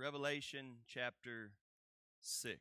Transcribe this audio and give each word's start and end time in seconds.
Revelation 0.00 0.76
chapter 0.86 1.50
6. 2.22 2.58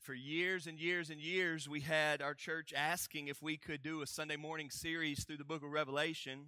For 0.00 0.14
years 0.14 0.66
and 0.66 0.80
years 0.80 1.10
and 1.10 1.20
years, 1.20 1.68
we 1.68 1.78
had 1.78 2.22
our 2.22 2.34
church 2.34 2.72
asking 2.76 3.28
if 3.28 3.40
we 3.40 3.56
could 3.56 3.84
do 3.84 4.02
a 4.02 4.06
Sunday 4.06 4.34
morning 4.34 4.68
series 4.68 5.22
through 5.22 5.36
the 5.36 5.44
book 5.44 5.62
of 5.62 5.70
Revelation. 5.70 6.40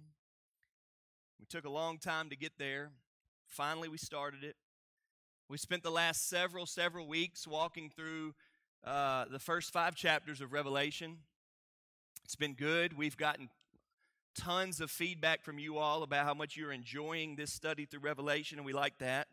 We 1.39 1.45
took 1.45 1.63
a 1.63 1.69
long 1.69 1.97
time 1.97 2.29
to 2.29 2.35
get 2.35 2.57
there. 2.57 2.89
Finally, 3.47 3.87
we 3.87 3.97
started 3.97 4.43
it. 4.43 4.57
We 5.47 5.57
spent 5.57 5.83
the 5.83 5.89
last 5.89 6.27
several, 6.27 6.65
several 6.65 7.07
weeks 7.07 7.47
walking 7.47 7.89
through 7.95 8.33
uh, 8.83 9.23
the 9.31 9.39
first 9.39 9.71
five 9.71 9.95
chapters 9.95 10.41
of 10.41 10.51
Revelation. 10.51 11.19
It's 12.25 12.35
been 12.35 12.55
good. 12.55 12.97
We've 12.97 13.15
gotten 13.15 13.49
tons 14.35 14.81
of 14.81 14.91
feedback 14.91 15.43
from 15.43 15.57
you 15.59 15.77
all 15.77 16.03
about 16.03 16.25
how 16.25 16.33
much 16.33 16.55
you're 16.57 16.71
enjoying 16.71 17.35
this 17.35 17.53
study 17.53 17.85
through 17.85 18.01
Revelation, 18.01 18.57
and 18.57 18.65
we 18.65 18.73
like 18.73 18.97
that. 18.99 19.27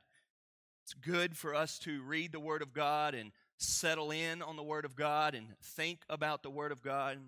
It's 0.84 0.94
good 0.94 1.36
for 1.36 1.54
us 1.54 1.78
to 1.80 2.02
read 2.02 2.32
the 2.32 2.40
Word 2.40 2.62
of 2.62 2.72
God 2.72 3.14
and 3.14 3.32
settle 3.56 4.10
in 4.10 4.42
on 4.42 4.56
the 4.56 4.62
Word 4.62 4.84
of 4.84 4.96
God 4.96 5.34
and 5.34 5.46
think 5.62 6.00
about 6.08 6.42
the 6.42 6.50
Word 6.50 6.72
of 6.72 6.82
God. 6.82 7.18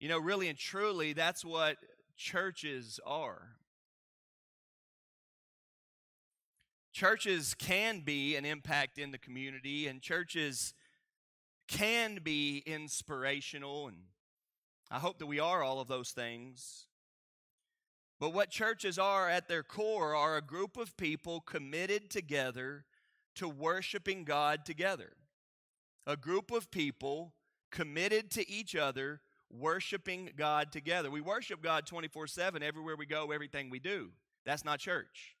You 0.00 0.08
know, 0.08 0.18
really 0.18 0.48
and 0.48 0.58
truly, 0.58 1.12
that's 1.12 1.44
what 1.44 1.76
churches 2.16 2.98
are. 3.06 3.56
Churches 6.92 7.54
can 7.54 8.00
be 8.00 8.34
an 8.36 8.44
impact 8.44 8.98
in 8.98 9.10
the 9.12 9.18
community, 9.18 9.86
and 9.86 10.02
churches 10.02 10.74
can 11.68 12.18
be 12.22 12.64
inspirational 12.66 13.86
and 13.86 13.96
I 14.90 14.98
hope 14.98 15.18
that 15.18 15.26
we 15.26 15.38
are 15.38 15.62
all 15.62 15.80
of 15.80 15.88
those 15.88 16.10
things. 16.10 16.86
But 18.18 18.34
what 18.34 18.50
churches 18.50 18.98
are 18.98 19.30
at 19.30 19.48
their 19.48 19.62
core 19.62 20.14
are 20.14 20.36
a 20.36 20.42
group 20.42 20.76
of 20.76 20.96
people 20.96 21.40
committed 21.40 22.10
together 22.10 22.84
to 23.36 23.48
worshiping 23.48 24.24
God 24.24 24.66
together. 24.66 25.12
A 26.06 26.16
group 26.16 26.50
of 26.50 26.70
people 26.70 27.34
committed 27.70 28.30
to 28.32 28.50
each 28.50 28.74
other, 28.74 29.20
worshiping 29.50 30.30
God 30.36 30.72
together. 30.72 31.10
We 31.10 31.20
worship 31.20 31.62
God 31.62 31.86
24 31.86 32.26
7 32.26 32.62
everywhere 32.62 32.96
we 32.96 33.06
go, 33.06 33.30
everything 33.30 33.70
we 33.70 33.78
do. 33.78 34.10
That's 34.44 34.64
not 34.64 34.80
church. 34.80 35.36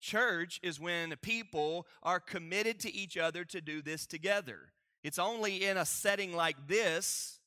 Church 0.00 0.60
is 0.62 0.80
when 0.80 1.14
people 1.22 1.86
are 2.02 2.20
committed 2.20 2.80
to 2.80 2.94
each 2.94 3.16
other 3.16 3.44
to 3.44 3.60
do 3.60 3.82
this 3.82 4.06
together. 4.06 4.72
It's 5.04 5.18
only 5.18 5.64
in 5.64 5.76
a 5.76 5.84
setting 5.84 6.32
like 6.34 6.68
this 6.68 7.40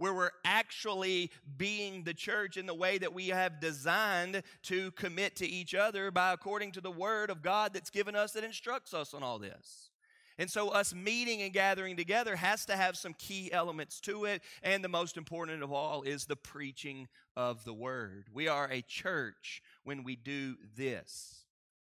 where 0.00 0.14
we're 0.14 0.30
actually 0.46 1.30
being 1.58 2.04
the 2.04 2.14
church 2.14 2.56
in 2.56 2.64
the 2.64 2.74
way 2.74 2.96
that 2.96 3.12
we 3.12 3.28
have 3.28 3.60
designed 3.60 4.42
to 4.62 4.90
commit 4.92 5.36
to 5.36 5.46
each 5.46 5.74
other 5.74 6.10
by 6.10 6.32
according 6.32 6.72
to 6.72 6.80
the 6.80 6.90
word 6.90 7.28
of 7.28 7.42
God 7.42 7.74
that's 7.74 7.90
given 7.90 8.16
us 8.16 8.32
that 8.32 8.42
instructs 8.42 8.94
us 8.94 9.12
on 9.12 9.22
all 9.22 9.38
this. 9.38 9.90
And 10.38 10.50
so, 10.50 10.70
us 10.70 10.94
meeting 10.94 11.42
and 11.42 11.52
gathering 11.52 11.98
together 11.98 12.34
has 12.34 12.64
to 12.64 12.76
have 12.76 12.96
some 12.96 13.12
key 13.12 13.52
elements 13.52 14.00
to 14.00 14.24
it. 14.24 14.40
And 14.62 14.82
the 14.82 14.88
most 14.88 15.18
important 15.18 15.62
of 15.62 15.70
all 15.70 16.00
is 16.00 16.24
the 16.24 16.34
preaching 16.34 17.06
of 17.36 17.62
the 17.64 17.74
word. 17.74 18.28
We 18.32 18.48
are 18.48 18.70
a 18.72 18.80
church 18.80 19.62
when 19.84 20.02
we 20.02 20.16
do 20.16 20.56
this. 20.78 21.44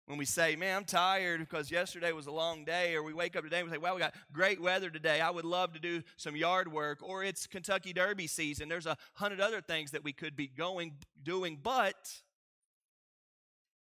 When 0.06 0.18
we 0.18 0.24
say, 0.24 0.54
man, 0.54 0.76
I'm 0.76 0.84
tired 0.84 1.40
because 1.40 1.68
yesterday 1.68 2.12
was 2.12 2.28
a 2.28 2.32
long 2.32 2.64
day, 2.64 2.94
or 2.94 3.02
we 3.02 3.12
wake 3.12 3.34
up 3.34 3.42
today 3.42 3.58
and 3.58 3.68
we 3.68 3.74
say, 3.74 3.78
well, 3.78 3.94
we 3.94 4.00
got 4.00 4.14
great 4.32 4.62
weather 4.62 4.88
today. 4.88 5.20
I 5.20 5.30
would 5.30 5.44
love 5.44 5.72
to 5.72 5.80
do 5.80 6.04
some 6.16 6.36
yard 6.36 6.72
work, 6.72 7.00
or 7.02 7.24
it's 7.24 7.48
Kentucky 7.48 7.92
Derby 7.92 8.28
season. 8.28 8.68
There's 8.68 8.86
a 8.86 8.96
hundred 9.14 9.40
other 9.40 9.60
things 9.60 9.90
that 9.90 10.04
we 10.04 10.12
could 10.12 10.36
be 10.36 10.46
going, 10.46 10.92
doing, 11.24 11.58
but 11.60 12.20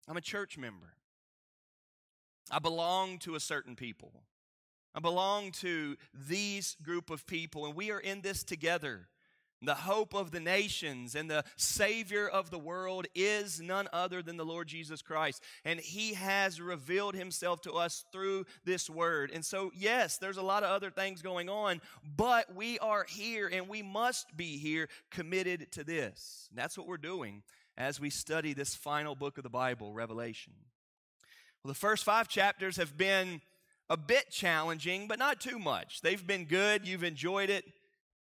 I'm 0.08 0.16
a 0.16 0.22
church 0.22 0.56
member. 0.56 0.94
I 2.50 2.58
belong 2.58 3.18
to 3.20 3.34
a 3.34 3.40
certain 3.40 3.76
people. 3.76 4.22
I 4.94 5.00
belong 5.00 5.50
to 5.52 5.96
these 6.14 6.76
group 6.82 7.10
of 7.10 7.26
people, 7.26 7.66
and 7.66 7.74
we 7.74 7.90
are 7.90 8.00
in 8.00 8.22
this 8.22 8.44
together. 8.44 9.08
The 9.64 9.74
hope 9.74 10.14
of 10.14 10.30
the 10.30 10.40
nations 10.40 11.14
and 11.14 11.30
the 11.30 11.44
Savior 11.56 12.28
of 12.28 12.50
the 12.50 12.58
world 12.58 13.06
is 13.14 13.60
none 13.60 13.88
other 13.92 14.22
than 14.22 14.36
the 14.36 14.44
Lord 14.44 14.68
Jesus 14.68 15.02
Christ. 15.02 15.42
And 15.64 15.80
He 15.80 16.14
has 16.14 16.60
revealed 16.60 17.14
Himself 17.14 17.60
to 17.62 17.72
us 17.72 18.04
through 18.12 18.46
this 18.64 18.88
word. 18.88 19.30
And 19.32 19.44
so, 19.44 19.72
yes, 19.74 20.18
there's 20.18 20.36
a 20.36 20.42
lot 20.42 20.62
of 20.62 20.70
other 20.70 20.90
things 20.90 21.22
going 21.22 21.48
on, 21.48 21.80
but 22.16 22.54
we 22.54 22.78
are 22.78 23.06
here 23.08 23.48
and 23.52 23.68
we 23.68 23.82
must 23.82 24.36
be 24.36 24.58
here 24.58 24.88
committed 25.10 25.72
to 25.72 25.84
this. 25.84 26.46
And 26.50 26.58
that's 26.58 26.76
what 26.78 26.86
we're 26.86 26.96
doing 26.96 27.42
as 27.76 28.00
we 28.00 28.10
study 28.10 28.52
this 28.52 28.74
final 28.74 29.14
book 29.14 29.36
of 29.36 29.44
the 29.44 29.50
Bible, 29.50 29.92
Revelation. 29.92 30.52
Well, 31.62 31.72
the 31.72 31.78
first 31.78 32.04
five 32.04 32.28
chapters 32.28 32.76
have 32.76 32.96
been 32.96 33.40
a 33.90 33.96
bit 33.96 34.30
challenging, 34.30 35.08
but 35.08 35.18
not 35.18 35.40
too 35.40 35.58
much. 35.58 36.00
They've 36.00 36.26
been 36.26 36.44
good. 36.44 36.86
You've 36.86 37.04
enjoyed 37.04 37.50
it 37.50 37.64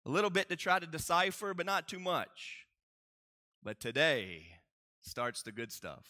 a 0.04 0.10
little 0.10 0.30
bit 0.30 0.48
to 0.48 0.56
try 0.56 0.78
to 0.78 0.86
decipher, 0.86 1.54
but 1.54 1.66
not 1.66 1.88
too 1.88 2.00
much. 2.00 2.66
But 3.62 3.80
today 3.80 4.46
starts 5.02 5.42
the 5.42 5.52
good 5.52 5.72
stuff. 5.72 6.04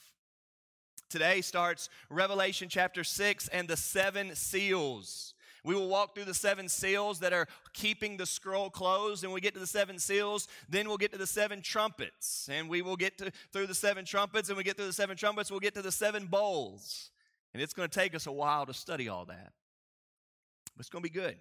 Today 1.11 1.43
starts 1.43 1.91
Revelation 2.09 2.69
chapter 2.71 3.05
6 3.05 3.49
and 3.49 3.69
the 3.69 3.77
seven 3.77 4.35
seals. 4.35 5.35
We 5.65 5.75
will 5.75 5.89
walk 5.89 6.15
through 6.15 6.25
the 6.25 6.35
seven 6.35 6.69
seals 6.69 7.21
that 7.21 7.33
are 7.33 7.47
keeping 7.73 8.17
the 8.17 8.27
scroll 8.27 8.69
closed, 8.69 9.23
and 9.23 9.33
we 9.33 9.41
get 9.41 9.55
to 9.55 9.61
the 9.61 9.67
seven 9.67 9.99
seals. 9.99 10.49
Then 10.69 10.89
we'll 10.89 10.97
get 10.97 11.13
to 11.13 11.19
the 11.19 11.27
seven 11.27 11.61
trumpets, 11.63 12.49
and 12.51 12.69
we 12.69 12.83
will 12.83 12.97
get 12.97 13.17
to, 13.19 13.31
through 13.53 13.69
the 13.69 13.75
seven 13.75 14.05
trumpets, 14.05 14.49
and 14.49 14.59
we 14.59 14.65
get 14.65 14.77
through 14.77 14.87
the 14.87 14.93
seven 14.93 15.17
trumpets. 15.17 15.51
We'll 15.51 15.61
get 15.61 15.75
to 15.75 15.83
the 15.83 15.93
seven 15.93 16.27
bowls, 16.27 17.11
and 17.55 17.63
it's 17.63 17.75
going 17.75 17.89
to 17.89 17.95
take 17.95 18.15
us 18.17 18.27
a 18.27 18.33
while 18.33 18.67
to 18.67 18.75
study 18.75 19.09
all 19.09 19.25
that, 19.27 19.53
but 20.75 20.81
it's 20.81 20.89
going 20.89 21.05
to 21.05 21.09
be 21.09 21.15
good. 21.15 21.37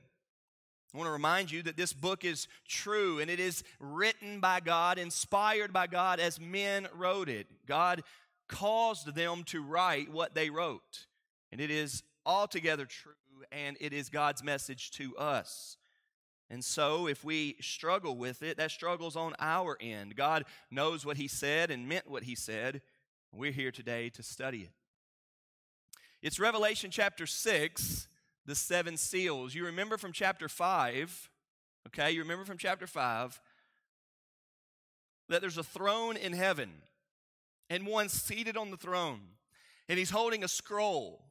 I 0.94 0.98
want 0.98 1.08
to 1.08 1.12
remind 1.12 1.52
you 1.52 1.64
that 1.64 1.78
this 1.78 1.94
book 1.94 2.26
is 2.26 2.48
true 2.68 3.20
and 3.20 3.32
it 3.32 3.40
is 3.40 3.64
written 3.80 4.42
by 4.42 4.60
God, 4.60 4.98
inspired 4.98 5.72
by 5.72 5.88
God 5.88 6.20
as 6.20 6.40
men 6.40 6.88
wrote 6.94 7.30
it. 7.30 7.48
God 7.66 8.04
caused 8.50 9.16
them 9.16 9.44
to 9.46 9.62
write 9.64 10.12
what 10.12 10.36
they 10.36 10.50
wrote. 10.50 11.08
And 11.52 11.62
it 11.62 11.72
is 11.72 12.04
altogether 12.26 12.86
true 12.86 13.14
and 13.52 13.78
it 13.80 13.94
is 13.94 14.10
God's 14.10 14.44
message 14.44 14.92
to 14.92 15.16
us. 15.18 15.78
And 16.50 16.64
so, 16.64 17.08
if 17.08 17.24
we 17.24 17.56
struggle 17.62 18.18
with 18.18 18.44
it, 18.44 18.58
that 18.58 18.72
struggle's 18.72 19.16
on 19.16 19.34
our 19.40 19.78
end. 19.80 20.18
God 20.18 20.44
knows 20.70 21.06
what 21.06 21.16
He 21.16 21.30
said 21.30 21.72
and 21.72 21.88
meant 21.88 22.10
what 22.10 22.24
He 22.24 22.36
said. 22.36 22.82
We're 23.32 23.54
here 23.54 23.72
today 23.72 24.10
to 24.10 24.22
study 24.22 24.64
it. 24.64 24.72
It's 26.22 26.42
Revelation 26.42 26.92
chapter 26.92 27.26
6, 27.26 28.08
the 28.46 28.56
seven 28.56 28.98
seals. 28.98 29.54
You 29.54 29.66
remember 29.66 29.98
from 29.98 30.12
chapter 30.12 30.50
5, 30.50 31.30
okay? 31.88 32.12
You 32.12 32.22
remember 32.22 32.46
from 32.46 32.58
chapter 32.58 32.88
5 32.88 33.40
that 35.30 35.42
there's 35.42 35.58
a 35.58 35.64
throne 35.64 36.18
in 36.18 36.34
heaven 36.34 36.72
and 37.70 37.88
one 37.88 38.10
seated 38.10 38.58
on 38.58 38.70
the 38.70 38.78
throne, 38.78 39.22
and 39.88 39.98
he's 39.98 40.10
holding 40.10 40.44
a 40.44 40.48
scroll, 40.48 41.24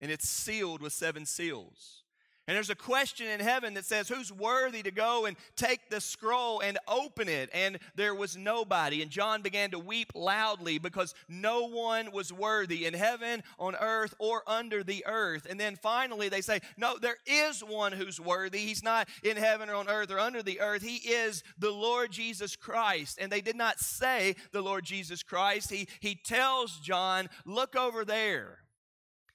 and 0.00 0.10
it's 0.10 0.28
sealed 0.28 0.80
with 0.80 0.92
seven 0.92 1.26
seals. 1.26 2.04
And 2.50 2.56
there's 2.56 2.68
a 2.68 2.74
question 2.74 3.28
in 3.28 3.38
heaven 3.38 3.74
that 3.74 3.84
says, 3.84 4.08
Who's 4.08 4.32
worthy 4.32 4.82
to 4.82 4.90
go 4.90 5.26
and 5.26 5.36
take 5.54 5.88
the 5.88 6.00
scroll 6.00 6.58
and 6.58 6.78
open 6.88 7.28
it? 7.28 7.48
And 7.54 7.78
there 7.94 8.12
was 8.12 8.36
nobody. 8.36 9.02
And 9.02 9.10
John 9.12 9.40
began 9.40 9.70
to 9.70 9.78
weep 9.78 10.10
loudly 10.16 10.78
because 10.78 11.14
no 11.28 11.68
one 11.68 12.10
was 12.10 12.32
worthy 12.32 12.86
in 12.86 12.94
heaven, 12.94 13.44
on 13.60 13.76
earth, 13.76 14.16
or 14.18 14.42
under 14.48 14.82
the 14.82 15.04
earth. 15.06 15.46
And 15.48 15.60
then 15.60 15.76
finally 15.76 16.28
they 16.28 16.40
say, 16.40 16.58
No, 16.76 16.98
there 16.98 17.18
is 17.24 17.60
one 17.60 17.92
who's 17.92 18.18
worthy. 18.18 18.58
He's 18.58 18.82
not 18.82 19.08
in 19.22 19.36
heaven 19.36 19.70
or 19.70 19.76
on 19.76 19.88
earth 19.88 20.10
or 20.10 20.18
under 20.18 20.42
the 20.42 20.60
earth. 20.60 20.82
He 20.82 20.96
is 20.96 21.44
the 21.56 21.70
Lord 21.70 22.10
Jesus 22.10 22.56
Christ. 22.56 23.18
And 23.20 23.30
they 23.30 23.42
did 23.42 23.54
not 23.54 23.78
say 23.78 24.34
the 24.50 24.60
Lord 24.60 24.82
Jesus 24.82 25.22
Christ. 25.22 25.70
He, 25.70 25.86
he 26.00 26.16
tells 26.16 26.80
John, 26.80 27.28
Look 27.46 27.76
over 27.76 28.04
there. 28.04 28.58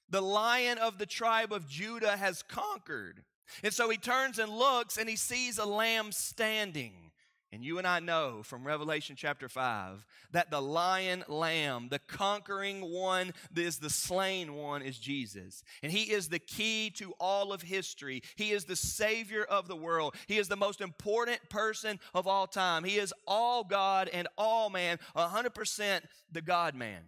The 0.09 0.21
lion 0.21 0.77
of 0.77 0.97
the 0.97 1.05
tribe 1.05 1.51
of 1.51 1.67
Judah 1.67 2.17
has 2.17 2.43
conquered. 2.43 3.23
And 3.63 3.73
so 3.73 3.89
he 3.89 3.97
turns 3.97 4.39
and 4.39 4.51
looks 4.51 4.97
and 4.97 5.09
he 5.09 5.15
sees 5.15 5.57
a 5.57 5.65
lamb 5.65 6.11
standing. 6.11 7.05
And 7.51 7.63
you 7.63 7.77
and 7.77 7.87
I 7.87 8.01
know 8.01 8.43
from 8.43 8.67
Revelation 8.67 9.15
chapter 9.17 9.47
5 9.47 10.05
that 10.31 10.51
the 10.51 10.61
lion 10.61 11.23
lamb, 11.29 11.87
the 11.89 11.99
conquering 11.99 12.81
one, 12.81 13.33
is 13.55 13.77
the 13.77 13.89
slain 13.89 14.55
one, 14.55 14.81
is 14.81 14.97
Jesus. 14.99 15.63
And 15.81 15.89
he 15.89 16.11
is 16.11 16.27
the 16.27 16.39
key 16.39 16.89
to 16.97 17.13
all 17.17 17.53
of 17.53 17.61
history. 17.61 18.23
He 18.35 18.51
is 18.51 18.65
the 18.65 18.75
Savior 18.75 19.43
of 19.43 19.69
the 19.69 19.75
world. 19.75 20.15
He 20.27 20.37
is 20.37 20.49
the 20.49 20.57
most 20.57 20.81
important 20.81 21.49
person 21.49 21.99
of 22.13 22.27
all 22.27 22.45
time. 22.45 22.83
He 22.83 22.97
is 22.97 23.13
all 23.25 23.63
God 23.63 24.09
and 24.11 24.27
all 24.37 24.69
man, 24.69 24.99
100% 25.15 26.01
the 26.29 26.41
God 26.41 26.75
man 26.75 27.03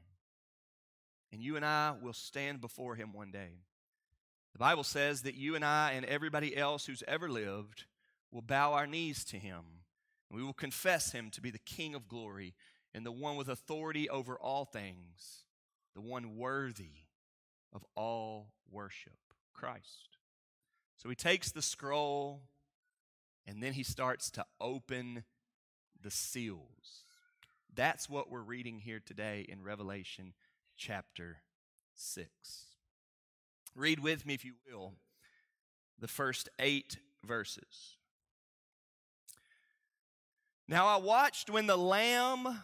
and 1.38 1.44
you 1.44 1.56
and 1.56 1.64
I 1.64 1.94
will 2.02 2.14
stand 2.14 2.62
before 2.62 2.96
him 2.96 3.14
one 3.14 3.30
day. 3.30 3.60
The 4.54 4.58
Bible 4.58 4.84
says 4.84 5.22
that 5.22 5.36
you 5.36 5.54
and 5.54 5.64
I 5.64 5.92
and 5.92 6.04
everybody 6.04 6.58
else 6.58 6.88
who's 6.88 7.04
ever 7.08 7.30
lived 7.30 7.86
will 8.32 8.42
bow 8.42 8.74
our 8.74 8.88
knees 8.88 9.24
to 9.26 9.38
him 9.38 9.62
And 10.32 10.40
We 10.40 10.44
will 10.44 10.52
confess 10.52 11.12
him 11.12 11.30
to 11.30 11.40
be 11.40 11.52
the 11.52 11.60
King 11.60 11.94
of 11.94 12.08
glory 12.08 12.56
and 12.92 13.06
the 13.06 13.12
one 13.12 13.36
with 13.36 13.50
authority 13.50 14.10
over 14.10 14.36
all 14.36 14.66
things, 14.66 15.44
the 15.94 16.02
one 16.02 16.38
worthy 16.38 17.04
of 17.72 17.86
all 17.94 18.48
worship, 18.72 19.20
Christ. 19.54 20.18
So 20.96 21.08
he 21.08 21.14
takes 21.14 21.52
the 21.52 21.62
scroll 21.62 22.42
and 23.46 23.62
then 23.62 23.74
he 23.74 23.84
starts 23.84 24.32
to 24.32 24.46
open 24.60 25.24
the 26.02 26.10
seals. 26.10 27.04
That's 27.76 28.10
what 28.10 28.32
we're 28.32 28.42
reading 28.42 28.80
here 28.80 29.04
today 29.06 29.46
in 29.48 29.62
Revelation 29.62 30.34
chapter 30.78 31.38
6. 31.96 32.30
Read 33.76 34.00
with 34.00 34.26
me, 34.26 34.34
if 34.34 34.46
you 34.46 34.54
will, 34.72 34.94
the 36.00 36.08
first 36.08 36.50
eight 36.60 36.98
verses. 37.26 37.98
Now 40.68 40.88
I 40.88 40.98
watched 40.98 41.50
when 41.50 41.68
the 41.68 41.78
Lamb 41.78 42.62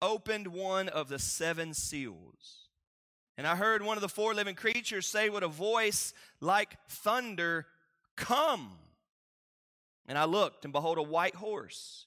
opened 0.00 0.48
one 0.48 0.88
of 0.88 1.08
the 1.08 1.18
seven 1.18 1.74
seals. 1.74 2.68
And 3.36 3.46
I 3.46 3.56
heard 3.56 3.82
one 3.82 3.96
of 3.96 4.02
the 4.02 4.08
four 4.08 4.34
living 4.34 4.56
creatures 4.56 5.06
say 5.06 5.28
with 5.28 5.44
a 5.44 5.48
voice 5.48 6.12
like 6.40 6.76
thunder, 6.88 7.66
Come! 8.16 8.72
And 10.06 10.18
I 10.18 10.24
looked, 10.24 10.64
and 10.64 10.72
behold, 10.72 10.98
a 10.98 11.02
white 11.02 11.36
horse. 11.36 12.06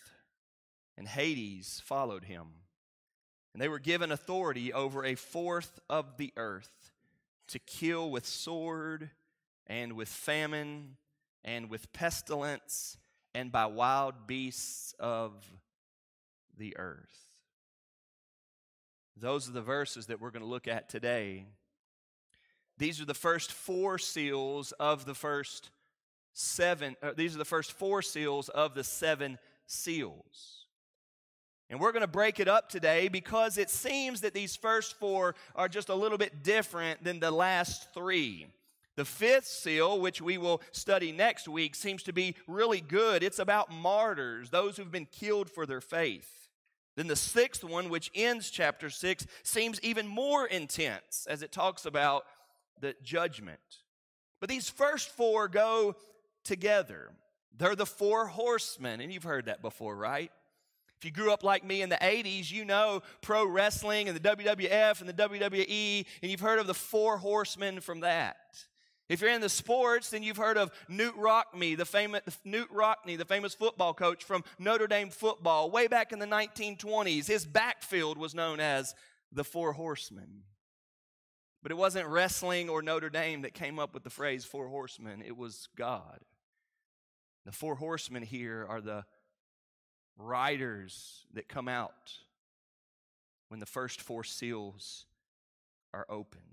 and 1.01 1.07
Hades 1.07 1.81
followed 1.83 2.25
him. 2.25 2.45
And 3.53 3.61
they 3.61 3.67
were 3.67 3.79
given 3.79 4.11
authority 4.11 4.71
over 4.71 5.03
a 5.03 5.15
fourth 5.15 5.79
of 5.89 6.17
the 6.17 6.31
earth 6.37 6.91
to 7.47 7.57
kill 7.57 8.11
with 8.11 8.27
sword, 8.27 9.09
and 9.65 9.93
with 9.93 10.09
famine, 10.09 10.97
and 11.43 11.71
with 11.71 11.91
pestilence 11.91 12.97
and 13.33 13.51
by 13.51 13.65
wild 13.65 14.27
beasts 14.27 14.93
of 14.99 15.33
the 16.55 16.77
earth. 16.77 17.31
Those 19.17 19.49
are 19.49 19.53
the 19.53 19.61
verses 19.63 20.05
that 20.05 20.21
we're 20.21 20.29
going 20.29 20.43
to 20.43 20.47
look 20.47 20.67
at 20.67 20.87
today. 20.87 21.47
These 22.77 23.01
are 23.01 23.05
the 23.05 23.15
first 23.15 23.51
four 23.51 23.97
seals 23.97 24.71
of 24.73 25.05
the 25.05 25.15
first 25.15 25.71
seven, 26.35 26.95
uh, 27.01 27.13
these 27.17 27.33
are 27.33 27.39
the 27.39 27.43
first 27.45 27.71
four 27.71 28.03
seals 28.03 28.49
of 28.49 28.75
the 28.75 28.83
seven 28.83 29.39
seals. 29.65 30.60
And 31.71 31.79
we're 31.79 31.93
going 31.93 32.01
to 32.01 32.07
break 32.07 32.41
it 32.41 32.49
up 32.49 32.67
today 32.67 33.07
because 33.07 33.57
it 33.57 33.69
seems 33.69 34.21
that 34.21 34.33
these 34.33 34.57
first 34.57 34.99
four 34.99 35.35
are 35.55 35.69
just 35.69 35.87
a 35.87 35.95
little 35.95 36.17
bit 36.17 36.43
different 36.43 37.01
than 37.01 37.21
the 37.21 37.31
last 37.31 37.93
three. 37.93 38.47
The 38.97 39.05
fifth 39.05 39.47
seal, 39.47 40.01
which 40.01 40.21
we 40.21 40.37
will 40.37 40.61
study 40.73 41.13
next 41.13 41.47
week, 41.47 41.75
seems 41.75 42.03
to 42.03 42.11
be 42.11 42.35
really 42.45 42.81
good. 42.81 43.23
It's 43.23 43.39
about 43.39 43.71
martyrs, 43.71 44.49
those 44.49 44.75
who've 44.75 44.91
been 44.91 45.05
killed 45.05 45.49
for 45.49 45.65
their 45.65 45.79
faith. 45.79 46.49
Then 46.97 47.07
the 47.07 47.15
sixth 47.15 47.63
one, 47.63 47.87
which 47.87 48.11
ends 48.13 48.49
chapter 48.49 48.89
six, 48.89 49.25
seems 49.41 49.79
even 49.81 50.05
more 50.05 50.45
intense 50.45 51.25
as 51.29 51.41
it 51.41 51.53
talks 51.53 51.85
about 51.85 52.25
the 52.81 52.95
judgment. 53.01 53.59
But 54.41 54.49
these 54.49 54.69
first 54.69 55.07
four 55.07 55.47
go 55.47 55.95
together. 56.43 57.11
They're 57.57 57.77
the 57.77 57.85
four 57.85 58.27
horsemen, 58.27 58.99
and 58.99 59.13
you've 59.13 59.23
heard 59.23 59.45
that 59.45 59.61
before, 59.61 59.95
right? 59.95 60.33
If 61.01 61.05
you 61.05 61.11
grew 61.11 61.33
up 61.33 61.43
like 61.43 61.63
me 61.63 61.81
in 61.81 61.89
the 61.89 61.95
80s, 61.95 62.51
you 62.51 62.63
know 62.63 63.01
pro 63.21 63.43
wrestling 63.43 64.07
and 64.07 64.15
the 64.15 64.35
WWF 64.35 64.99
and 64.99 65.09
the 65.09 65.13
WWE, 65.13 66.05
and 66.21 66.29
you've 66.29 66.41
heard 66.41 66.59
of 66.59 66.67
the 66.67 66.75
four 66.75 67.17
horsemen 67.17 67.81
from 67.81 68.01
that. 68.01 68.37
If 69.09 69.19
you're 69.19 69.31
in 69.31 69.41
the 69.41 69.49
sports, 69.49 70.11
then 70.11 70.21
you've 70.21 70.37
heard 70.37 70.59
of 70.59 70.71
Knute 70.87 71.17
Rockne, 71.17 71.75
the 71.75 71.85
famous 71.85 72.21
Knute 72.45 72.69
Rockne, 72.71 73.17
the 73.17 73.25
famous 73.25 73.55
football 73.55 73.95
coach 73.95 74.23
from 74.23 74.43
Notre 74.59 74.85
Dame 74.85 75.09
football, 75.09 75.71
way 75.71 75.87
back 75.87 76.11
in 76.11 76.19
the 76.19 76.27
1920s. 76.27 77.25
His 77.25 77.47
backfield 77.47 78.19
was 78.19 78.35
known 78.35 78.59
as 78.59 78.93
the 79.31 79.43
Four 79.43 79.73
Horsemen. 79.73 80.43
But 81.63 81.71
it 81.71 81.77
wasn't 81.79 82.09
wrestling 82.09 82.69
or 82.69 82.83
Notre 82.83 83.09
Dame 83.09 83.41
that 83.41 83.55
came 83.55 83.79
up 83.79 83.95
with 83.95 84.03
the 84.03 84.11
phrase 84.11 84.45
Four 84.45 84.67
Horsemen, 84.67 85.23
it 85.25 85.35
was 85.35 85.67
God. 85.75 86.19
The 87.47 87.51
Four 87.51 87.73
Horsemen 87.73 88.21
here 88.21 88.67
are 88.69 88.81
the 88.81 89.03
riders 90.17 91.25
that 91.33 91.47
come 91.47 91.67
out 91.67 92.13
when 93.49 93.59
the 93.59 93.65
first 93.65 94.01
four 94.01 94.23
seals 94.23 95.05
are 95.93 96.05
opened. 96.09 96.43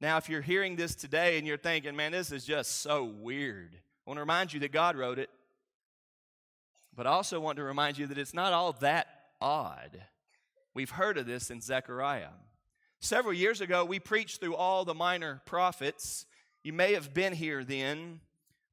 Now, 0.00 0.18
if 0.18 0.28
you're 0.28 0.42
hearing 0.42 0.76
this 0.76 0.94
today 0.94 1.38
and 1.38 1.46
you're 1.46 1.56
thinking, 1.56 1.96
man, 1.96 2.12
this 2.12 2.30
is 2.32 2.44
just 2.44 2.80
so 2.82 3.04
weird, 3.04 3.74
I 3.74 4.10
want 4.10 4.18
to 4.18 4.22
remind 4.22 4.52
you 4.52 4.60
that 4.60 4.72
God 4.72 4.96
wrote 4.96 5.18
it. 5.18 5.30
But 6.94 7.06
I 7.06 7.10
also 7.10 7.40
want 7.40 7.56
to 7.56 7.62
remind 7.62 7.98
you 7.98 8.06
that 8.06 8.18
it's 8.18 8.32
not 8.32 8.52
all 8.52 8.72
that 8.74 9.06
odd. 9.40 10.02
We've 10.72 10.90
heard 10.90 11.18
of 11.18 11.26
this 11.26 11.50
in 11.50 11.60
Zechariah. 11.60 12.30
Several 13.00 13.34
years 13.34 13.60
ago, 13.60 13.84
we 13.84 13.98
preached 13.98 14.40
through 14.40 14.56
all 14.56 14.84
the 14.84 14.94
minor 14.94 15.42
prophets. 15.44 16.24
You 16.62 16.72
may 16.72 16.94
have 16.94 17.12
been 17.12 17.34
here 17.34 17.64
then. 17.64 18.20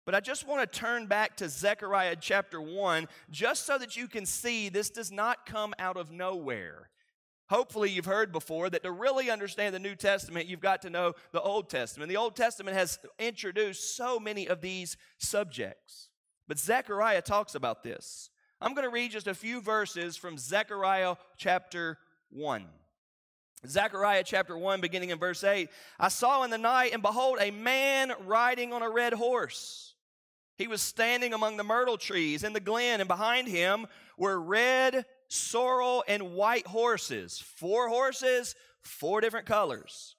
But 0.06 0.16
I 0.16 0.20
just 0.20 0.48
want 0.48 0.70
to 0.70 0.80
turn 0.80 1.08
back 1.08 1.38
to 1.38 1.48
Zechariah 1.48 2.18
chapter 2.20 2.62
1 2.62 3.08
just 3.30 3.66
so 3.66 3.78
that 3.78 3.96
you 3.96 4.08
can 4.08 4.26
see 4.26 4.68
this 4.70 4.90
does 4.90 5.12
not 5.12 5.46
come 5.46 5.74
out 5.80 5.96
of 5.96 6.12
nowhere. 6.12 6.90
Hopefully, 7.50 7.90
you've 7.90 8.06
heard 8.06 8.32
before 8.32 8.70
that 8.70 8.84
to 8.84 8.92
really 8.92 9.30
understand 9.30 9.76
the 9.76 9.80
New 9.80 9.96
Testament, 9.96 10.48
you've 10.48 10.60
got 10.60 10.82
to 10.82 10.90
know 10.90 11.14
the 11.32 11.42
Old 11.42 11.70
Testament. 11.70 12.10
The 12.10 12.18
Old 12.18 12.36
Testament 12.36 12.76
has 12.76 13.00
introduced 13.20 13.96
so 13.96 14.20
many 14.20 14.48
of 14.48 14.62
these 14.62 14.98
subjects. 15.20 16.10
But 16.48 16.60
Zechariah 16.60 17.22
talks 17.22 17.56
about 17.56 17.84
this. 17.84 18.30
I'm 18.60 18.74
going 18.74 18.88
to 18.88 18.94
read 18.94 19.12
just 19.12 19.28
a 19.28 19.36
few 19.36 19.62
verses 19.62 20.18
from 20.18 20.38
Zechariah 20.38 21.16
chapter 21.38 21.98
1. 22.30 22.66
Zechariah 23.68 24.24
chapter 24.26 24.58
1, 24.58 24.82
beginning 24.82 25.12
in 25.12 25.20
verse 25.20 25.44
8 25.44 25.70
I 26.00 26.08
saw 26.08 26.44
in 26.44 26.50
the 26.50 26.58
night, 26.58 26.94
and 26.94 27.02
behold, 27.02 27.38
a 27.40 27.52
man 27.52 28.14
riding 28.26 28.74
on 28.74 28.82
a 28.82 28.90
red 28.90 29.14
horse. 29.14 29.93
He 30.58 30.68
was 30.68 30.82
standing 30.82 31.34
among 31.34 31.58
the 31.58 31.64
myrtle 31.64 31.98
trees 31.98 32.44
in 32.44 32.54
the 32.54 32.60
glen, 32.60 33.02
and 33.02 33.08
behind 33.08 33.48
him 33.48 33.88
were 34.18 34.40
red 34.40 35.06
sorrel, 35.34 36.04
and 36.08 36.34
white 36.34 36.68
horses. 36.68 37.40
Four 37.40 37.90
horses, 37.90 38.56
four 38.82 39.22
different 39.22 39.48
colors. 39.48 40.16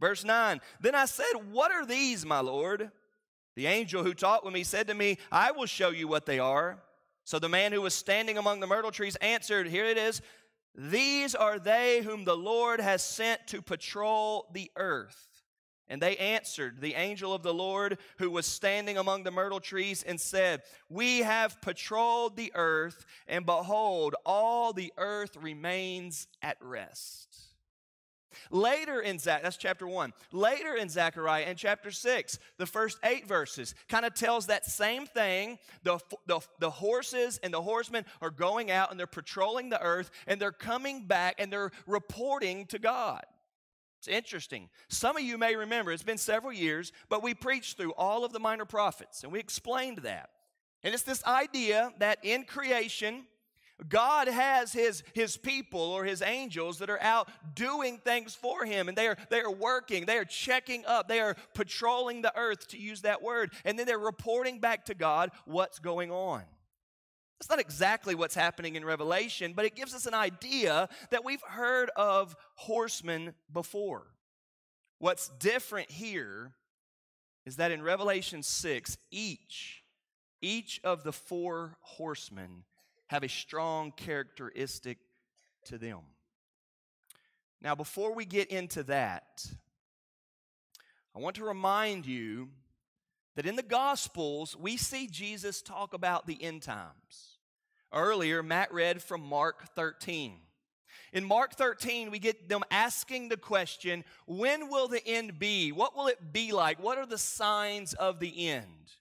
Verse 0.00 0.24
9 0.24 0.60
Then 0.80 0.94
I 0.94 1.04
said, 1.06 1.32
What 1.50 1.72
are 1.72 1.84
these, 1.84 2.24
my 2.24 2.40
Lord? 2.40 2.90
The 3.54 3.66
angel 3.66 4.02
who 4.02 4.14
talked 4.14 4.44
with 4.44 4.54
me 4.54 4.64
said 4.64 4.86
to 4.88 4.94
me, 4.94 5.18
I 5.30 5.50
will 5.52 5.66
show 5.66 5.90
you 5.90 6.08
what 6.08 6.24
they 6.24 6.38
are. 6.38 6.82
So 7.24 7.38
the 7.38 7.48
man 7.48 7.72
who 7.72 7.82
was 7.82 7.94
standing 7.94 8.38
among 8.38 8.60
the 8.60 8.66
myrtle 8.66 8.90
trees 8.90 9.16
answered, 9.16 9.68
Here 9.68 9.84
it 9.84 9.98
is. 9.98 10.22
These 10.74 11.34
are 11.34 11.58
they 11.58 12.00
whom 12.02 12.24
the 12.24 12.36
Lord 12.36 12.80
has 12.80 13.02
sent 13.02 13.46
to 13.48 13.60
patrol 13.60 14.48
the 14.54 14.70
earth. 14.76 15.28
And 15.88 16.00
they 16.00 16.16
answered 16.16 16.80
the 16.80 16.94
angel 16.94 17.34
of 17.34 17.42
the 17.42 17.52
Lord 17.52 17.98
who 18.18 18.30
was 18.30 18.46
standing 18.46 18.96
among 18.96 19.24
the 19.24 19.30
myrtle 19.30 19.60
trees 19.60 20.02
and 20.02 20.20
said, 20.20 20.62
We 20.88 21.18
have 21.18 21.60
patrolled 21.60 22.36
the 22.36 22.52
earth, 22.54 23.04
and 23.26 23.44
behold, 23.44 24.14
all 24.24 24.72
the 24.72 24.92
earth 24.96 25.36
remains 25.36 26.28
at 26.40 26.56
rest. 26.60 27.32
Later 28.50 29.00
in 29.00 29.18
Zach, 29.18 29.42
that's 29.42 29.56
chapter 29.56 29.86
one. 29.86 30.12
Later 30.32 30.74
in 30.74 30.88
Zechariah 30.88 31.44
in 31.44 31.56
chapter 31.56 31.90
six, 31.90 32.38
the 32.58 32.66
first 32.66 32.98
eight 33.04 33.26
verses 33.26 33.74
kind 33.88 34.04
of 34.04 34.14
tells 34.14 34.46
that 34.46 34.64
same 34.64 35.06
thing. 35.06 35.58
The, 35.82 35.98
the, 36.26 36.40
the 36.58 36.70
horses 36.70 37.38
and 37.42 37.52
the 37.52 37.62
horsemen 37.62 38.04
are 38.20 38.30
going 38.30 38.70
out 38.70 38.90
and 38.90 38.98
they're 38.98 39.06
patrolling 39.06 39.68
the 39.68 39.82
earth 39.82 40.10
and 40.26 40.40
they're 40.40 40.52
coming 40.52 41.06
back 41.06 41.36
and 41.38 41.52
they're 41.52 41.72
reporting 41.86 42.66
to 42.66 42.78
God. 42.78 43.24
It's 44.02 44.08
interesting. 44.08 44.68
Some 44.88 45.16
of 45.16 45.22
you 45.22 45.38
may 45.38 45.54
remember, 45.54 45.92
it's 45.92 46.02
been 46.02 46.18
several 46.18 46.52
years, 46.52 46.90
but 47.08 47.22
we 47.22 47.34
preached 47.34 47.76
through 47.76 47.92
all 47.92 48.24
of 48.24 48.32
the 48.32 48.40
minor 48.40 48.64
prophets 48.64 49.22
and 49.22 49.32
we 49.32 49.38
explained 49.38 49.98
that. 49.98 50.30
And 50.82 50.92
it's 50.92 51.04
this 51.04 51.24
idea 51.24 51.92
that 52.00 52.18
in 52.24 52.42
creation, 52.42 53.26
God 53.88 54.26
has 54.26 54.72
his, 54.72 55.04
his 55.14 55.36
people 55.36 55.80
or 55.80 56.04
his 56.04 56.20
angels 56.20 56.80
that 56.80 56.90
are 56.90 57.00
out 57.00 57.28
doing 57.54 57.98
things 57.98 58.34
for 58.34 58.64
him, 58.64 58.88
and 58.88 58.98
they 58.98 59.06
are, 59.06 59.16
they 59.30 59.40
are 59.40 59.52
working, 59.52 60.04
they 60.04 60.18
are 60.18 60.24
checking 60.24 60.84
up, 60.84 61.06
they 61.06 61.20
are 61.20 61.36
patrolling 61.54 62.22
the 62.22 62.36
earth, 62.36 62.66
to 62.68 62.78
use 62.78 63.02
that 63.02 63.22
word, 63.22 63.52
and 63.64 63.78
then 63.78 63.86
they're 63.86 64.00
reporting 64.00 64.58
back 64.58 64.86
to 64.86 64.94
God 64.94 65.30
what's 65.44 65.78
going 65.78 66.10
on. 66.10 66.42
That's 67.42 67.50
not 67.50 67.58
exactly 67.58 68.14
what's 68.14 68.36
happening 68.36 68.76
in 68.76 68.84
Revelation, 68.84 69.52
but 69.52 69.64
it 69.64 69.74
gives 69.74 69.96
us 69.96 70.06
an 70.06 70.14
idea 70.14 70.88
that 71.10 71.24
we've 71.24 71.42
heard 71.42 71.90
of 71.96 72.36
horsemen 72.54 73.34
before. 73.52 74.06
What's 75.00 75.28
different 75.40 75.90
here 75.90 76.52
is 77.44 77.56
that 77.56 77.72
in 77.72 77.82
Revelation 77.82 78.44
6, 78.44 78.96
each, 79.10 79.82
each 80.40 80.80
of 80.84 81.02
the 81.02 81.12
four 81.12 81.78
horsemen 81.80 82.62
have 83.08 83.24
a 83.24 83.28
strong 83.28 83.90
characteristic 83.90 84.98
to 85.64 85.78
them. 85.78 85.98
Now, 87.60 87.74
before 87.74 88.14
we 88.14 88.24
get 88.24 88.52
into 88.52 88.84
that, 88.84 89.44
I 91.12 91.18
want 91.18 91.34
to 91.34 91.44
remind 91.44 92.06
you 92.06 92.50
that 93.34 93.46
in 93.46 93.56
the 93.56 93.64
Gospels, 93.64 94.56
we 94.56 94.76
see 94.76 95.08
Jesus 95.08 95.60
talk 95.60 95.92
about 95.92 96.28
the 96.28 96.40
end 96.40 96.62
times. 96.62 97.31
Earlier, 97.92 98.42
Matt 98.42 98.72
read 98.72 99.02
from 99.02 99.22
Mark 99.22 99.74
13. 99.74 100.34
In 101.12 101.24
Mark 101.24 101.54
13, 101.54 102.10
we 102.10 102.18
get 102.18 102.48
them 102.48 102.62
asking 102.70 103.28
the 103.28 103.36
question 103.36 104.02
when 104.26 104.70
will 104.70 104.88
the 104.88 105.06
end 105.06 105.38
be? 105.38 105.70
What 105.70 105.96
will 105.96 106.06
it 106.06 106.32
be 106.32 106.52
like? 106.52 106.82
What 106.82 106.98
are 106.98 107.06
the 107.06 107.18
signs 107.18 107.92
of 107.94 108.18
the 108.18 108.48
end? 108.48 108.92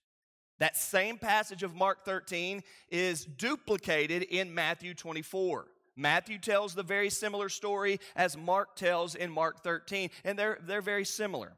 That 0.60 0.78
same 0.78 1.18
passage 1.18 1.64
of 1.64 1.74
Mark 1.74 2.06
13 2.06 2.62
is 2.90 3.26
duplicated 3.26 4.24
in 4.24 4.54
Matthew 4.54 4.94
24. 4.94 5.68
Matthew 5.96 6.38
tells 6.38 6.76
the 6.76 6.84
very 6.84 7.10
similar 7.10 7.50
story 7.50 8.00
as 8.16 8.38
Mark 8.38 8.76
tells 8.76 9.16
in 9.16 9.32
Mark 9.32 9.64
13, 9.64 10.10
and 10.24 10.38
they're, 10.38 10.60
they're 10.62 10.82
very 10.82 11.06
similar. 11.06 11.54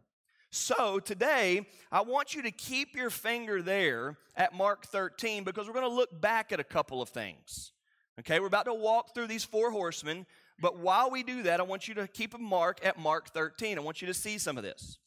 So 0.56 1.00
today, 1.00 1.66
I 1.92 2.02
want 2.02 2.36
you 2.36 2.44
to 2.44 2.52
keep 2.52 2.96
your 2.96 3.10
finger 3.10 3.64
there 3.64 4.20
at 4.36 4.54
Mark 4.54 4.86
13 4.86 5.44
because 5.44 5.66
we're 5.66 5.74
going 5.74 5.90
to 5.90 5.92
look 5.92 6.22
back 6.22 6.52
at 6.52 6.60
a 6.60 6.64
couple 6.64 7.02
of 7.02 7.10
things. 7.10 7.72
Okay, 8.20 8.40
we're 8.40 8.46
about 8.46 8.66
to 8.66 8.74
walk 8.76 9.16
through 9.16 9.26
these 9.26 9.44
four 9.44 9.72
horsemen, 9.72 10.28
but 10.62 10.78
while 10.78 11.10
we 11.10 11.24
do 11.24 11.42
that, 11.42 11.60
I 11.60 11.64
want 11.64 11.88
you 11.88 11.96
to 11.96 12.08
keep 12.08 12.36
a 12.36 12.38
mark 12.38 12.86
at 12.86 13.00
Mark 13.00 13.30
13. 13.34 13.80
I 13.80 13.82
want 13.82 14.04
you 14.04 14.08
to 14.10 14.14
see 14.14 14.38
some 14.38 14.56
of 14.56 14.64
this. 14.64 15.00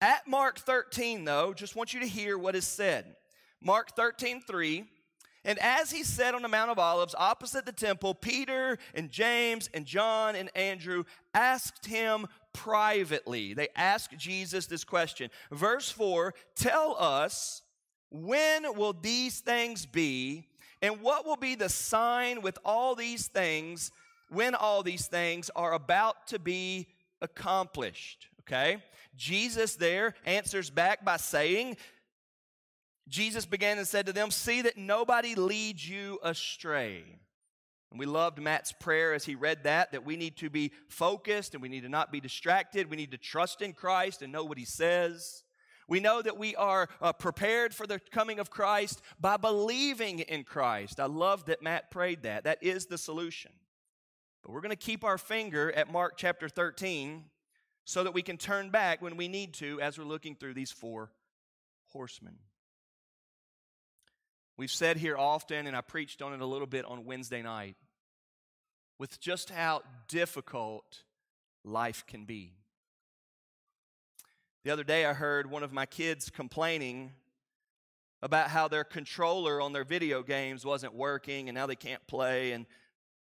At 0.00 0.28
Mark 0.28 0.60
13, 0.60 1.24
though, 1.24 1.52
just 1.52 1.74
want 1.74 1.92
you 1.92 1.98
to 1.98 2.06
hear 2.06 2.38
what 2.38 2.54
is 2.54 2.64
said. 2.64 3.16
Mark 3.60 3.96
13, 3.96 4.42
3. 4.42 4.84
And 5.44 5.58
as 5.58 5.90
he 5.90 6.04
sat 6.04 6.36
on 6.36 6.42
the 6.42 6.48
Mount 6.48 6.70
of 6.70 6.78
Olives 6.78 7.16
opposite 7.18 7.66
the 7.66 7.72
temple, 7.72 8.14
Peter 8.14 8.78
and 8.94 9.10
James 9.10 9.68
and 9.74 9.84
John 9.84 10.36
and 10.36 10.56
Andrew 10.56 11.02
asked 11.34 11.86
him 11.86 12.28
privately. 12.52 13.54
They 13.54 13.68
ask 13.74 14.10
Jesus 14.16 14.66
this 14.66 14.84
question. 14.84 15.30
Verse 15.50 15.90
4 15.90 16.34
Tell 16.54 16.96
us, 16.98 17.62
when 18.10 18.76
will 18.76 18.92
these 18.92 19.40
things 19.40 19.86
be? 19.86 20.48
And 20.80 21.00
what 21.00 21.24
will 21.24 21.36
be 21.36 21.54
the 21.54 21.68
sign 21.68 22.42
with 22.42 22.58
all 22.64 22.96
these 22.96 23.28
things 23.28 23.92
when 24.30 24.54
all 24.54 24.82
these 24.82 25.06
things 25.06 25.48
are 25.54 25.74
about 25.74 26.26
to 26.28 26.38
be 26.38 26.88
accomplished? 27.20 28.26
Okay? 28.40 28.82
Jesus 29.14 29.76
there 29.76 30.14
answers 30.24 30.70
back 30.70 31.04
by 31.04 31.18
saying, 31.18 31.76
Jesus 33.08 33.46
began 33.46 33.78
and 33.78 33.86
said 33.86 34.06
to 34.06 34.12
them, 34.12 34.30
See 34.30 34.62
that 34.62 34.76
nobody 34.76 35.34
leads 35.34 35.88
you 35.88 36.18
astray. 36.22 37.04
And 37.92 37.98
we 37.98 38.06
loved 38.06 38.40
Matt's 38.40 38.72
prayer 38.72 39.12
as 39.12 39.26
he 39.26 39.34
read 39.34 39.64
that, 39.64 39.92
that 39.92 40.02
we 40.02 40.16
need 40.16 40.38
to 40.38 40.48
be 40.48 40.72
focused 40.88 41.52
and 41.52 41.60
we 41.60 41.68
need 41.68 41.82
to 41.82 41.90
not 41.90 42.10
be 42.10 42.20
distracted. 42.20 42.88
We 42.88 42.96
need 42.96 43.10
to 43.10 43.18
trust 43.18 43.60
in 43.60 43.74
Christ 43.74 44.22
and 44.22 44.32
know 44.32 44.44
what 44.44 44.56
he 44.56 44.64
says. 44.64 45.44
We 45.88 46.00
know 46.00 46.22
that 46.22 46.38
we 46.38 46.56
are 46.56 46.88
uh, 47.02 47.12
prepared 47.12 47.74
for 47.74 47.86
the 47.86 48.00
coming 48.10 48.38
of 48.38 48.48
Christ 48.48 49.02
by 49.20 49.36
believing 49.36 50.20
in 50.20 50.42
Christ. 50.42 51.00
I 51.00 51.04
love 51.04 51.44
that 51.44 51.60
Matt 51.60 51.90
prayed 51.90 52.22
that. 52.22 52.44
That 52.44 52.62
is 52.62 52.86
the 52.86 52.96
solution. 52.96 53.52
But 54.42 54.52
we're 54.52 54.62
going 54.62 54.70
to 54.70 54.76
keep 54.76 55.04
our 55.04 55.18
finger 55.18 55.70
at 55.72 55.92
Mark 55.92 56.14
chapter 56.16 56.48
13 56.48 57.24
so 57.84 58.04
that 58.04 58.14
we 58.14 58.22
can 58.22 58.38
turn 58.38 58.70
back 58.70 59.02
when 59.02 59.18
we 59.18 59.28
need 59.28 59.52
to 59.54 59.82
as 59.82 59.98
we're 59.98 60.04
looking 60.04 60.34
through 60.34 60.54
these 60.54 60.72
four 60.72 61.10
horsemen. 61.88 62.36
We've 64.56 64.70
said 64.70 64.96
here 64.96 65.16
often, 65.16 65.66
and 65.66 65.76
I 65.76 65.80
preached 65.80 66.22
on 66.22 66.32
it 66.32 66.40
a 66.40 66.46
little 66.46 66.66
bit 66.66 66.84
on 66.84 67.04
Wednesday 67.04 67.42
night, 67.42 67.76
with 68.98 69.20
just 69.20 69.50
how 69.50 69.82
difficult 70.08 71.02
life 71.64 72.04
can 72.06 72.24
be. 72.24 72.52
The 74.64 74.70
other 74.70 74.84
day, 74.84 75.06
I 75.06 75.12
heard 75.12 75.50
one 75.50 75.62
of 75.62 75.72
my 75.72 75.86
kids 75.86 76.30
complaining 76.30 77.12
about 78.22 78.48
how 78.48 78.68
their 78.68 78.84
controller 78.84 79.60
on 79.60 79.72
their 79.72 79.84
video 79.84 80.22
games 80.22 80.64
wasn't 80.64 80.94
working 80.94 81.48
and 81.48 81.56
now 81.56 81.66
they 81.66 81.74
can't 81.74 82.06
play 82.06 82.52
and 82.52 82.66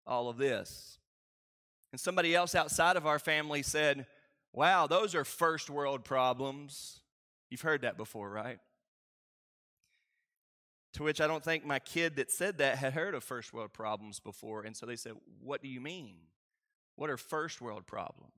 all 0.05 0.29
of 0.29 0.37
this. 0.37 0.99
And 1.91 1.99
somebody 1.99 2.35
else 2.35 2.53
outside 2.53 2.95
of 2.95 3.07
our 3.07 3.19
family 3.19 3.63
said, 3.63 4.05
Wow, 4.51 4.85
those 4.85 5.15
are 5.15 5.25
first 5.25 5.71
world 5.71 6.05
problems. 6.05 6.99
You've 7.49 7.61
heard 7.61 7.81
that 7.81 7.97
before, 7.97 8.29
right? 8.29 8.59
To 10.93 11.03
which 11.03 11.19
I 11.19 11.27
don't 11.27 11.43
think 11.43 11.65
my 11.65 11.79
kid 11.79 12.17
that 12.17 12.31
said 12.31 12.59
that 12.59 12.77
had 12.77 12.93
heard 12.93 13.15
of 13.15 13.23
first 13.23 13.51
world 13.51 13.73
problems 13.73 14.19
before. 14.19 14.62
And 14.62 14.77
so 14.77 14.85
they 14.85 14.95
said, 14.95 15.13
What 15.41 15.62
do 15.62 15.67
you 15.67 15.81
mean? 15.81 16.15
What 16.95 17.09
are 17.09 17.17
first 17.17 17.62
world 17.62 17.88
problems? 17.88 18.31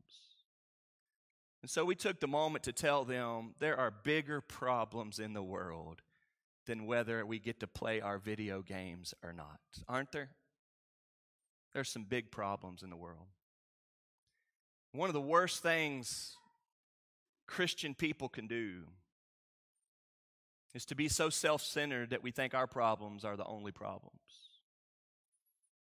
And 1.62 1.70
so 1.70 1.84
we 1.84 1.96
took 1.96 2.20
the 2.20 2.28
moment 2.28 2.64
to 2.66 2.72
tell 2.72 3.04
them 3.04 3.56
there 3.60 3.78
are 3.78 3.92
bigger 3.92 4.40
problems 4.40 5.20
in 5.20 5.34
the 5.34 5.44
world 5.44 6.02
than 6.66 6.86
whether 6.86 7.26
we 7.26 7.40
get 7.40 7.60
to 7.60 7.68
play 7.68 8.02
our 8.02 8.18
video 8.18 8.62
games 8.62 9.14
or 9.24 9.34
not, 9.34 9.60
aren't 9.88 10.12
there? 10.12 10.30
There's 11.74 11.90
some 11.90 12.04
big 12.04 12.32
problems 12.32 12.84
in 12.84 12.90
the 12.90 12.96
world. 12.96 13.28
One 14.94 15.10
of 15.10 15.14
the 15.14 15.22
worst 15.22 15.62
things 15.62 16.38
Christian 17.48 17.94
people 17.94 18.30
can 18.30 18.48
do 18.48 18.84
is 20.76 20.86
to 20.86 20.96
be 20.96 21.08
so 21.08 21.30
self 21.30 21.64
centered 21.64 22.10
that 22.12 22.22
we 22.22 22.32
think 22.32 22.54
our 22.54 22.68
problems 22.68 23.24
are 23.24 23.38
the 23.38 23.46
only 23.46 23.72
problems. 23.72 24.20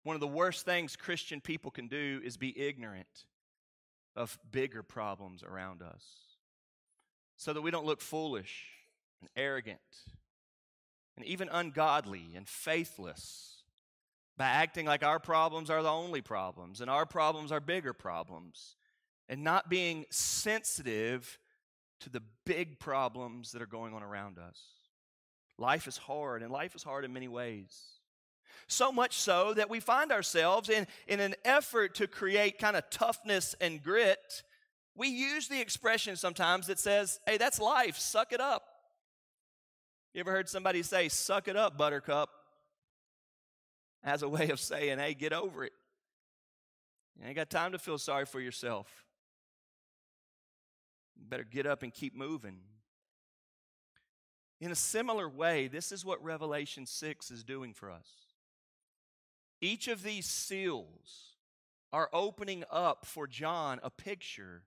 One 0.02 0.14
of 0.16 0.20
the 0.20 0.26
worst 0.26 0.64
things 0.64 0.96
Christian 0.96 1.40
people 1.40 1.70
can 1.70 1.86
do 1.86 2.20
is 2.24 2.36
be 2.36 2.58
ignorant 2.58 3.26
of 4.16 4.38
bigger 4.50 4.82
problems 4.82 5.44
around 5.44 5.82
us 5.82 6.04
so 7.36 7.52
that 7.52 7.62
we 7.62 7.70
don't 7.70 7.86
look 7.86 8.00
foolish 8.00 8.66
and 9.20 9.30
arrogant 9.36 9.78
and 11.16 11.24
even 11.24 11.48
ungodly 11.50 12.32
and 12.34 12.48
faithless 12.48 13.62
by 14.36 14.46
acting 14.46 14.86
like 14.86 15.04
our 15.04 15.20
problems 15.20 15.70
are 15.70 15.82
the 15.82 15.88
only 15.88 16.22
problems 16.22 16.80
and 16.80 16.90
our 16.90 17.06
problems 17.06 17.52
are 17.52 17.60
bigger 17.60 17.92
problems 17.92 18.74
and 19.28 19.44
not 19.44 19.70
being 19.70 20.04
sensitive 20.10 21.38
to 22.00 22.10
the 22.10 22.22
big 22.44 22.80
problems 22.80 23.52
that 23.52 23.62
are 23.62 23.66
going 23.66 23.94
on 23.94 24.02
around 24.02 24.38
us. 24.38 24.79
Life 25.60 25.86
is 25.86 25.98
hard, 25.98 26.42
and 26.42 26.50
life 26.50 26.74
is 26.74 26.82
hard 26.82 27.04
in 27.04 27.12
many 27.12 27.28
ways. 27.28 27.78
So 28.66 28.90
much 28.90 29.18
so 29.18 29.52
that 29.54 29.68
we 29.68 29.78
find 29.78 30.10
ourselves 30.10 30.70
in, 30.70 30.86
in 31.06 31.20
an 31.20 31.34
effort 31.44 31.94
to 31.96 32.06
create 32.06 32.58
kind 32.58 32.76
of 32.76 32.88
toughness 32.88 33.54
and 33.60 33.82
grit. 33.82 34.42
We 34.96 35.08
use 35.08 35.48
the 35.48 35.60
expression 35.60 36.16
sometimes 36.16 36.68
that 36.68 36.78
says, 36.78 37.20
hey, 37.26 37.36
that's 37.36 37.60
life, 37.60 37.98
suck 37.98 38.32
it 38.32 38.40
up. 38.40 38.62
You 40.14 40.20
ever 40.20 40.30
heard 40.30 40.48
somebody 40.48 40.82
say, 40.82 41.10
suck 41.10 41.46
it 41.46 41.56
up, 41.56 41.76
buttercup? 41.76 42.30
As 44.02 44.22
a 44.22 44.28
way 44.30 44.48
of 44.48 44.58
saying, 44.58 44.98
hey, 44.98 45.12
get 45.12 45.34
over 45.34 45.62
it. 45.62 45.72
You 47.18 47.26
ain't 47.26 47.36
got 47.36 47.50
time 47.50 47.72
to 47.72 47.78
feel 47.78 47.98
sorry 47.98 48.24
for 48.24 48.40
yourself. 48.40 48.88
You 51.18 51.26
better 51.28 51.44
get 51.44 51.66
up 51.66 51.82
and 51.82 51.92
keep 51.92 52.16
moving. 52.16 52.60
In 54.60 54.70
a 54.70 54.76
similar 54.76 55.28
way, 55.28 55.68
this 55.68 55.90
is 55.90 56.04
what 56.04 56.22
Revelation 56.22 56.84
6 56.84 57.30
is 57.30 57.42
doing 57.42 57.72
for 57.72 57.90
us. 57.90 58.08
Each 59.60 59.88
of 59.88 60.02
these 60.02 60.26
seals 60.26 61.36
are 61.92 62.10
opening 62.12 62.64
up 62.70 63.06
for 63.06 63.26
John 63.26 63.80
a 63.82 63.90
picture 63.90 64.62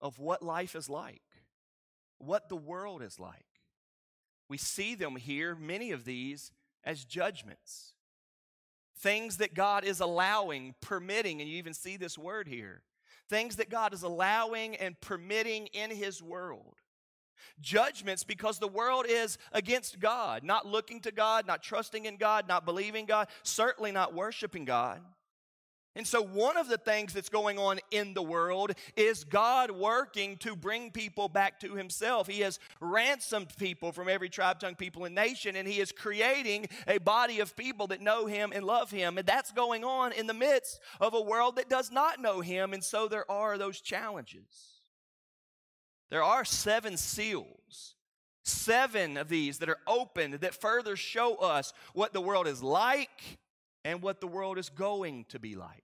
of 0.00 0.18
what 0.18 0.42
life 0.42 0.74
is 0.76 0.88
like, 0.88 1.22
what 2.18 2.48
the 2.48 2.56
world 2.56 3.02
is 3.02 3.18
like. 3.18 3.44
We 4.48 4.58
see 4.58 4.94
them 4.94 5.16
here, 5.16 5.54
many 5.54 5.90
of 5.90 6.04
these, 6.04 6.52
as 6.84 7.04
judgments. 7.04 7.94
Things 8.98 9.38
that 9.38 9.54
God 9.54 9.84
is 9.84 10.00
allowing, 10.00 10.74
permitting, 10.80 11.40
and 11.40 11.50
you 11.50 11.56
even 11.56 11.74
see 11.74 11.96
this 11.96 12.16
word 12.16 12.46
here. 12.46 12.82
Things 13.28 13.56
that 13.56 13.70
God 13.70 13.92
is 13.92 14.02
allowing 14.02 14.76
and 14.76 15.00
permitting 15.00 15.66
in 15.68 15.90
His 15.90 16.22
world. 16.22 16.76
Judgments 17.60 18.24
because 18.24 18.58
the 18.58 18.68
world 18.68 19.06
is 19.08 19.38
against 19.52 20.00
God, 20.00 20.42
not 20.42 20.66
looking 20.66 21.00
to 21.00 21.12
God, 21.12 21.46
not 21.46 21.62
trusting 21.62 22.04
in 22.04 22.16
God, 22.16 22.48
not 22.48 22.64
believing 22.64 23.06
God, 23.06 23.28
certainly 23.42 23.92
not 23.92 24.14
worshiping 24.14 24.64
God. 24.64 25.00
And 25.96 26.06
so, 26.06 26.22
one 26.22 26.56
of 26.56 26.68
the 26.68 26.76
things 26.76 27.12
that's 27.12 27.28
going 27.28 27.56
on 27.56 27.78
in 27.92 28.14
the 28.14 28.22
world 28.22 28.72
is 28.96 29.22
God 29.22 29.70
working 29.70 30.36
to 30.38 30.56
bring 30.56 30.90
people 30.90 31.28
back 31.28 31.60
to 31.60 31.76
Himself. 31.76 32.26
He 32.26 32.40
has 32.40 32.58
ransomed 32.80 33.56
people 33.56 33.92
from 33.92 34.08
every 34.08 34.28
tribe, 34.28 34.58
tongue, 34.58 34.74
people, 34.74 35.04
and 35.04 35.14
nation, 35.14 35.54
and 35.54 35.68
He 35.68 35.78
is 35.78 35.92
creating 35.92 36.66
a 36.88 36.98
body 36.98 37.38
of 37.38 37.54
people 37.54 37.86
that 37.88 38.00
know 38.00 38.26
Him 38.26 38.50
and 38.52 38.64
love 38.64 38.90
Him. 38.90 39.18
And 39.18 39.26
that's 39.26 39.52
going 39.52 39.84
on 39.84 40.10
in 40.12 40.26
the 40.26 40.34
midst 40.34 40.80
of 41.00 41.14
a 41.14 41.20
world 41.20 41.56
that 41.56 41.68
does 41.68 41.92
not 41.92 42.20
know 42.20 42.40
Him. 42.40 42.72
And 42.72 42.82
so, 42.82 43.06
there 43.06 43.30
are 43.30 43.56
those 43.56 43.80
challenges. 43.80 44.73
There 46.10 46.22
are 46.22 46.44
seven 46.44 46.96
seals, 46.96 47.94
seven 48.44 49.16
of 49.16 49.28
these 49.28 49.58
that 49.58 49.68
are 49.68 49.80
opened 49.86 50.34
that 50.34 50.54
further 50.54 50.96
show 50.96 51.36
us 51.36 51.72
what 51.92 52.12
the 52.12 52.20
world 52.20 52.46
is 52.46 52.62
like 52.62 53.38
and 53.84 54.02
what 54.02 54.20
the 54.20 54.26
world 54.26 54.58
is 54.58 54.68
going 54.68 55.26
to 55.30 55.38
be 55.38 55.54
like. 55.54 55.82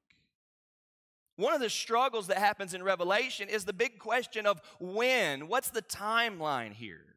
One 1.37 1.55
of 1.55 1.61
the 1.61 1.71
struggles 1.71 2.27
that 2.27 2.37
happens 2.37 2.75
in 2.75 2.83
Revelation 2.83 3.49
is 3.49 3.65
the 3.65 3.73
big 3.73 3.99
question 3.99 4.47
of 4.47 4.61
when. 4.79 5.49
What's 5.49 5.71
the 5.71 5.83
timeline 5.83 6.75
here? 6.75 7.17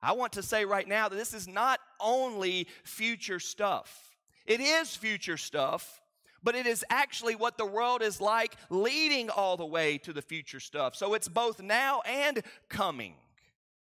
I 0.00 0.12
want 0.12 0.34
to 0.34 0.44
say 0.44 0.64
right 0.64 0.86
now 0.86 1.08
that 1.08 1.16
this 1.16 1.34
is 1.34 1.48
not 1.48 1.80
only 2.00 2.68
future 2.84 3.40
stuff. 3.40 4.16
It 4.46 4.60
is 4.60 4.94
future 4.94 5.36
stuff, 5.36 6.00
but 6.42 6.54
it 6.54 6.66
is 6.66 6.84
actually 6.90 7.36
what 7.36 7.58
the 7.58 7.66
world 7.66 8.02
is 8.02 8.20
like 8.20 8.56
leading 8.70 9.30
all 9.30 9.56
the 9.56 9.66
way 9.66 9.98
to 9.98 10.12
the 10.12 10.22
future 10.22 10.60
stuff. 10.60 10.94
So 10.94 11.14
it's 11.14 11.28
both 11.28 11.60
now 11.60 12.00
and 12.02 12.42
coming. 12.68 13.14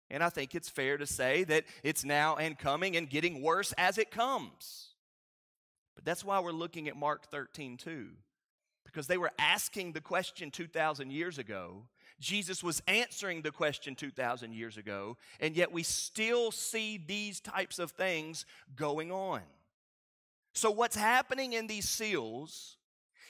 And 0.10 0.24
I 0.24 0.30
think 0.30 0.56
it's 0.56 0.70
fair 0.70 0.98
to 0.98 1.06
say 1.06 1.44
that 1.46 1.66
it's 1.84 2.06
now 2.06 2.38
and 2.38 2.58
coming 2.58 2.96
and 2.96 3.10
getting 3.10 3.42
worse 3.42 3.74
as 3.78 3.98
it 3.98 4.10
comes. 4.10 4.90
But 5.96 6.06
that's 6.06 6.24
why 6.24 6.40
we're 6.40 6.52
looking 6.52 6.88
at 6.88 6.96
Mark 6.96 7.30
13 7.30 7.78
too 7.78 8.10
because 8.98 9.06
they 9.06 9.18
were 9.18 9.32
asking 9.38 9.92
the 9.92 10.02
question 10.02 10.50
2,000 10.50 11.12
years 11.12 11.38
ago. 11.38 11.84
Jesus 12.20 12.64
was 12.64 12.82
answering 12.88 13.44
the 13.44 13.52
question 13.52 13.94
2,000 13.94 14.54
years 14.54 14.78
ago, 14.78 15.18
and 15.40 15.56
yet 15.56 15.72
we 15.72 15.84
still 15.84 16.52
see 16.52 16.98
these 17.06 17.40
types 17.40 17.78
of 17.78 17.92
things 17.92 18.46
going 18.76 19.12
on. 19.12 19.42
So, 20.58 20.72
what's 20.72 20.96
happening 20.96 21.54
in 21.54 21.68
these 21.68 21.88
seals 21.88 22.78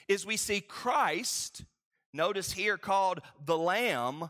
is 0.08 0.26
we 0.26 0.38
see 0.38 0.62
Christ, 0.62 1.66
notice 2.14 2.54
here 2.54 2.78
called 2.78 3.20
the 3.46 3.58
Lamb, 3.58 4.30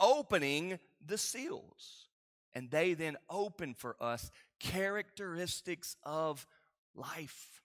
opening 0.00 0.78
the 1.06 1.18
seals. 1.18 2.08
And 2.54 2.70
they 2.70 2.94
then 2.94 3.18
open 3.28 3.74
for 3.74 3.96
us 4.00 4.30
characteristics 4.60 5.98
of 6.04 6.46
life, 6.94 7.60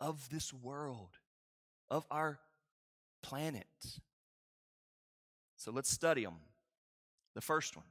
of 0.00 0.28
this 0.30 0.54
world, 0.54 1.18
of 1.90 2.06
our 2.08 2.38
planet. 3.22 3.66
So 5.56 5.72
let's 5.72 5.90
study 5.90 6.22
them. 6.22 6.36
The 7.34 7.40
first 7.40 7.76
one. 7.76 7.86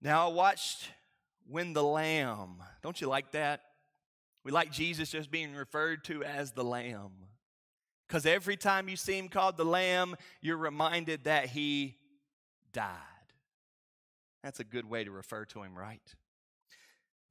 Now 0.00 0.30
I 0.30 0.32
watched 0.32 0.88
when 1.46 1.74
the 1.74 1.84
Lamb, 1.84 2.62
don't 2.82 2.98
you 2.98 3.08
like 3.08 3.32
that? 3.32 3.60
We 4.44 4.52
like 4.52 4.70
Jesus 4.70 5.10
just 5.10 5.30
being 5.30 5.54
referred 5.54 6.04
to 6.04 6.22
as 6.22 6.52
the 6.52 6.64
Lamb. 6.64 7.12
Because 8.06 8.26
every 8.26 8.56
time 8.56 8.88
you 8.88 8.96
see 8.96 9.18
him 9.18 9.28
called 9.28 9.56
the 9.56 9.64
Lamb, 9.64 10.16
you're 10.42 10.58
reminded 10.58 11.24
that 11.24 11.46
he 11.46 11.96
died. 12.72 12.92
That's 14.42 14.60
a 14.60 14.64
good 14.64 14.84
way 14.88 15.04
to 15.04 15.10
refer 15.10 15.46
to 15.46 15.62
him, 15.62 15.76
right? 15.76 16.02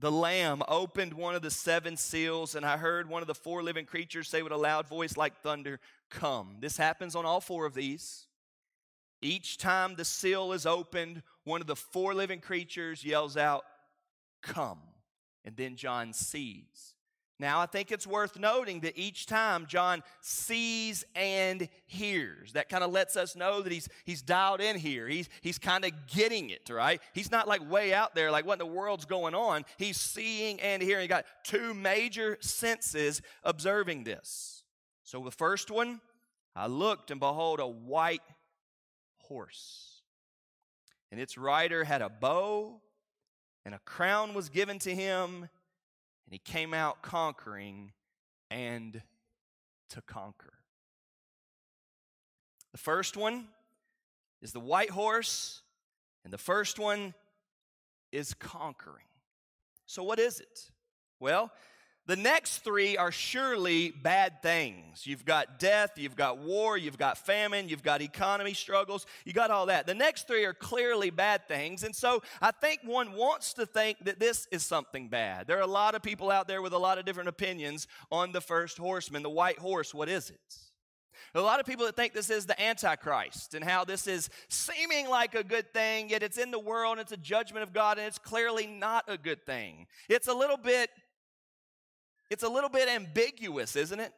the 0.04 0.12
Lamb 0.12 0.62
opened 0.67 1.13
one 1.13 1.34
of 1.34 1.41
the 1.41 1.49
seven 1.49 1.95
seals, 1.95 2.56
and 2.56 2.65
I 2.65 2.76
heard 2.76 3.08
one 3.08 3.21
of 3.21 3.28
the 3.28 3.34
four 3.34 3.63
living 3.63 3.86
creatures 3.86 4.28
say 4.28 4.41
with 4.41 4.52
a 4.52 4.58
loud 4.58 4.86
voice 4.86 5.15
like 5.15 5.41
thunder, 5.41 5.80
Come. 6.10 6.58
This 6.60 6.76
happens 6.76 7.15
on 7.15 7.26
all 7.26 7.39
four 7.39 7.65
of 7.65 7.73
these. 7.73 8.28
Each 9.21 9.58
time 9.58 9.95
the 9.95 10.04
seal 10.04 10.52
is 10.52 10.65
opened, 10.65 11.23
one 11.45 11.62
of 11.62 11.67
the 11.67 11.78
four 11.78 12.13
living 12.13 12.41
creatures 12.41 13.06
yells 13.06 13.38
out, 13.38 13.63
Come. 14.41 14.80
And 15.45 15.56
then 15.56 15.78
John 15.78 16.12
sees 16.12 16.92
now, 17.43 17.60
I 17.60 17.65
think 17.65 17.91
it's 17.91 18.08
worth 18.08 18.39
noting 18.39 18.79
that 18.79 18.97
each 18.97 19.25
time 19.25 19.65
John 19.67 20.01
sees 20.21 21.03
and 21.13 21.67
hears, 21.88 22.53
that 22.53 22.69
kind 22.69 22.86
of 22.86 22.91
lets 22.93 23.17
us 23.17 23.36
know 23.36 23.62
that 23.62 23.69
he's, 23.69 23.89
he's 24.06 24.21
dialed 24.21 24.62
in 24.62 24.77
here. 24.77 25.10
He's, 25.10 25.27
he's 25.41 25.60
kind 25.60 25.84
of 25.84 25.91
getting 26.08 26.51
it, 26.51 26.69
right? 26.69 27.01
He's 27.12 27.32
not 27.32 27.45
like 27.45 27.69
way 27.69 27.93
out 27.93 28.15
there, 28.15 28.32
like 28.32 28.45
what 28.45 28.53
in 28.53 28.60
the 28.60 28.65
world's 28.65 29.03
going 29.03 29.36
on. 29.36 29.65
He's 29.77 29.97
seeing 29.97 30.62
and 30.62 30.82
hearing. 30.82 31.01
He 31.01 31.08
got 31.10 31.25
two 31.43 31.73
major 31.73 32.38
senses 32.39 33.21
observing 33.43 34.06
this. 34.06 34.63
So, 35.03 35.19
the 35.19 35.29
first 35.29 35.69
one, 35.69 35.99
I 36.56 36.67
looked 36.67 37.12
and 37.12 37.19
behold, 37.19 37.60
a 37.60 37.67
white 37.67 38.21
horse. 39.17 40.01
And 41.12 41.19
its 41.19 41.38
rider 41.38 41.84
had 41.84 42.01
a 42.01 42.08
bow, 42.08 42.79
and 43.65 43.75
a 43.75 43.79
crown 43.79 44.34
was 44.34 44.47
given 44.47 44.79
to 44.79 44.95
him 44.95 45.49
he 46.34 46.39
came 46.39 46.74
out 46.74 47.04
conquering 47.04 47.91
and 48.50 49.04
to 49.91 50.02
conquer. 50.02 50.54
The 52.72 52.80
first 52.80 53.15
one 53.15 53.50
is 54.41 54.52
the 54.52 54.60
white 54.60 54.89
horse, 54.89 55.62
and 56.24 56.34
the 56.34 56.39
first 56.39 56.80
one 56.80 57.13
is 58.12 58.34
conquering. 58.34 59.06
So, 59.86 60.02
what 60.02 60.17
is 60.17 60.39
it? 60.39 60.72
Well, 61.19 61.52
the 62.06 62.16
next 62.18 62.60
three 62.60 62.98
are 62.98 63.12
surely 63.12 63.92
bad 63.92 64.42
things. 64.42 65.08
You've 65.08 65.24
got 65.24 65.58
death, 65.58 65.92
you've 65.96 66.18
got 66.18 66.38
war, 66.38 66.78
you've 66.78 66.98
got 66.98 67.18
famine, 67.18 67.70
you've 67.70 67.84
got 67.84 68.02
economy 68.02 68.54
struggles, 68.54 69.06
you 69.24 69.32
got 69.32 69.52
all 69.52 69.68
that. 69.68 69.88
The 69.88 69.94
next 69.94 70.28
three 70.28 70.44
are 70.44 70.54
clearly 70.54 71.12
bad 71.12 71.48
things. 71.48 71.84
And 71.84 71.96
so 71.96 72.22
I 72.42 72.52
think 72.52 72.82
one 72.84 73.13
wants 73.13 73.54
to 73.54 73.66
think 73.66 74.04
that 74.04 74.20
this 74.20 74.48
is 74.52 74.66
something 74.66 75.08
bad. 75.08 75.48
There 75.48 75.58
are 75.58 75.62
a 75.62 75.68
lot 75.68 75.96
of 75.96 76.02
people 76.02 76.30
out 76.30 76.48
there 76.48 76.62
with 76.62 76.74
a 76.74 76.78
lot 76.78 76.98
of 76.98 77.06
different 77.06 77.30
opinions 77.30 77.88
on 78.12 78.34
the 78.34 78.42
first 78.42 78.78
horseman, 78.78 79.24
the 79.24 79.30
white 79.30 79.60
horse. 79.60 79.94
What 79.94 80.10
is 80.10 80.30
it? 80.30 80.58
A 81.36 81.42
lot 81.42 81.60
of 81.60 81.66
people 81.66 81.86
that 81.86 81.96
think 81.96 82.13
this 82.13 82.30
is 82.30 82.46
the 82.46 82.62
Antichrist 82.62 83.56
and 83.56 83.63
how 83.63 83.84
this 83.84 84.06
is 84.06 84.30
seeming 84.50 85.10
like 85.10 85.34
a 85.34 85.44
good 85.44 85.74
thing, 85.74 86.10
yet 86.10 86.22
it's 86.22 86.38
in 86.38 86.52
the 86.52 86.60
world 86.60 87.00
it's 87.00 87.12
a 87.12 87.18
judgment 87.18 87.63
of 87.63 87.74
God 87.74 87.98
and 87.98 88.06
it's 88.06 88.20
clearly 88.20 88.68
not 88.68 89.06
a 89.08 89.18
good 89.18 89.44
thing. 89.46 89.88
It's 90.10 90.28
a 90.28 90.34
little 90.34 90.58
bit 90.58 90.92
it's 92.34 92.43
a 92.43 92.50
little 92.50 92.69
bit 92.69 92.89
ambiguous, 92.89 93.76
isn't 93.76 94.00
it? 94.00 94.12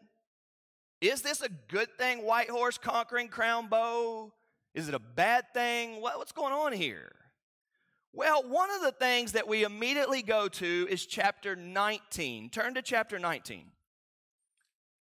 Is 1.02 1.22
this 1.22 1.42
a 1.42 1.50
good 1.50 1.90
thing, 1.98 2.26
white 2.26 2.50
horse 2.50 2.78
conquering 2.78 3.28
crown 3.28 3.68
bow? 3.68 4.32
Is 4.74 4.88
it 4.88 4.96
a 4.96 5.00
bad 5.00 5.54
thing? 5.54 6.02
What, 6.02 6.18
what's 6.18 6.32
going 6.32 6.54
on 6.54 6.72
here? 6.72 7.12
Well, 8.14 8.44
one 8.48 8.72
of 8.72 8.82
the 8.82 8.94
things 8.94 9.34
that 9.34 9.50
we 9.50 9.66
immediately 9.66 10.22
go 10.22 10.48
to 10.48 10.88
is 10.90 11.06
chapter 11.06 11.58
19. 11.58 12.50
Turn 12.50 12.74
to 12.76 12.82
chapter 12.82 13.20
19. 13.20 13.66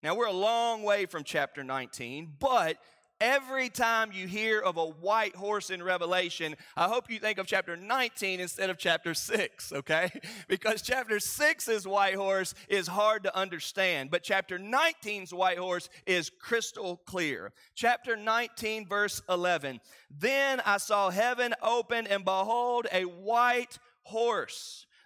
Now, 0.03 0.15
we're 0.15 0.27
a 0.27 0.33
long 0.33 0.83
way 0.83 1.07
from 1.07 1.25
chapter 1.25 1.65
19, 1.65 2.35
but 2.39 2.77
Every 3.21 3.69
time 3.69 4.13
you 4.13 4.29
hear 4.29 4.61
of 4.61 4.77
a 4.77 4.87
white 4.87 5.35
horse 5.35 5.71
in 5.71 5.83
Revelation, 5.83 6.55
I 6.77 6.87
hope 6.87 7.11
you 7.11 7.19
think 7.19 7.39
of 7.39 7.49
chapter 7.49 7.77
19 7.77 8.39
instead 8.39 8.71
of 8.71 8.79
chapter 8.79 9.13
6, 9.13 9.73
okay? 9.73 10.13
Because 10.49 10.83
chapter 10.83 11.17
6's 11.17 11.87
white 11.87 12.15
horse 12.15 12.55
is 12.69 12.87
hard 12.87 13.25
to 13.25 13.37
understand, 13.37 14.11
but 14.11 14.23
chapter 14.23 14.57
19's 14.59 15.35
white 15.35 15.59
horse 15.59 15.89
is 16.07 16.31
crystal 16.31 16.99
clear. 17.07 17.53
Chapter 17.75 18.17
19, 18.17 18.87
verse 18.87 19.21
11. 19.29 19.81
Then 20.11 20.63
I 20.65 20.77
saw 20.79 21.11
heaven 21.11 21.55
open, 21.61 22.07
and 22.07 22.25
behold, 22.25 22.87
a 22.93 23.03
white 23.03 23.79
horse. 24.05 24.87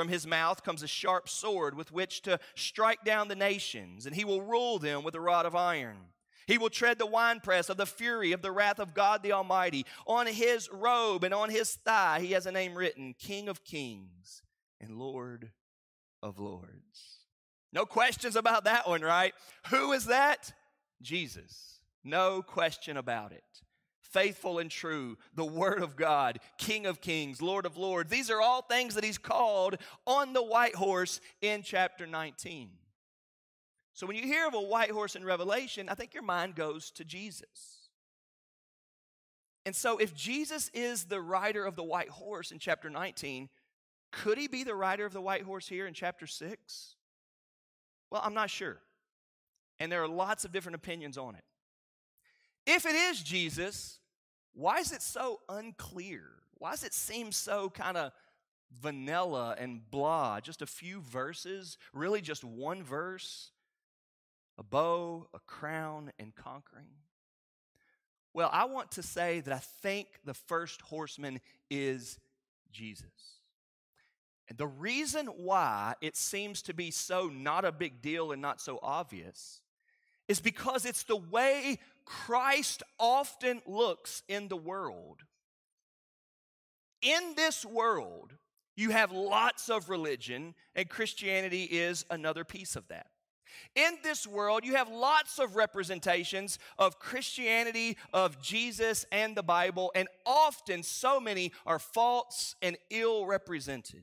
From 0.00 0.08
his 0.08 0.26
mouth 0.26 0.64
comes 0.64 0.82
a 0.82 0.88
sharp 0.88 1.28
sword 1.28 1.76
with 1.76 1.92
which 1.92 2.22
to 2.22 2.40
strike 2.54 3.04
down 3.04 3.28
the 3.28 3.36
nations, 3.36 4.06
and 4.06 4.16
he 4.16 4.24
will 4.24 4.40
rule 4.40 4.78
them 4.78 5.04
with 5.04 5.14
a 5.14 5.20
rod 5.20 5.44
of 5.44 5.54
iron. 5.54 5.98
He 6.46 6.56
will 6.56 6.70
tread 6.70 6.98
the 6.98 7.04
winepress 7.04 7.68
of 7.68 7.76
the 7.76 7.84
fury 7.84 8.32
of 8.32 8.40
the 8.40 8.50
wrath 8.50 8.78
of 8.78 8.94
God 8.94 9.22
the 9.22 9.32
Almighty. 9.32 9.84
On 10.06 10.26
his 10.26 10.70
robe 10.72 11.22
and 11.22 11.34
on 11.34 11.50
his 11.50 11.74
thigh, 11.74 12.20
he 12.20 12.32
has 12.32 12.46
a 12.46 12.50
name 12.50 12.74
written 12.76 13.14
King 13.18 13.46
of 13.46 13.62
Kings 13.62 14.40
and 14.80 14.96
Lord 14.96 15.50
of 16.22 16.38
Lords. 16.38 17.26
No 17.70 17.84
questions 17.84 18.36
about 18.36 18.64
that 18.64 18.88
one, 18.88 19.02
right? 19.02 19.34
Who 19.66 19.92
is 19.92 20.06
that? 20.06 20.54
Jesus. 21.02 21.80
No 22.02 22.40
question 22.40 22.96
about 22.96 23.32
it 23.32 23.44
faithful 24.10 24.58
and 24.58 24.70
true, 24.70 25.16
the 25.34 25.44
Word 25.44 25.82
of 25.82 25.96
God, 25.96 26.40
King 26.58 26.86
of 26.86 27.00
kings, 27.00 27.40
Lord 27.40 27.66
of 27.66 27.76
lords. 27.76 28.10
These 28.10 28.30
are 28.30 28.40
all 28.40 28.62
things 28.62 28.94
that 28.94 29.04
he's 29.04 29.18
called 29.18 29.76
on 30.06 30.32
the 30.32 30.42
white 30.42 30.74
horse 30.74 31.20
in 31.40 31.62
chapter 31.62 32.06
19. 32.06 32.70
So 33.92 34.06
when 34.06 34.16
you 34.16 34.22
hear 34.22 34.46
of 34.46 34.54
a 34.54 34.60
white 34.60 34.90
horse 34.90 35.16
in 35.16 35.24
Revelation, 35.24 35.88
I 35.88 35.94
think 35.94 36.14
your 36.14 36.22
mind 36.22 36.54
goes 36.54 36.90
to 36.92 37.04
Jesus. 37.04 37.88
And 39.66 39.76
so 39.76 39.98
if 39.98 40.14
Jesus 40.14 40.70
is 40.72 41.04
the 41.04 41.20
rider 41.20 41.64
of 41.64 41.76
the 41.76 41.84
white 41.84 42.08
horse 42.08 42.50
in 42.50 42.58
chapter 42.58 42.88
19, 42.88 43.48
could 44.10 44.38
he 44.38 44.48
be 44.48 44.64
the 44.64 44.74
rider 44.74 45.04
of 45.04 45.12
the 45.12 45.20
white 45.20 45.42
horse 45.42 45.68
here 45.68 45.86
in 45.86 45.94
chapter 45.94 46.26
6? 46.26 46.94
Well, 48.10 48.22
I'm 48.24 48.34
not 48.34 48.50
sure. 48.50 48.78
And 49.78 49.92
there 49.92 50.02
are 50.02 50.08
lots 50.08 50.44
of 50.44 50.52
different 50.52 50.76
opinions 50.76 51.16
on 51.16 51.34
it. 51.34 51.44
If 52.66 52.86
it 52.86 52.94
is 52.94 53.22
Jesus, 53.22 53.99
why 54.54 54.78
is 54.78 54.92
it 54.92 55.02
so 55.02 55.40
unclear? 55.48 56.22
Why 56.58 56.72
does 56.72 56.84
it 56.84 56.94
seem 56.94 57.32
so 57.32 57.70
kind 57.70 57.96
of 57.96 58.12
vanilla 58.82 59.56
and 59.58 59.88
blah? 59.90 60.40
Just 60.40 60.62
a 60.62 60.66
few 60.66 61.00
verses, 61.00 61.78
really 61.92 62.20
just 62.20 62.44
one 62.44 62.82
verse, 62.82 63.50
a 64.58 64.62
bow, 64.62 65.28
a 65.32 65.38
crown, 65.40 66.12
and 66.18 66.34
conquering. 66.34 66.88
Well, 68.32 68.50
I 68.52 68.66
want 68.66 68.92
to 68.92 69.02
say 69.02 69.40
that 69.40 69.52
I 69.52 69.58
think 69.58 70.06
the 70.24 70.34
first 70.34 70.82
horseman 70.82 71.40
is 71.68 72.18
Jesus. 72.70 73.40
And 74.48 74.58
the 74.58 74.66
reason 74.66 75.26
why 75.26 75.94
it 76.00 76.16
seems 76.16 76.62
to 76.62 76.74
be 76.74 76.90
so 76.90 77.28
not 77.28 77.64
a 77.64 77.72
big 77.72 78.02
deal 78.02 78.32
and 78.32 78.42
not 78.42 78.60
so 78.60 78.78
obvious 78.82 79.62
is 80.28 80.40
because 80.40 80.84
it's 80.84 81.04
the 81.04 81.16
way 81.16 81.78
Christ 82.10 82.82
often 82.98 83.62
looks 83.66 84.24
in 84.26 84.48
the 84.48 84.56
world. 84.56 85.20
In 87.02 87.34
this 87.36 87.64
world, 87.64 88.32
you 88.74 88.90
have 88.90 89.12
lots 89.12 89.68
of 89.70 89.88
religion, 89.88 90.56
and 90.74 90.88
Christianity 90.88 91.62
is 91.62 92.04
another 92.10 92.44
piece 92.44 92.74
of 92.74 92.88
that. 92.88 93.06
In 93.76 93.98
this 94.02 94.26
world, 94.26 94.64
you 94.64 94.74
have 94.74 94.90
lots 94.90 95.38
of 95.38 95.54
representations 95.54 96.58
of 96.78 96.98
Christianity, 96.98 97.96
of 98.12 98.42
Jesus, 98.42 99.06
and 99.12 99.36
the 99.36 99.44
Bible, 99.44 99.92
and 99.94 100.08
often 100.26 100.82
so 100.82 101.20
many 101.20 101.52
are 101.64 101.78
false 101.78 102.56
and 102.60 102.76
ill 102.90 103.24
represented. 103.24 104.02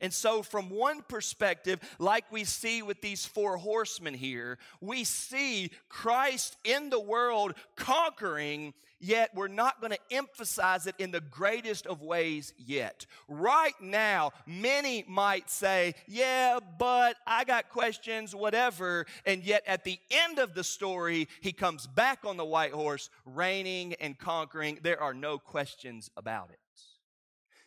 And 0.00 0.12
so, 0.12 0.42
from 0.42 0.70
one 0.70 1.02
perspective, 1.02 1.80
like 1.98 2.30
we 2.30 2.44
see 2.44 2.82
with 2.82 3.00
these 3.00 3.26
four 3.26 3.56
horsemen 3.56 4.14
here, 4.14 4.58
we 4.80 5.02
see 5.02 5.72
Christ 5.88 6.56
in 6.62 6.90
the 6.90 7.00
world 7.00 7.54
conquering, 7.74 8.74
yet 9.00 9.34
we're 9.34 9.48
not 9.48 9.80
going 9.80 9.92
to 9.92 10.14
emphasize 10.16 10.86
it 10.86 10.94
in 10.98 11.10
the 11.10 11.20
greatest 11.20 11.84
of 11.84 12.00
ways 12.00 12.54
yet. 12.56 13.06
Right 13.26 13.74
now, 13.80 14.30
many 14.46 15.04
might 15.08 15.50
say, 15.50 15.96
Yeah, 16.06 16.60
but 16.78 17.16
I 17.26 17.42
got 17.42 17.68
questions, 17.68 18.36
whatever. 18.36 19.04
And 19.26 19.42
yet, 19.42 19.64
at 19.66 19.82
the 19.82 19.98
end 20.12 20.38
of 20.38 20.54
the 20.54 20.64
story, 20.64 21.26
he 21.40 21.52
comes 21.52 21.88
back 21.88 22.20
on 22.24 22.36
the 22.36 22.44
white 22.44 22.72
horse, 22.72 23.10
reigning 23.24 23.94
and 23.94 24.16
conquering. 24.16 24.78
There 24.80 25.02
are 25.02 25.14
no 25.14 25.38
questions 25.38 26.08
about 26.16 26.50
it. 26.50 26.60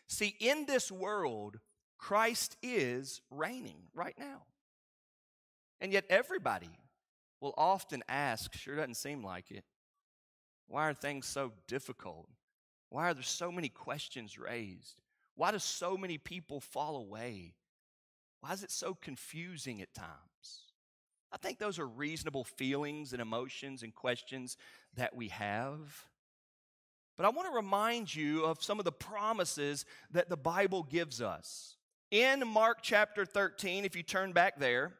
See, 0.07 0.35
in 0.39 0.65
this 0.65 0.91
world, 0.91 1.57
Christ 2.01 2.57
is 2.63 3.21
reigning 3.29 3.77
right 3.93 4.15
now. 4.17 4.41
And 5.79 5.93
yet, 5.93 6.05
everybody 6.09 6.69
will 7.39 7.53
often 7.57 8.03
ask, 8.09 8.53
sure 8.55 8.75
doesn't 8.75 8.95
seem 8.95 9.23
like 9.23 9.51
it, 9.51 9.63
why 10.67 10.89
are 10.89 10.93
things 10.93 11.27
so 11.27 11.51
difficult? 11.67 12.27
Why 12.89 13.09
are 13.09 13.13
there 13.13 13.23
so 13.23 13.51
many 13.51 13.69
questions 13.69 14.37
raised? 14.37 14.99
Why 15.35 15.51
do 15.51 15.59
so 15.59 15.95
many 15.95 16.17
people 16.17 16.59
fall 16.59 16.97
away? 16.97 17.53
Why 18.41 18.53
is 18.53 18.63
it 18.63 18.71
so 18.71 18.95
confusing 18.95 19.81
at 19.81 19.93
times? 19.93 20.09
I 21.31 21.37
think 21.37 21.59
those 21.59 21.79
are 21.79 21.87
reasonable 21.87 22.43
feelings 22.43 23.13
and 23.13 23.21
emotions 23.21 23.83
and 23.83 23.93
questions 23.93 24.57
that 24.95 25.15
we 25.15 25.29
have. 25.29 26.07
But 27.15 27.25
I 27.25 27.29
want 27.29 27.47
to 27.47 27.55
remind 27.55 28.13
you 28.13 28.43
of 28.45 28.63
some 28.63 28.79
of 28.79 28.85
the 28.85 28.91
promises 28.91 29.85
that 30.11 30.29
the 30.29 30.37
Bible 30.37 30.83
gives 30.83 31.21
us 31.21 31.77
in 32.11 32.45
Mark 32.45 32.79
chapter 32.81 33.25
13, 33.25 33.85
if 33.85 33.95
you 33.95 34.03
turn 34.03 34.33
back 34.33 34.59
there, 34.59 34.93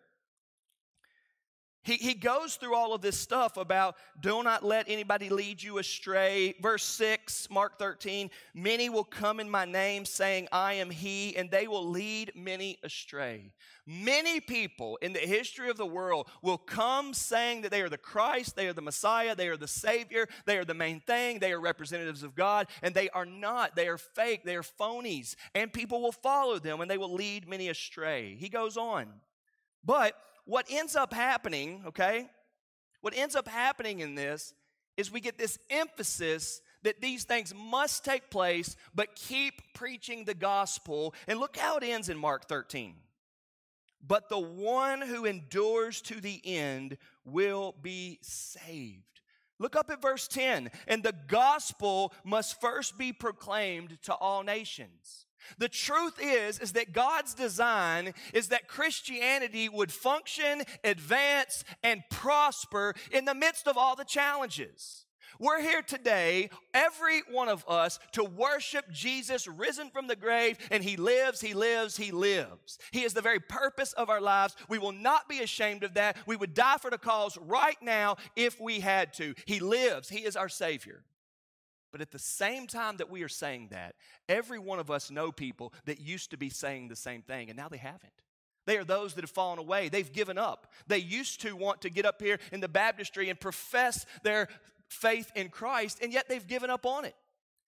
he, 1.84 1.96
he 1.96 2.14
goes 2.14 2.56
through 2.56 2.76
all 2.76 2.94
of 2.94 3.02
this 3.02 3.18
stuff 3.18 3.58
about 3.58 3.96
do 4.20 4.44
not 4.44 4.64
let 4.64 4.88
anybody 4.88 5.30
lead 5.30 5.64
you 5.64 5.80
astray. 5.80 6.54
Verse 6.62 6.84
6, 6.84 7.50
Mark 7.50 7.80
13, 7.80 8.30
many 8.54 8.90
will 8.90 9.04
come 9.04 9.40
in 9.40 9.50
my 9.50 9.66
name 9.66 10.06
saying, 10.06 10.48
I 10.52 10.74
am 10.74 10.92
he, 10.92 11.36
and 11.36 11.50
they 11.50 11.68
will 11.68 11.88
lead 11.90 12.34
many 12.36 12.78
astray. 12.84 13.52
Many 13.88 14.40
people 14.40 15.00
in 15.02 15.12
the 15.12 15.20
history 15.20 15.72
of 15.72 15.78
the 15.78 15.86
world 15.86 16.30
will 16.44 16.60
come 16.60 17.16
saying 17.16 17.64
that 17.64 17.72
they 17.72 17.82
are 17.82 17.90
the 17.90 17.98
Christ, 17.98 18.56
they 18.56 18.68
are 18.68 18.74
the 18.74 18.82
Messiah, 18.82 19.36
they 19.36 19.48
are 19.48 19.58
the 19.58 19.68
Savior, 19.68 20.28
they 20.46 20.60
are 20.60 20.66
the 20.66 20.76
main 20.76 21.00
thing, 21.00 21.40
they 21.40 21.52
are 21.52 21.60
representatives 21.60 22.22
of 22.22 22.36
God, 22.36 22.68
and 22.84 22.94
they 22.94 23.10
are 23.10 23.26
not. 23.26 23.76
They 23.76 23.88
are 23.88 23.98
fake, 23.98 24.44
they 24.46 24.56
are 24.56 24.62
phonies, 24.62 25.36
and 25.56 25.74
people 25.74 26.02
will 26.02 26.12
follow 26.12 26.60
them 26.60 26.80
and 26.80 26.90
they 26.90 26.98
will 26.98 27.14
lead 27.14 27.48
many 27.48 27.70
astray. 27.70 28.36
He 28.40 28.50
goes 28.50 28.78
on. 28.78 29.08
But 29.84 30.16
what 30.46 30.66
ends 30.70 30.96
up 30.96 31.14
happening, 31.14 31.84
okay, 31.88 32.30
what 33.02 33.16
ends 33.16 33.36
up 33.36 33.48
happening 33.48 34.00
in 34.00 34.16
this 34.16 34.54
is 34.98 35.12
we 35.12 35.22
get 35.22 35.38
this 35.38 35.58
emphasis 35.70 36.62
that 36.84 37.02
these 37.02 37.24
things 37.24 37.54
must 37.56 38.04
take 38.04 38.30
place, 38.30 38.76
but 38.94 39.16
keep 39.16 39.74
preaching 39.74 40.26
the 40.26 40.34
gospel. 40.34 41.14
And 41.28 41.40
look 41.40 41.58
how 41.58 41.78
it 41.78 41.84
ends 41.84 42.10
in 42.10 42.18
Mark 42.18 42.48
13. 42.48 42.96
But 44.06 44.30
the 44.30 44.40
one 44.40 45.02
who 45.02 45.26
endures 45.26 46.02
to 46.04 46.20
the 46.20 46.42
end 46.44 46.98
will 47.24 47.76
be 47.82 48.20
saved. 48.22 49.04
Look 49.60 49.76
up 49.76 49.92
at 49.92 50.02
verse 50.02 50.28
10. 50.28 50.72
And 50.88 51.04
the 51.04 51.16
gospel 51.28 52.14
must 52.24 52.60
first 52.60 52.98
be 52.98 53.14
proclaimed 53.14 54.00
to 54.04 54.14
all 54.14 54.44
nations. 54.44 55.28
The 55.58 55.70
truth 55.70 56.16
is 56.22 56.60
is 56.60 56.74
that 56.74 56.94
God's 56.94 57.34
design 57.34 58.14
is 58.34 58.50
that 58.50 58.68
Christianity 58.68 59.70
would 59.70 59.92
function, 59.92 60.64
advance 60.84 61.64
and 61.84 62.04
prosper 62.10 62.94
in 63.12 63.26
the 63.26 63.36
midst 63.36 63.68
of 63.68 63.78
all 63.78 63.96
the 63.96 64.06
challenges. 64.06 65.06
We're 65.40 65.62
here 65.62 65.82
today, 65.82 66.52
every 66.72 67.22
one 67.32 67.50
of 67.50 67.66
us, 67.68 68.00
to 68.12 68.24
worship 68.24 68.86
Jesus 68.92 69.48
risen 69.48 69.90
from 69.90 70.06
the 70.06 70.16
grave, 70.16 70.60
and 70.70 70.84
He 70.84 70.98
lives, 70.98 71.42
He 71.42 71.56
lives, 71.56 71.98
He 71.98 72.12
lives. 72.12 72.78
He 72.92 73.02
is 73.02 73.16
the 73.16 73.22
very 73.22 73.40
purpose 73.40 73.94
of 73.94 74.10
our 74.10 74.22
lives. 74.22 74.56
We 74.70 74.78
will 74.78 74.92
not 74.92 75.28
be 75.28 75.40
ashamed 75.40 75.84
of 75.84 75.96
that. 75.96 76.18
We 76.28 76.36
would 76.36 76.54
die 76.54 76.78
for 76.78 76.92
the 76.92 77.00
cause 77.00 77.40
right 77.42 77.82
now 77.82 78.18
if 78.36 78.62
we 78.62 78.82
had 78.82 79.14
to. 79.16 79.34
He 79.46 79.60
lives, 79.60 80.10
He 80.10 80.20
is 80.20 80.36
our 80.36 80.50
Savior. 80.50 81.02
But 81.92 82.02
at 82.02 82.12
the 82.12 82.20
same 82.20 82.68
time 82.68 82.98
that 82.98 83.10
we 83.10 83.24
are 83.24 83.30
saying 83.30 83.70
that, 83.72 83.96
every 84.30 84.60
one 84.60 84.80
of 84.80 84.90
us 84.90 85.12
know 85.12 85.32
people 85.32 85.74
that 85.86 86.00
used 86.00 86.32
to 86.32 86.38
be 86.38 86.50
saying 86.50 86.88
the 86.88 86.96
same 86.96 87.22
thing, 87.22 87.50
and 87.50 87.58
now 87.58 87.68
they 87.68 87.78
haven't. 87.78 88.24
They 88.66 88.78
are 88.78 88.84
those 88.84 89.16
that 89.16 89.24
have 89.24 89.32
fallen 89.32 89.60
away. 89.60 89.90
They've 89.90 90.12
given 90.12 90.38
up. 90.38 90.72
They 90.88 91.00
used 91.00 91.42
to 91.42 91.56
want 91.56 91.82
to 91.82 91.90
get 91.90 92.06
up 92.06 92.22
here 92.22 92.40
in 92.52 92.60
the 92.60 92.70
baptistry 92.70 93.30
and 93.30 93.40
profess 93.40 94.06
their 94.24 94.48
faith 94.88 95.32
in 95.36 95.50
Christ, 95.50 96.00
and 96.02 96.14
yet 96.14 96.30
they've 96.30 96.46
given 96.46 96.70
up 96.70 96.86
on 96.86 97.06
it. 97.06 97.16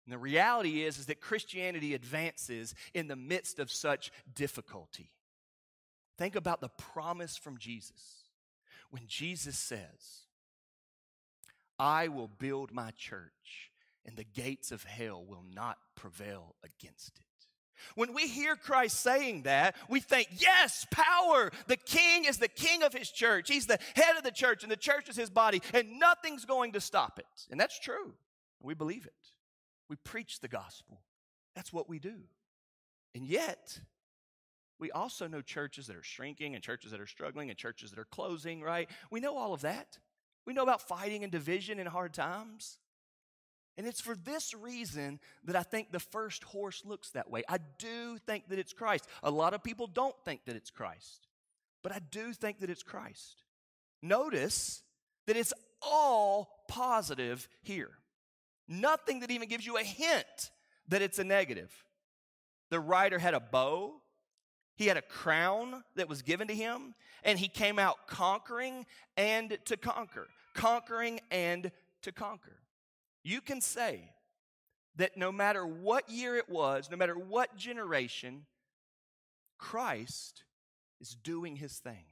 And 0.07 0.13
the 0.13 0.19
reality 0.19 0.85
is, 0.85 0.99
is 0.99 1.07
that 1.07 1.21
Christianity 1.21 1.95
advances 1.95 2.75
in 2.93 3.09
the 3.09 3.17
midst 3.17 3.59
of 3.59 3.71
such 3.71 4.13
difficulty. 4.35 5.11
Think 6.19 6.37
about 6.37 6.61
the 6.61 6.69
promise 6.69 7.37
from 7.37 7.59
Jesus 7.59 8.29
when 8.91 9.03
Jesus 9.07 9.59
says, 9.59 10.27
I 11.79 12.09
will 12.09 12.29
build 12.29 12.73
my 12.73 12.91
church, 12.93 13.73
and 14.07 14.17
the 14.17 14.25
gates 14.25 14.73
of 14.73 14.85
hell 14.85 15.25
will 15.25 15.45
not 15.55 15.79
prevail 15.97 16.57
against 16.63 17.19
it. 17.19 17.25
When 17.95 18.15
we 18.15 18.29
hear 18.29 18.57
Christ 18.57 19.01
saying 19.01 19.43
that, 19.43 19.75
we 19.89 20.01
think, 20.01 20.29
yes, 20.37 20.87
power. 20.91 21.51
The 21.67 21.77
king 21.77 22.25
is 22.25 22.39
the 22.39 22.49
king 22.49 22.83
of 22.83 22.93
his 22.93 23.11
church. 23.11 23.49
He's 23.49 23.67
the 23.67 23.79
head 23.95 24.17
of 24.17 24.23
the 24.23 24.31
church, 24.31 24.63
and 24.63 24.73
the 24.73 24.77
church 24.77 25.09
is 25.09 25.17
his 25.17 25.31
body, 25.31 25.61
and 25.73 25.99
nothing's 25.99 26.45
going 26.45 26.73
to 26.73 26.81
stop 26.81 27.19
it. 27.19 27.47
And 27.51 27.59
that's 27.61 27.79
true. 27.79 28.15
We 28.63 28.75
believe 28.75 29.07
it. 29.07 29.13
We 29.89 29.97
preach 29.97 30.41
the 30.41 30.49
gospel. 30.49 31.03
That's 31.55 31.73
what 31.73 31.89
we 31.89 31.99
do. 31.99 32.15
And 33.15 33.27
yet, 33.27 33.81
we 34.79 34.91
also 34.91 35.29
know 35.29 35.41
churches 35.41 35.87
that 35.87 35.97
are 35.97 36.03
shrinking 36.03 36.55
and 36.55 36.65
churches 36.65 36.91
that 36.91 37.01
are 37.01 37.07
struggling 37.07 37.51
and 37.51 37.59
churches 37.59 37.91
that 37.91 37.99
are 37.99 38.07
closing, 38.07 38.63
right? 38.63 38.89
We 39.11 39.21
know 39.21 39.37
all 39.37 39.53
of 39.53 39.61
that. 39.63 39.99
We 40.47 40.53
know 40.53 40.63
about 40.63 40.81
fighting 40.81 41.23
and 41.23 41.33
division 41.33 41.79
in 41.79 41.87
hard 41.87 42.15
times. 42.15 42.79
And 43.77 43.87
it's 43.87 44.01
for 44.01 44.15
this 44.15 44.55
reason 44.55 45.19
that 45.45 45.57
I 45.57 45.63
think 45.63 45.91
the 45.91 45.99
first 45.99 46.45
horse 46.45 46.83
looks 46.85 47.11
that 47.11 47.31
way. 47.31 47.43
I 47.49 47.59
do 47.79 48.19
think 48.19 48.49
that 48.49 48.59
it's 48.59 48.73
Christ. 48.73 49.07
A 49.23 49.31
lot 49.31 49.53
of 49.53 49.65
people 49.65 49.87
don't 49.87 50.15
think 50.25 50.45
that 50.47 50.55
it's 50.55 50.71
Christ, 50.71 51.27
but 51.83 51.93
I 51.93 52.01
do 52.11 52.33
think 52.33 52.61
that 52.61 52.71
it's 52.71 52.85
Christ. 52.85 53.43
Notice 54.01 54.83
that 55.27 55.37
it's 55.37 55.53
all 55.83 56.65
positive 56.69 57.49
here. 57.63 57.91
Nothing 58.69 59.21
that 59.21 59.31
even 59.31 59.49
gives 59.49 59.67
you 59.67 59.77
a 59.77 59.83
hint 59.83 60.51
that 60.89 61.03
it's 61.03 61.19
a 61.19 61.25
negative. 61.25 61.73
The 62.71 62.81
rider 62.81 63.19
had 63.19 63.35
a 63.35 63.41
bow, 63.41 64.01
he 64.77 64.87
had 64.87 64.97
a 64.97 65.03
crown 65.03 65.85
that 65.97 66.09
was 66.09 66.23
given 66.23 66.49
to 66.49 66.55
him, 66.55 66.95
and 67.23 67.39
he 67.39 67.49
came 67.49 67.79
out 67.79 68.07
conquering 68.07 68.87
and 69.17 69.59
to 69.67 69.77
conquer. 69.77 70.29
Conquering 70.55 71.21
and 71.31 71.71
to 72.03 72.13
conquer. 72.13 72.57
You 73.25 73.41
can 73.41 73.61
say 73.61 74.11
that 74.97 75.17
no 75.17 75.33
matter 75.33 75.67
what 75.67 76.09
year 76.09 76.37
it 76.37 76.49
was, 76.49 76.89
no 76.91 76.97
matter 76.97 77.19
what 77.19 77.57
generation, 77.57 78.45
Christ 79.59 80.45
is 81.01 81.15
doing 81.15 81.57
his 81.57 81.79
thing. 81.79 82.05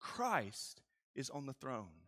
Christ 0.00 0.82
is 1.14 1.30
on 1.30 1.46
the 1.46 1.52
throne. 1.52 2.04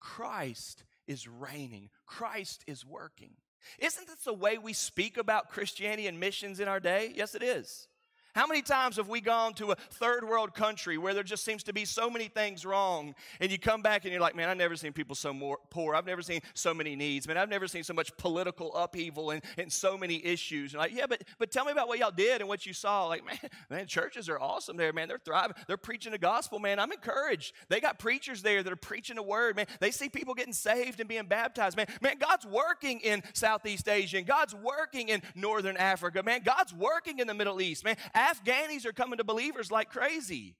Christ 0.00 0.84
is 1.06 1.26
reigning. 1.26 1.90
Christ 2.06 2.62
is 2.66 2.86
working. 2.86 3.32
Isn't 3.78 4.06
this 4.06 4.24
the 4.24 4.32
way 4.32 4.56
we 4.56 4.72
speak 4.72 5.16
about 5.16 5.50
Christianity 5.50 6.06
and 6.06 6.20
missions 6.20 6.60
in 6.60 6.68
our 6.68 6.80
day? 6.80 7.12
Yes, 7.14 7.34
it 7.34 7.42
is. 7.42 7.88
How 8.34 8.46
many 8.46 8.62
times 8.62 8.96
have 8.96 9.08
we 9.08 9.20
gone 9.20 9.54
to 9.54 9.72
a 9.72 9.74
third 9.74 10.28
world 10.28 10.54
country 10.54 10.98
where 10.98 11.14
there 11.14 11.22
just 11.22 11.44
seems 11.44 11.62
to 11.64 11.72
be 11.72 11.84
so 11.84 12.10
many 12.10 12.28
things 12.28 12.64
wrong, 12.64 13.14
and 13.40 13.50
you 13.50 13.58
come 13.58 13.82
back 13.82 14.04
and 14.04 14.12
you're 14.12 14.20
like, 14.20 14.36
man, 14.36 14.48
I've 14.48 14.56
never 14.56 14.76
seen 14.76 14.92
people 14.92 15.14
so 15.14 15.32
more 15.32 15.58
poor. 15.70 15.94
I've 15.94 16.06
never 16.06 16.22
seen 16.22 16.40
so 16.54 16.72
many 16.72 16.94
needs. 16.94 17.26
Man, 17.26 17.36
I've 17.36 17.48
never 17.48 17.66
seen 17.66 17.82
so 17.82 17.94
much 17.94 18.16
political 18.16 18.74
upheaval 18.74 19.30
and, 19.30 19.42
and 19.56 19.72
so 19.72 19.96
many 19.98 20.24
issues. 20.24 20.72
And 20.72 20.80
like, 20.80 20.94
yeah, 20.94 21.06
but 21.08 21.22
but 21.38 21.50
tell 21.50 21.64
me 21.64 21.72
about 21.72 21.88
what 21.88 21.98
y'all 21.98 22.10
did 22.10 22.40
and 22.40 22.48
what 22.48 22.66
you 22.66 22.72
saw. 22.72 23.06
Like, 23.06 23.24
man, 23.26 23.38
man, 23.70 23.86
churches 23.86 24.28
are 24.28 24.38
awesome 24.38 24.76
there, 24.76 24.92
man. 24.92 25.08
They're 25.08 25.18
thriving. 25.18 25.56
They're 25.66 25.76
preaching 25.76 26.12
the 26.12 26.18
gospel, 26.18 26.58
man. 26.58 26.78
I'm 26.78 26.92
encouraged. 26.92 27.54
They 27.68 27.80
got 27.80 27.98
preachers 27.98 28.42
there 28.42 28.62
that 28.62 28.72
are 28.72 28.76
preaching 28.76 29.16
the 29.16 29.22
word, 29.22 29.56
man. 29.56 29.66
They 29.80 29.90
see 29.90 30.08
people 30.08 30.34
getting 30.34 30.52
saved 30.52 31.00
and 31.00 31.08
being 31.08 31.26
baptized, 31.26 31.76
man. 31.76 31.86
Man, 32.02 32.18
God's 32.18 32.46
working 32.46 33.00
in 33.00 33.22
Southeast 33.32 33.88
Asia, 33.88 34.18
and 34.18 34.26
God's 34.26 34.54
working 34.54 35.08
in 35.08 35.22
Northern 35.34 35.76
Africa, 35.76 36.22
man. 36.22 36.42
God's 36.44 36.74
working 36.74 37.18
in 37.18 37.26
the 37.26 37.34
Middle 37.34 37.60
East, 37.60 37.84
man. 37.84 37.96
Afghanis 38.28 38.86
are 38.86 38.92
coming 38.92 39.18
to 39.18 39.24
believers 39.24 39.70
like 39.70 39.90
crazy. 39.90 40.56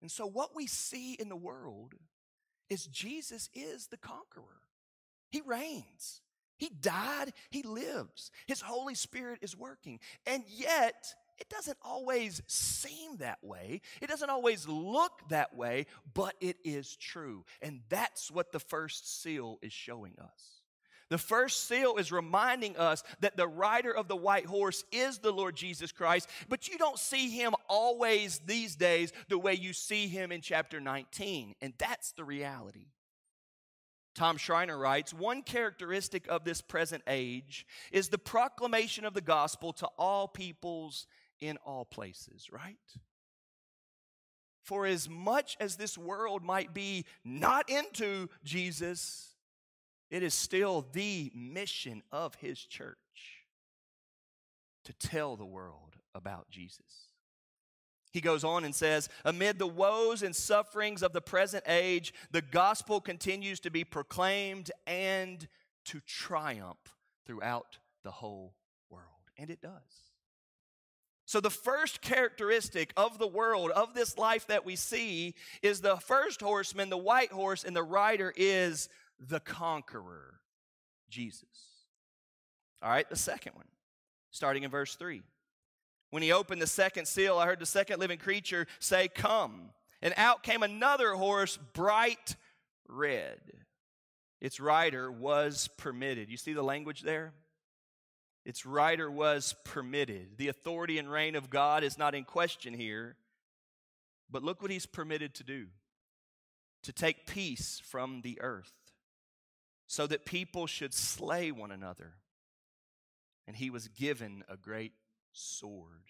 And 0.00 0.10
so, 0.10 0.26
what 0.26 0.54
we 0.54 0.66
see 0.66 1.14
in 1.14 1.28
the 1.28 1.36
world 1.36 1.94
is 2.68 2.86
Jesus 2.86 3.48
is 3.54 3.86
the 3.86 3.96
conqueror. 3.96 4.62
He 5.30 5.40
reigns. 5.44 6.20
He 6.58 6.68
died, 6.68 7.32
He 7.50 7.62
lives. 7.62 8.30
His 8.46 8.60
Holy 8.60 8.94
Spirit 8.94 9.40
is 9.42 9.56
working. 9.56 10.00
And 10.26 10.44
yet, 10.48 11.14
it 11.38 11.48
doesn't 11.48 11.78
always 11.82 12.40
seem 12.46 13.16
that 13.18 13.42
way. 13.42 13.80
It 14.00 14.08
doesn't 14.08 14.30
always 14.30 14.68
look 14.68 15.12
that 15.28 15.56
way, 15.56 15.86
but 16.14 16.34
it 16.40 16.56
is 16.64 16.96
true. 16.96 17.44
And 17.60 17.80
that's 17.88 18.30
what 18.30 18.52
the 18.52 18.60
first 18.60 19.22
seal 19.22 19.58
is 19.60 19.72
showing 19.72 20.14
us. 20.22 20.61
The 21.12 21.18
first 21.18 21.68
seal 21.68 21.96
is 21.98 22.10
reminding 22.10 22.78
us 22.78 23.04
that 23.20 23.36
the 23.36 23.46
rider 23.46 23.94
of 23.94 24.08
the 24.08 24.16
white 24.16 24.46
horse 24.46 24.82
is 24.90 25.18
the 25.18 25.30
Lord 25.30 25.54
Jesus 25.54 25.92
Christ, 25.92 26.26
but 26.48 26.68
you 26.68 26.78
don't 26.78 26.98
see 26.98 27.28
him 27.28 27.52
always 27.68 28.40
these 28.46 28.76
days 28.76 29.12
the 29.28 29.38
way 29.38 29.52
you 29.52 29.74
see 29.74 30.08
him 30.08 30.32
in 30.32 30.40
chapter 30.40 30.80
19. 30.80 31.54
And 31.60 31.74
that's 31.76 32.12
the 32.12 32.24
reality. 32.24 32.86
Tom 34.14 34.38
Schreiner 34.38 34.78
writes 34.78 35.12
One 35.12 35.42
characteristic 35.42 36.26
of 36.28 36.44
this 36.44 36.62
present 36.62 37.02
age 37.06 37.66
is 37.90 38.08
the 38.08 38.16
proclamation 38.16 39.04
of 39.04 39.12
the 39.12 39.20
gospel 39.20 39.74
to 39.74 39.88
all 39.98 40.26
peoples 40.26 41.06
in 41.42 41.58
all 41.66 41.84
places, 41.84 42.48
right? 42.50 42.78
For 44.62 44.86
as 44.86 45.10
much 45.10 45.58
as 45.60 45.76
this 45.76 45.98
world 45.98 46.42
might 46.42 46.72
be 46.72 47.04
not 47.22 47.68
into 47.68 48.30
Jesus, 48.44 49.31
it 50.12 50.22
is 50.22 50.34
still 50.34 50.86
the 50.92 51.32
mission 51.34 52.02
of 52.12 52.34
his 52.34 52.60
church 52.60 52.98
to 54.84 54.92
tell 54.92 55.36
the 55.36 55.46
world 55.46 55.96
about 56.14 56.50
Jesus. 56.50 57.08
He 58.12 58.20
goes 58.20 58.44
on 58.44 58.64
and 58.64 58.74
says, 58.74 59.08
Amid 59.24 59.58
the 59.58 59.66
woes 59.66 60.22
and 60.22 60.36
sufferings 60.36 61.02
of 61.02 61.14
the 61.14 61.22
present 61.22 61.64
age, 61.66 62.12
the 62.30 62.42
gospel 62.42 63.00
continues 63.00 63.58
to 63.60 63.70
be 63.70 63.84
proclaimed 63.84 64.70
and 64.86 65.48
to 65.86 66.00
triumph 66.00 66.94
throughout 67.26 67.78
the 68.04 68.10
whole 68.10 68.54
world. 68.90 69.06
And 69.38 69.48
it 69.48 69.62
does. 69.62 70.12
So, 71.24 71.40
the 71.40 71.48
first 71.48 72.02
characteristic 72.02 72.92
of 72.98 73.18
the 73.18 73.26
world, 73.26 73.70
of 73.70 73.94
this 73.94 74.18
life 74.18 74.48
that 74.48 74.66
we 74.66 74.76
see, 74.76 75.34
is 75.62 75.80
the 75.80 75.96
first 75.96 76.42
horseman, 76.42 76.90
the 76.90 76.98
white 76.98 77.32
horse, 77.32 77.64
and 77.64 77.74
the 77.74 77.82
rider 77.82 78.34
is 78.36 78.90
the 79.28 79.40
conqueror, 79.40 80.40
Jesus. 81.08 81.46
All 82.82 82.90
right, 82.90 83.08
the 83.08 83.16
second 83.16 83.54
one, 83.54 83.66
starting 84.30 84.64
in 84.64 84.70
verse 84.70 84.94
3. 84.96 85.22
When 86.10 86.22
he 86.22 86.32
opened 86.32 86.60
the 86.60 86.66
second 86.66 87.06
seal, 87.06 87.38
I 87.38 87.46
heard 87.46 87.60
the 87.60 87.66
second 87.66 88.00
living 88.00 88.18
creature 88.18 88.66
say, 88.80 89.08
Come. 89.08 89.70
And 90.02 90.12
out 90.16 90.42
came 90.42 90.64
another 90.64 91.14
horse, 91.14 91.58
bright 91.74 92.36
red. 92.88 93.38
Its 94.40 94.58
rider 94.58 95.10
was 95.10 95.68
permitted. 95.78 96.28
You 96.28 96.36
see 96.36 96.52
the 96.52 96.62
language 96.62 97.02
there? 97.02 97.32
Its 98.44 98.66
rider 98.66 99.08
was 99.08 99.54
permitted. 99.64 100.36
The 100.36 100.48
authority 100.48 100.98
and 100.98 101.10
reign 101.10 101.36
of 101.36 101.48
God 101.48 101.84
is 101.84 101.96
not 101.96 102.16
in 102.16 102.24
question 102.24 102.74
here. 102.74 103.14
But 104.28 104.42
look 104.42 104.60
what 104.60 104.72
he's 104.72 104.86
permitted 104.86 105.34
to 105.34 105.44
do 105.44 105.66
to 106.82 106.92
take 106.92 107.26
peace 107.26 107.80
from 107.84 108.22
the 108.22 108.40
earth 108.40 108.72
so 109.92 110.06
that 110.06 110.24
people 110.24 110.66
should 110.66 110.94
slay 110.94 111.52
one 111.52 111.70
another. 111.70 112.14
And 113.46 113.54
he 113.54 113.68
was 113.68 113.88
given 113.88 114.42
a 114.48 114.56
great 114.56 114.94
sword. 115.32 116.08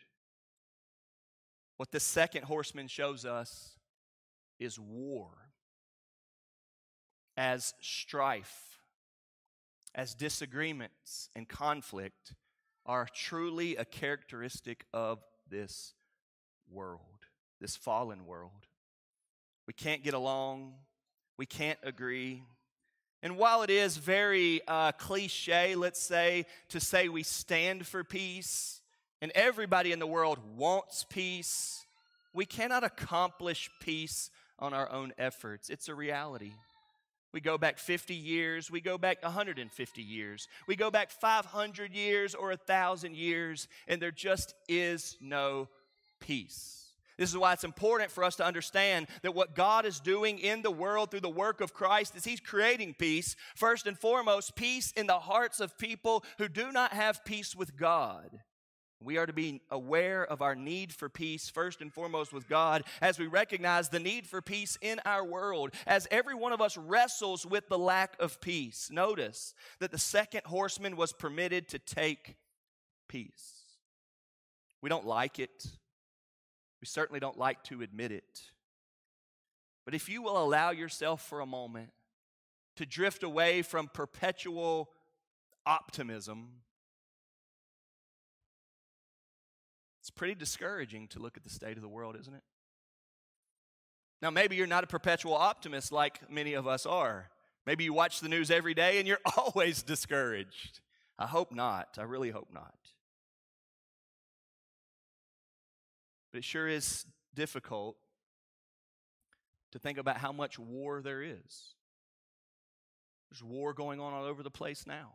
What 1.79 1.91
the 1.91 1.99
second 1.99 2.45
horseman 2.45 2.87
shows 2.87 3.25
us 3.25 3.71
is 4.61 4.79
war 4.79 5.31
as 7.37 7.75
strife, 7.81 8.79
as 9.97 10.15
disagreements 10.15 11.29
and 11.35 11.49
conflict 11.49 12.35
are 12.87 13.09
truly 13.13 13.75
a 13.75 13.85
characteristic 13.85 14.87
of 14.95 15.19
this 15.51 15.95
world, 16.71 17.27
this 17.61 17.75
fallen 17.75 18.27
world. 18.27 18.69
We 19.67 19.73
can't 19.73 20.05
get 20.05 20.15
along, 20.15 20.75
we 21.37 21.47
can't 21.47 21.81
agree, 21.83 22.45
and 23.23 23.37
while 23.37 23.63
it 23.63 23.71
is 23.71 23.97
very 23.97 24.61
uh, 24.67 24.93
cliche, 24.93 25.77
let's 25.77 26.03
say, 26.03 26.47
to 26.71 26.81
say 26.81 27.09
we 27.09 27.23
stand 27.23 27.87
for 27.87 28.03
peace, 28.03 28.81
and 29.21 29.31
everybody 29.35 29.93
in 29.93 30.01
the 30.01 30.07
world 30.07 30.39
wants 30.57 31.05
peace, 31.09 31.87
we 32.35 32.45
cannot 32.45 32.83
accomplish 32.83 33.71
peace 33.81 34.31
on 34.59 34.75
our 34.75 34.91
own 34.91 35.13
efforts. 35.19 35.71
It's 35.71 35.89
a 35.89 35.95
reality. 35.95 36.53
We 37.33 37.41
go 37.41 37.57
back 37.57 37.79
50 37.79 38.15
years, 38.15 38.71
we 38.71 38.81
go 38.81 38.99
back 38.99 39.23
150 39.23 40.03
years, 40.03 40.49
we 40.67 40.77
go 40.77 40.91
back 40.91 41.11
500 41.11 41.95
years 41.95 42.35
or 42.35 42.49
1,000 42.49 43.17
years, 43.17 43.69
and 43.89 44.03
there 44.03 44.11
just 44.11 44.55
is 44.69 45.17
no 45.21 45.69
peace. 46.21 46.82
This 47.19 47.31
is 47.31 47.37
why 47.37 47.53
it's 47.53 47.65
important 47.65 48.11
for 48.11 48.25
us 48.25 48.37
to 48.37 48.45
understand 48.45 49.07
that 49.23 49.35
what 49.35 49.55
God 49.55 49.87
is 49.87 50.01
doing 50.01 50.39
in 50.39 50.63
the 50.63 50.71
world 50.71 51.11
through 51.11 51.21
the 51.21 51.29
work 51.29 51.61
of 51.61 51.75
Christ 51.75 52.17
is 52.17 52.25
He's 52.25 52.41
creating 52.41 52.95
peace. 52.99 53.37
First 53.55 53.87
and 53.87 53.99
foremost, 53.99 54.57
peace 54.57 54.93
in 54.93 55.07
the 55.07 55.21
hearts 55.21 55.61
of 55.61 55.79
people 55.79 56.25
who 56.39 56.49
do 56.49 56.73
not 56.73 56.93
have 56.93 57.25
peace 57.25 57.55
with 57.55 57.77
God. 57.77 58.41
We 59.05 59.19
are 59.19 59.27
to 59.27 59.33
be 59.33 59.63
aware 59.71 60.25
of 60.25 60.43
our 60.43 60.55
need 60.55 60.93
for 60.93 61.09
peace, 61.09 61.51
first 61.51 61.81
and 61.81 61.93
foremost 61.93 62.33
with 62.33 62.49
God, 62.49 62.85
as 63.01 63.19
we 63.19 63.27
recognize 63.27 63.89
the 63.89 63.99
need 63.99 64.27
for 64.27 64.41
peace 64.41 64.79
in 64.81 65.01
our 65.05 65.25
world, 65.25 65.75
as 65.87 66.07
every 66.11 66.35
one 66.35 66.53
of 66.53 66.61
us 66.61 66.77
wrestles 66.77 67.45
with 67.45 67.69
the 67.69 67.79
lack 67.79 68.15
of 68.21 68.41
peace. 68.41 68.91
Notice 68.93 69.55
that 69.81 69.91
the 69.91 69.99
second 69.99 70.43
horseman 70.47 70.97
was 70.97 71.13
permitted 71.13 71.69
to 71.69 71.79
take 71.79 72.37
peace. 73.09 73.63
We 74.81 74.89
don't 74.89 75.07
like 75.07 75.39
it, 75.39 75.67
we 76.83 76.87
certainly 76.87 77.21
don't 77.21 77.39
like 77.39 77.63
to 77.63 77.81
admit 77.81 78.11
it. 78.11 78.43
But 79.85 79.95
if 79.95 80.09
you 80.09 80.21
will 80.21 80.37
allow 80.37 80.73
yourself 80.73 81.25
for 81.25 81.39
a 81.39 81.47
moment 81.47 81.91
to 82.75 82.85
drift 82.85 83.23
away 83.23 83.63
from 83.63 83.89
perpetual 83.89 84.91
optimism, 85.65 86.49
it's 90.01 90.11
pretty 90.11 90.35
discouraging 90.35 91.07
to 91.09 91.21
look 91.21 91.37
at 91.37 91.45
the 91.45 91.51
state 91.51 91.77
of 91.77 91.83
the 91.83 91.89
world, 91.89 92.17
isn't 92.21 92.35
it? 92.35 92.43
Now, 94.21 94.31
maybe 94.31 94.57
you're 94.57 94.67
not 94.67 94.83
a 94.83 94.89
perpetual 94.89 95.35
optimist 95.35 95.93
like 95.93 96.29
many 96.29 96.55
of 96.55 96.67
us 96.67 96.85
are. 96.85 97.31
Maybe 97.65 97.85
you 97.85 97.93
watch 97.93 98.19
the 98.19 98.29
news 98.29 98.51
every 98.51 98.75
day 98.75 98.99
and 98.99 99.07
you're 99.07 99.21
always 99.37 99.85
discouraged. 99.85 100.81
I 101.17 101.29
hope 101.29 101.53
not. 101.53 101.97
I 101.97 102.03
really 102.03 102.31
hope 102.31 102.49
not. 102.53 102.75
But 106.33 106.39
it 106.39 106.45
sure 106.45 106.67
is 106.67 107.05
difficult 107.35 107.97
to 109.73 109.79
think 109.79 109.99
about 109.99 110.17
how 110.17 110.33
much 110.33 110.59
war 110.59 111.03
there 111.03 111.23
is. 111.23 111.75
There's 113.31 113.43
war 113.43 113.73
going 113.73 114.01
on 114.01 114.13
all 114.13 114.25
over 114.25 114.43
the 114.43 114.51
place 114.51 114.87
now. 114.87 115.13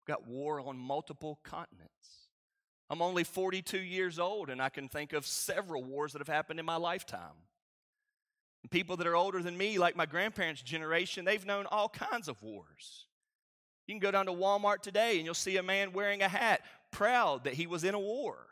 We've 0.00 0.14
got 0.14 0.26
war 0.26 0.60
on 0.60 0.78
multiple 0.78 1.40
continents. 1.42 1.90
I'm 2.90 3.02
only 3.02 3.24
42 3.24 3.78
years 3.78 4.18
old, 4.18 4.50
and 4.50 4.60
I 4.60 4.68
can 4.68 4.88
think 4.88 5.12
of 5.12 5.26
several 5.26 5.82
wars 5.82 6.12
that 6.12 6.18
have 6.18 6.28
happened 6.28 6.60
in 6.60 6.66
my 6.66 6.76
lifetime. 6.76 7.36
And 8.62 8.70
people 8.70 8.96
that 8.96 9.06
are 9.06 9.16
older 9.16 9.42
than 9.42 9.56
me, 9.56 9.78
like 9.78 9.96
my 9.96 10.06
grandparents' 10.06 10.62
generation, 10.62 11.24
they've 11.24 11.46
known 11.46 11.66
all 11.66 11.88
kinds 11.88 12.28
of 12.28 12.42
wars. 12.42 13.06
You 13.86 13.94
can 13.94 14.00
go 14.00 14.10
down 14.10 14.26
to 14.26 14.32
Walmart 14.32 14.80
today 14.80 15.16
and 15.16 15.24
you'll 15.24 15.34
see 15.34 15.56
a 15.56 15.62
man 15.62 15.92
wearing 15.92 16.22
a 16.22 16.28
hat, 16.28 16.62
proud 16.90 17.44
that 17.44 17.54
he 17.54 17.66
was 17.66 17.84
in 17.84 17.94
a 17.94 17.98
war. 17.98 18.46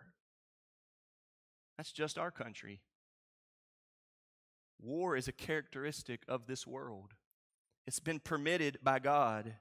That's 1.77 1.93
just 1.93 2.19
our 2.19 2.31
country. 2.31 2.81
War 4.81 5.17
is 5.17 5.29
a 5.29 5.33
characteristic 5.33 6.23
of 6.29 6.47
this 6.47 6.67
world. 6.67 7.15
It's 7.87 8.01
been 8.01 8.21
permitted 8.21 8.79
by 8.83 8.99
God, 8.99 9.55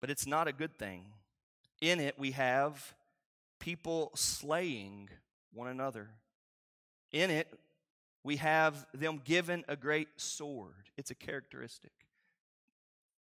but 0.00 0.10
it's 0.10 0.26
not 0.26 0.48
a 0.48 0.52
good 0.52 0.78
thing. 0.78 1.06
In 1.80 2.00
it, 2.00 2.18
we 2.18 2.32
have 2.32 2.94
people 3.58 4.10
slaying 4.14 5.08
one 5.52 5.68
another. 5.68 6.10
In 7.12 7.30
it, 7.30 7.48
we 8.24 8.36
have 8.36 8.86
them 8.92 9.20
given 9.24 9.64
a 9.68 9.76
great 9.76 10.08
sword. 10.16 10.90
It's 10.96 11.10
a 11.10 11.14
characteristic. 11.14 11.92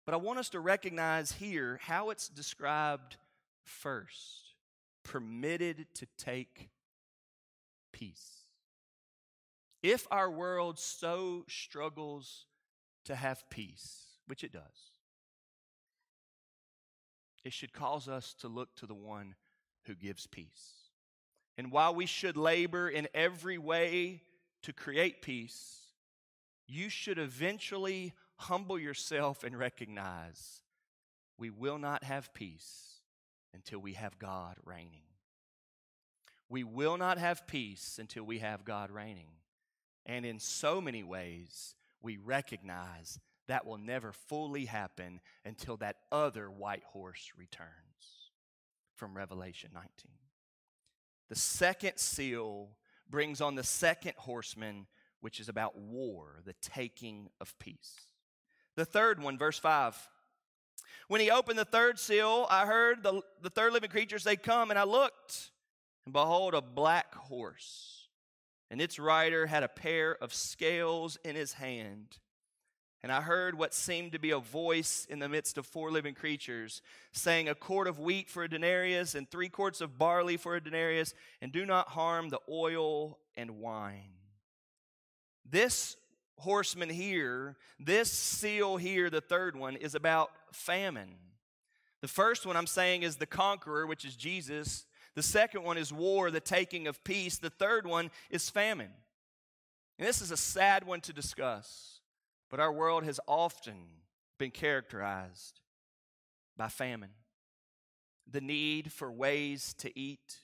But 0.07 0.15
I 0.15 0.19
want 0.19 0.39
us 0.39 0.51
to 0.51 0.61
recognize 0.61 1.33
here 1.33 1.81
how 1.83 2.11
it's 2.11 2.29
described 2.29 3.17
first 3.65 4.55
permitted 5.03 5.87
to 5.95 6.07
take 6.17 6.71
peace. 7.95 8.45
If 9.83 10.07
our 10.11 10.31
world 10.31 10.79
so 10.79 11.45
struggles 11.49 12.47
to 13.05 13.15
have 13.15 13.49
peace, 13.49 14.19
which 14.27 14.43
it 14.43 14.53
does, 14.53 14.93
it 17.45 17.53
should 17.53 17.73
cause 17.73 18.09
us 18.09 18.35
to 18.41 18.49
look 18.49 18.75
to 18.77 18.87
the 18.87 18.95
one 18.95 19.35
who 19.85 19.95
gives 19.95 20.27
peace. 20.27 20.91
And 21.57 21.71
while 21.71 21.95
we 21.95 22.07
should 22.07 22.37
labor 22.37 22.89
in 22.89 23.07
every 23.15 23.59
way 23.59 24.23
to 24.63 24.73
create 24.73 25.23
peace, 25.23 25.81
you 26.67 26.89
should 26.89 27.19
eventually 27.19 28.15
humble 28.37 28.79
yourself 28.79 29.45
and 29.45 29.57
recognize 29.57 30.63
we 31.39 31.51
will 31.51 31.79
not 31.79 32.03
have 32.03 32.35
peace 32.35 33.01
until 33.53 33.79
we 33.79 33.93
have 33.93 34.19
God 34.19 34.57
reigning. 34.65 35.03
We 36.49 36.65
will 36.65 36.97
not 36.97 37.19
have 37.19 37.47
peace 37.47 37.99
until 37.99 38.25
we 38.25 38.39
have 38.41 38.65
God 38.65 38.91
reigning. 38.91 39.29
And 40.07 40.27
in 40.27 40.39
so 40.39 40.81
many 40.81 41.03
ways, 41.03 41.75
we 42.03 42.17
recognize 42.19 43.19
that 43.49 43.67
will 43.67 43.79
never 43.79 44.13
fully 44.13 44.67
happen 44.67 45.21
until 45.45 45.77
that 45.79 45.97
other 46.13 46.51
white 46.51 46.85
horse 46.85 47.33
returns 47.37 48.31
from 48.95 49.17
Revelation 49.17 49.71
19. 49.75 49.91
The 51.29 51.37
second 51.37 51.99
seal 51.99 52.71
brings 53.09 53.41
on 53.41 53.55
the 53.55 53.63
second 53.63 54.15
horseman, 54.17 54.87
which 55.21 55.41
is 55.41 55.49
about 55.49 55.77
war, 55.77 56.41
the 56.45 56.55
taking 56.61 57.29
of 57.41 57.59
peace. 57.59 58.07
The 58.77 58.85
third 58.85 59.23
one, 59.23 59.39
verse 59.39 59.59
5. 59.59 60.09
When 61.09 61.21
he 61.21 61.31
opened 61.31 61.59
the 61.59 61.65
third 61.65 61.99
seal, 61.99 62.47
I 62.49 62.67
heard 62.67 63.03
the, 63.03 63.21
the 63.43 63.51
third 63.51 63.73
living 63.73 63.91
creature 63.91 64.19
say, 64.19 64.37
Come, 64.37 64.71
and 64.71 64.79
I 64.79 64.85
looked, 64.85 65.51
and 66.05 66.13
behold, 66.13 66.55
a 66.55 66.61
black 66.61 67.15
horse 67.15 68.05
and 68.71 68.81
its 68.81 68.99
rider 68.99 69.47
had 69.47 69.63
a 69.63 69.69
pair 69.69 70.17
of 70.17 70.35
scales 70.35 71.17
in 71.25 71.37
his 71.37 71.53
hand. 71.55 72.19
And 73.03 73.13
I 73.13 73.21
heard 73.21 73.57
what 73.57 73.75
seemed 73.75 74.13
to 74.13 74.19
be 74.19 74.31
a 74.31 74.39
voice 74.39 75.07
in 75.09 75.19
the 75.19 75.29
midst 75.29 75.59
of 75.59 75.67
four 75.67 75.91
living 75.91 76.15
creatures, 76.15 76.81
saying, 77.13 77.49
A 77.49 77.55
quart 77.55 77.87
of 77.87 78.01
wheat 78.01 78.31
for 78.31 78.43
a 78.43 78.49
denarius, 78.49 79.15
and 79.15 79.31
three 79.31 79.51
quarts 79.51 79.81
of 79.81 79.99
barley 79.99 80.39
for 80.39 80.57
a 80.57 80.61
denarius, 80.61 81.15
and 81.43 81.53
do 81.53 81.67
not 81.67 81.89
harm 81.89 82.31
the 82.31 82.41
oil 82.51 83.19
and 83.37 83.61
wine. 83.61 84.15
This 85.49 85.97
horseman 86.39 86.89
here, 86.89 87.57
this 87.79 88.11
seal 88.11 88.77
here, 88.79 89.11
the 89.11 89.21
third 89.21 89.55
one, 89.55 89.77
is 89.77 89.95
about 89.95 90.31
famine. 90.51 91.15
The 92.01 92.09
first 92.09 92.45
one 92.45 92.57
I'm 92.57 92.67
saying 92.67 93.03
is 93.03 93.17
the 93.17 93.27
conqueror, 93.27 93.87
which 93.87 94.05
is 94.05 94.17
Jesus. 94.17 94.87
The 95.15 95.23
second 95.23 95.63
one 95.63 95.79
is 95.79 95.93
war, 95.93 96.31
the 96.31 96.41
taking 96.41 96.87
of 96.87 97.05
peace. 97.05 97.39
The 97.39 97.51
third 97.51 97.87
one 97.87 98.11
is 98.31 98.51
famine. 98.51 98.91
And 99.99 100.09
this 100.09 100.21
is 100.21 100.31
a 100.31 100.37
sad 100.37 100.85
one 100.87 101.01
to 101.03 101.13
discuss, 101.13 102.01
but 102.51 102.59
our 102.59 102.73
world 102.73 103.05
has 103.05 103.21
often 103.29 103.77
been 104.39 104.51
characterized 104.51 105.61
by 106.57 106.69
famine. 106.69 107.11
The 108.31 108.41
need 108.41 108.91
for 108.93 109.13
ways 109.13 109.75
to 109.79 109.97
eat. 109.99 110.39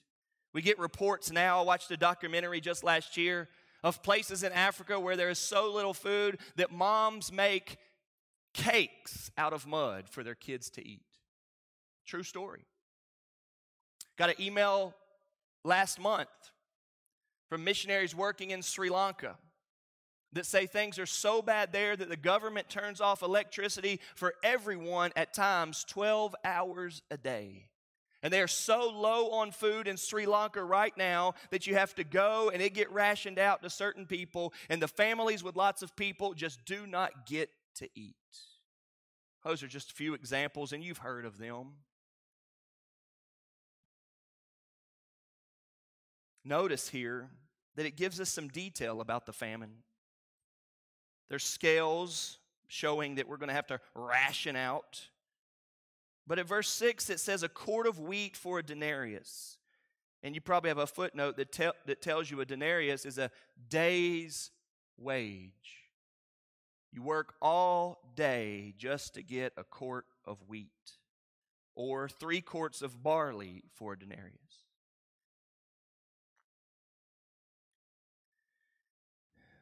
We 0.53 0.61
get 0.61 0.79
reports 0.79 1.31
now. 1.31 1.59
I 1.59 1.63
watched 1.63 1.91
a 1.91 1.97
documentary 1.97 2.61
just 2.61 2.83
last 2.83 3.17
year 3.17 3.49
of 3.83 4.03
places 4.03 4.43
in 4.43 4.51
Africa 4.53 4.99
where 4.99 5.17
there 5.17 5.29
is 5.29 5.39
so 5.39 5.71
little 5.71 5.93
food 5.93 6.37
that 6.55 6.71
moms 6.71 7.31
make 7.31 7.77
cakes 8.53 9.31
out 9.37 9.53
of 9.53 9.65
mud 9.65 10.07
for 10.07 10.23
their 10.23 10.35
kids 10.35 10.69
to 10.71 10.87
eat. 10.87 11.05
True 12.05 12.23
story. 12.23 12.65
Got 14.21 14.37
an 14.37 14.45
email 14.45 14.93
last 15.63 15.99
month 15.99 16.29
from 17.49 17.63
missionaries 17.63 18.15
working 18.15 18.51
in 18.51 18.61
Sri 18.61 18.91
Lanka 18.91 19.35
that 20.33 20.45
say 20.45 20.67
things 20.67 20.99
are 20.99 21.07
so 21.07 21.41
bad 21.41 21.73
there 21.73 21.95
that 21.95 22.07
the 22.07 22.15
government 22.15 22.69
turns 22.69 23.01
off 23.01 23.23
electricity 23.23 23.99
for 24.13 24.35
everyone 24.43 25.11
at 25.15 25.33
times 25.33 25.83
12 25.85 26.35
hours 26.45 27.01
a 27.09 27.17
day. 27.17 27.65
And 28.21 28.31
they 28.31 28.41
are 28.41 28.47
so 28.47 28.91
low 28.91 29.31
on 29.31 29.51
food 29.51 29.87
in 29.87 29.97
Sri 29.97 30.27
Lanka 30.27 30.63
right 30.63 30.95
now 30.95 31.33
that 31.49 31.65
you 31.65 31.73
have 31.73 31.95
to 31.95 32.03
go 32.03 32.51
and 32.53 32.61
it 32.61 32.75
get 32.75 32.91
rationed 32.91 33.39
out 33.39 33.63
to 33.63 33.71
certain 33.71 34.05
people, 34.05 34.53
and 34.69 34.79
the 34.79 34.87
families 34.87 35.43
with 35.43 35.55
lots 35.55 35.81
of 35.81 35.95
people 35.95 36.35
just 36.35 36.63
do 36.63 36.85
not 36.85 37.25
get 37.25 37.49
to 37.77 37.89
eat. 37.95 38.13
Those 39.43 39.63
are 39.63 39.67
just 39.67 39.89
a 39.89 39.95
few 39.95 40.13
examples, 40.13 40.73
and 40.73 40.83
you've 40.83 40.99
heard 40.99 41.25
of 41.25 41.39
them. 41.39 41.71
Notice 46.43 46.89
here 46.89 47.29
that 47.75 47.85
it 47.85 47.95
gives 47.95 48.19
us 48.19 48.29
some 48.29 48.47
detail 48.47 49.01
about 49.01 49.25
the 49.25 49.33
famine. 49.33 49.71
There's 51.29 51.43
scales 51.43 52.39
showing 52.67 53.15
that 53.15 53.27
we're 53.27 53.37
going 53.37 53.49
to 53.49 53.55
have 53.55 53.67
to 53.67 53.79
ration 53.95 54.55
out. 54.55 55.01
But 56.27 56.39
at 56.39 56.47
verse 56.47 56.69
6, 56.69 57.09
it 57.09 57.19
says 57.19 57.43
a 57.43 57.49
quart 57.49 57.87
of 57.87 57.99
wheat 57.99 58.35
for 58.35 58.59
a 58.59 58.63
denarius. 58.63 59.57
And 60.23 60.35
you 60.35 60.41
probably 60.41 60.69
have 60.69 60.77
a 60.77 60.87
footnote 60.87 61.37
that, 61.37 61.51
te- 61.51 61.71
that 61.85 62.01
tells 62.01 62.29
you 62.29 62.41
a 62.41 62.45
denarius 62.45 63.05
is 63.05 63.17
a 63.17 63.31
day's 63.69 64.51
wage. 64.97 65.81
You 66.91 67.01
work 67.01 67.33
all 67.41 68.11
day 68.15 68.73
just 68.77 69.13
to 69.15 69.23
get 69.23 69.53
a 69.57 69.63
quart 69.63 70.05
of 70.25 70.37
wheat, 70.47 70.97
or 71.75 72.09
three 72.09 72.41
quarts 72.41 72.81
of 72.81 73.01
barley 73.01 73.63
for 73.73 73.93
a 73.93 73.99
denarius. 73.99 74.50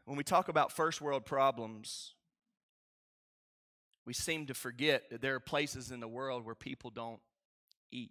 When 0.10 0.18
we 0.18 0.24
talk 0.24 0.50
about 0.50 0.72
first 0.72 1.02
world 1.02 1.24
problems, 1.24 2.16
we 4.08 4.14
seem 4.14 4.48
to 4.48 4.56
forget 4.56 5.08
that 5.12 5.22
there 5.22 5.36
are 5.36 5.40
places 5.40 5.92
in 5.92 6.00
the 6.00 6.08
world 6.08 6.48
where 6.48 6.56
people 6.56 6.90
don't 6.90 7.20
eat. 7.92 8.10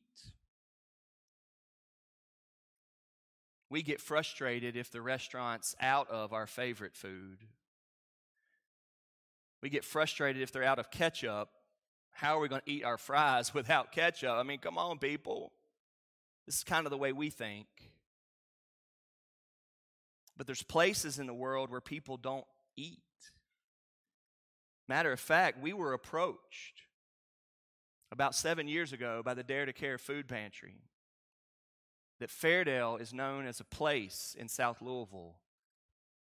We 3.68 3.82
get 3.82 4.00
frustrated 4.00 4.76
if 4.76 4.92
the 4.92 5.02
restaurant's 5.02 5.74
out 5.80 6.08
of 6.08 6.32
our 6.32 6.46
favorite 6.46 6.94
food. 6.94 7.38
We 9.60 9.68
get 9.68 9.84
frustrated 9.84 10.40
if 10.40 10.52
they're 10.52 10.62
out 10.62 10.78
of 10.78 10.92
ketchup. 10.92 11.48
How 12.12 12.36
are 12.36 12.40
we 12.40 12.46
going 12.46 12.62
to 12.64 12.70
eat 12.70 12.84
our 12.84 12.96
fries 12.96 13.52
without 13.54 13.90
ketchup? 13.90 14.36
I 14.36 14.44
mean, 14.44 14.60
come 14.60 14.78
on, 14.78 15.00
people. 15.00 15.50
This 16.46 16.58
is 16.58 16.62
kind 16.62 16.86
of 16.86 16.90
the 16.90 16.96
way 16.96 17.12
we 17.12 17.28
think. 17.28 17.66
But 20.38 20.46
there's 20.46 20.62
places 20.62 21.18
in 21.18 21.26
the 21.26 21.34
world 21.34 21.68
where 21.68 21.80
people 21.80 22.16
don't 22.16 22.46
eat. 22.76 23.02
Matter 24.88 25.12
of 25.12 25.20
fact, 25.20 25.60
we 25.60 25.72
were 25.74 25.92
approached 25.92 26.82
about 28.10 28.34
seven 28.34 28.68
years 28.68 28.92
ago 28.92 29.20
by 29.22 29.34
the 29.34 29.42
Dare 29.42 29.66
to 29.66 29.72
Care 29.72 29.98
Food 29.98 30.28
Pantry 30.28 30.76
that 32.20 32.30
Fairdale 32.30 32.96
is 33.00 33.12
known 33.12 33.46
as 33.46 33.60
a 33.60 33.64
place 33.64 34.34
in 34.38 34.48
South 34.48 34.80
Louisville 34.80 35.36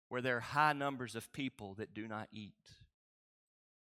where 0.08 0.22
there 0.22 0.36
are 0.36 0.40
high 0.40 0.72
numbers 0.72 1.14
of 1.16 1.32
people 1.32 1.74
that 1.74 1.92
do 1.92 2.06
not 2.06 2.28
eat. 2.32 2.54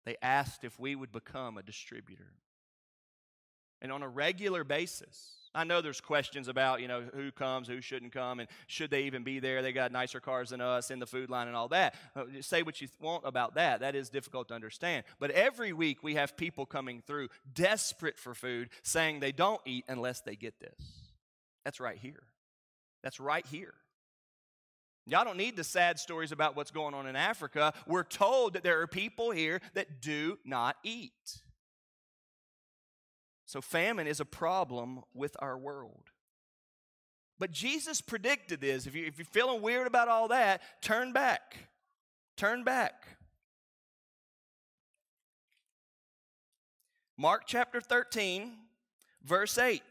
They 0.05 0.17
asked 0.23 0.65
if 0.65 0.79
we 0.81 0.95
would 0.95 1.13
become 1.13 1.59
a 1.59 1.63
distributor. 1.63 2.33
And 3.83 3.93
on 3.93 4.03
a 4.03 4.09
regular 4.09 4.65
basis, 4.65 5.37
I 5.57 5.65
know 5.65 5.81
there's 5.81 6.03
questions 6.03 6.49
about, 6.49 6.83
you 6.83 6.89
know, 6.89 7.03
who 7.15 7.33
comes, 7.33 7.67
who 7.67 7.81
shouldn't 7.81 8.13
come, 8.13 8.41
and 8.41 8.49
should 8.67 8.91
they 8.91 9.05
even 9.05 9.23
be 9.23 9.39
there? 9.39 9.63
They 9.63 9.73
got 9.73 9.91
nicer 9.91 10.21
cars 10.21 10.51
than 10.51 10.61
us 10.61 10.91
in 10.91 10.99
the 10.99 11.07
food 11.07 11.31
line 11.31 11.47
and 11.47 11.57
all 11.57 11.69
that. 11.69 11.95
Uh, 12.15 12.25
say 12.43 12.63
what 12.63 12.81
you 12.81 12.89
want 13.01 13.25
about 13.27 13.55
that. 13.55 13.81
That 13.81 13.95
is 13.95 14.11
difficult 14.11 14.49
to 14.49 14.55
understand. 14.55 15.05
But 15.19 15.31
every 15.31 15.73
week 15.73 16.03
we 16.03 16.15
have 16.15 16.37
people 16.37 16.67
coming 16.67 17.03
through 17.07 17.29
desperate 17.55 18.19
for 18.19 18.35
food 18.35 18.69
saying 18.83 19.21
they 19.21 19.33
don't 19.33 19.61
eat 19.65 19.87
unless 19.89 20.21
they 20.21 20.37
get 20.37 20.61
this. 20.61 21.11
That's 21.65 21.81
right 21.81 21.99
here. 21.99 22.23
That's 23.03 23.19
right 23.19 23.47
here. 23.47 23.75
Y'all 25.07 25.25
don't 25.25 25.37
need 25.39 25.57
the 25.57 25.65
sad 25.65 25.99
stories 25.99 26.33
about 26.33 26.57
what's 26.57 26.71
going 26.73 26.93
on 26.93 27.07
in 27.07 27.17
Africa. 27.17 27.73
We're 27.87 28.03
told 28.03 28.55
that 28.55 28.63
there 28.63 28.83
are 28.83 28.87
people 28.87 29.31
here 29.31 29.61
that 29.75 30.03
do 30.03 30.39
not 30.45 30.77
eat. 30.83 31.41
So, 33.47 33.61
famine 33.61 34.07
is 34.07 34.21
a 34.21 34.25
problem 34.25 35.03
with 35.15 35.37
our 35.39 35.57
world. 35.57 36.11
But 37.39 37.53
Jesus 37.53 38.01
predicted 38.01 38.61
this. 38.61 38.87
If, 38.87 38.95
you, 38.95 39.07
if 39.07 39.19
you're 39.19 39.25
feeling 39.25 39.63
weird 39.63 39.87
about 39.87 40.09
all 40.09 40.29
that, 40.29 40.63
turn 40.83 41.13
back. 41.13 41.57
Turn 42.37 42.65
back. 42.65 43.07
Mark 47.17 47.43
chapter 47.47 47.81
13, 47.81 48.53
verse 49.23 49.57
8. 49.57 49.83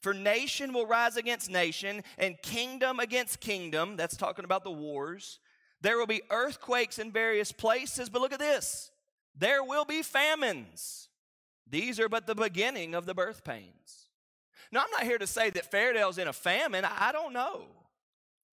For 0.00 0.14
nation 0.14 0.72
will 0.72 0.86
rise 0.86 1.16
against 1.16 1.50
nation, 1.50 2.02
and 2.18 2.40
kingdom 2.42 2.98
against 2.98 3.38
kingdom. 3.40 3.96
That's 3.96 4.16
talking 4.16 4.44
about 4.44 4.64
the 4.64 4.70
wars. 4.70 5.38
There 5.82 5.98
will 5.98 6.06
be 6.06 6.22
earthquakes 6.30 6.98
in 6.98 7.12
various 7.12 7.52
places, 7.52 8.08
but 8.08 8.22
look 8.22 8.32
at 8.32 8.38
this 8.38 8.90
there 9.34 9.62
will 9.64 9.84
be 9.84 10.02
famines. 10.02 11.08
These 11.68 11.98
are 12.00 12.08
but 12.08 12.26
the 12.26 12.34
beginning 12.34 12.94
of 12.94 13.06
the 13.06 13.14
birth 13.14 13.44
pains. 13.44 14.08
Now, 14.70 14.80
I'm 14.80 14.90
not 14.90 15.04
here 15.04 15.18
to 15.18 15.26
say 15.26 15.50
that 15.50 15.70
Fairdale's 15.70 16.18
in 16.18 16.28
a 16.28 16.32
famine. 16.32 16.84
I 16.84 17.12
don't 17.12 17.32
know. 17.32 17.66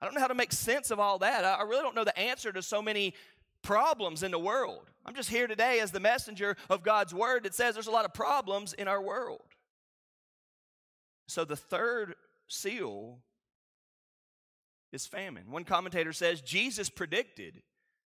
I 0.01 0.05
don't 0.05 0.13
know 0.13 0.21
how 0.21 0.27
to 0.27 0.35
make 0.35 0.53
sense 0.53 0.91
of 0.91 0.99
all 0.99 1.19
that. 1.19 1.43
I 1.43 1.63
really 1.63 1.81
don't 1.81 1.95
know 1.95 2.03
the 2.03 2.17
answer 2.17 2.51
to 2.51 2.61
so 2.61 2.81
many 2.81 3.13
problems 3.61 4.23
in 4.23 4.31
the 4.31 4.39
world. 4.39 4.89
I'm 5.05 5.15
just 5.15 5.29
here 5.29 5.47
today 5.47 5.79
as 5.79 5.91
the 5.91 5.99
messenger 5.99 6.55
of 6.69 6.83
God's 6.83 7.13
word 7.13 7.43
that 7.43 7.53
says 7.53 7.73
there's 7.73 7.87
a 7.87 7.91
lot 7.91 8.05
of 8.05 8.13
problems 8.13 8.73
in 8.73 8.87
our 8.87 9.01
world. 9.01 9.41
So 11.27 11.45
the 11.45 11.57
third 11.57 12.15
seal 12.47 13.19
is 14.91 15.05
famine. 15.05 15.51
One 15.51 15.65
commentator 15.65 16.13
says 16.13 16.41
Jesus 16.41 16.89
predicted 16.89 17.61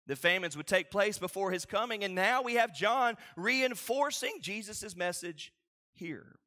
the 0.08 0.16
famines 0.16 0.58
would 0.58 0.68
take 0.68 0.90
place 0.90 1.18
before 1.18 1.52
his 1.52 1.66
coming, 1.66 2.04
and 2.04 2.16
now 2.16 2.42
we 2.42 2.56
have 2.56 2.74
John 2.74 3.16
reinforcing 3.36 4.40
Jesus' 4.42 4.96
message 4.96 5.54
here. 5.94 6.40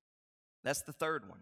That's 0.65 0.83
the 0.83 0.93
third 0.93 1.29
one. 1.29 1.41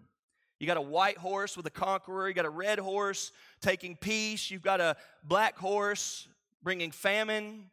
You 0.58 0.66
got 0.66 0.76
a 0.76 0.82
white 0.82 1.16
horse 1.16 1.56
with 1.56 1.66
a 1.66 1.70
conqueror, 1.70 2.28
you 2.28 2.34
got 2.34 2.44
a 2.44 2.50
red 2.50 2.78
horse 2.78 3.32
taking 3.62 3.96
peace, 3.96 4.50
you've 4.50 4.62
got 4.62 4.80
a 4.80 4.96
black 5.24 5.56
horse 5.56 6.28
bringing 6.62 6.90
famine, 6.90 7.70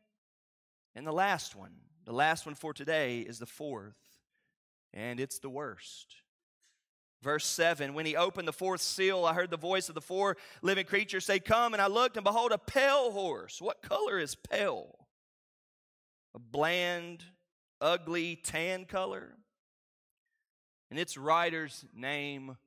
and 0.95 1.05
the 1.05 1.11
last 1.11 1.55
one, 1.55 1.73
the 2.05 2.13
last 2.13 2.45
one 2.45 2.55
for 2.55 2.73
today 2.73 3.19
is 3.19 3.39
the 3.39 3.45
fourth, 3.45 3.97
and 4.93 5.19
it's 5.19 5.39
the 5.39 5.49
worst. 5.49 6.15
Verse 7.21 7.45
7 7.45 7.93
When 7.93 8.05
he 8.05 8.15
opened 8.15 8.47
the 8.47 8.53
fourth 8.53 8.81
seal, 8.81 9.25
I 9.25 9.33
heard 9.33 9.49
the 9.49 9.57
voice 9.57 9.89
of 9.89 9.95
the 9.95 10.01
four 10.01 10.37
living 10.61 10.85
creatures 10.85 11.25
say, 11.25 11.39
Come. 11.39 11.73
And 11.73 11.81
I 11.81 11.87
looked, 11.87 12.17
and 12.17 12.23
behold, 12.23 12.51
a 12.51 12.57
pale 12.57 13.11
horse. 13.11 13.61
What 13.61 13.81
color 13.81 14.19
is 14.19 14.35
pale? 14.35 15.07
A 16.35 16.39
bland, 16.39 17.23
ugly 17.81 18.35
tan 18.35 18.85
color. 18.85 19.35
And 20.89 20.99
its 20.99 21.17
rider's 21.17 21.85
name 21.93 22.57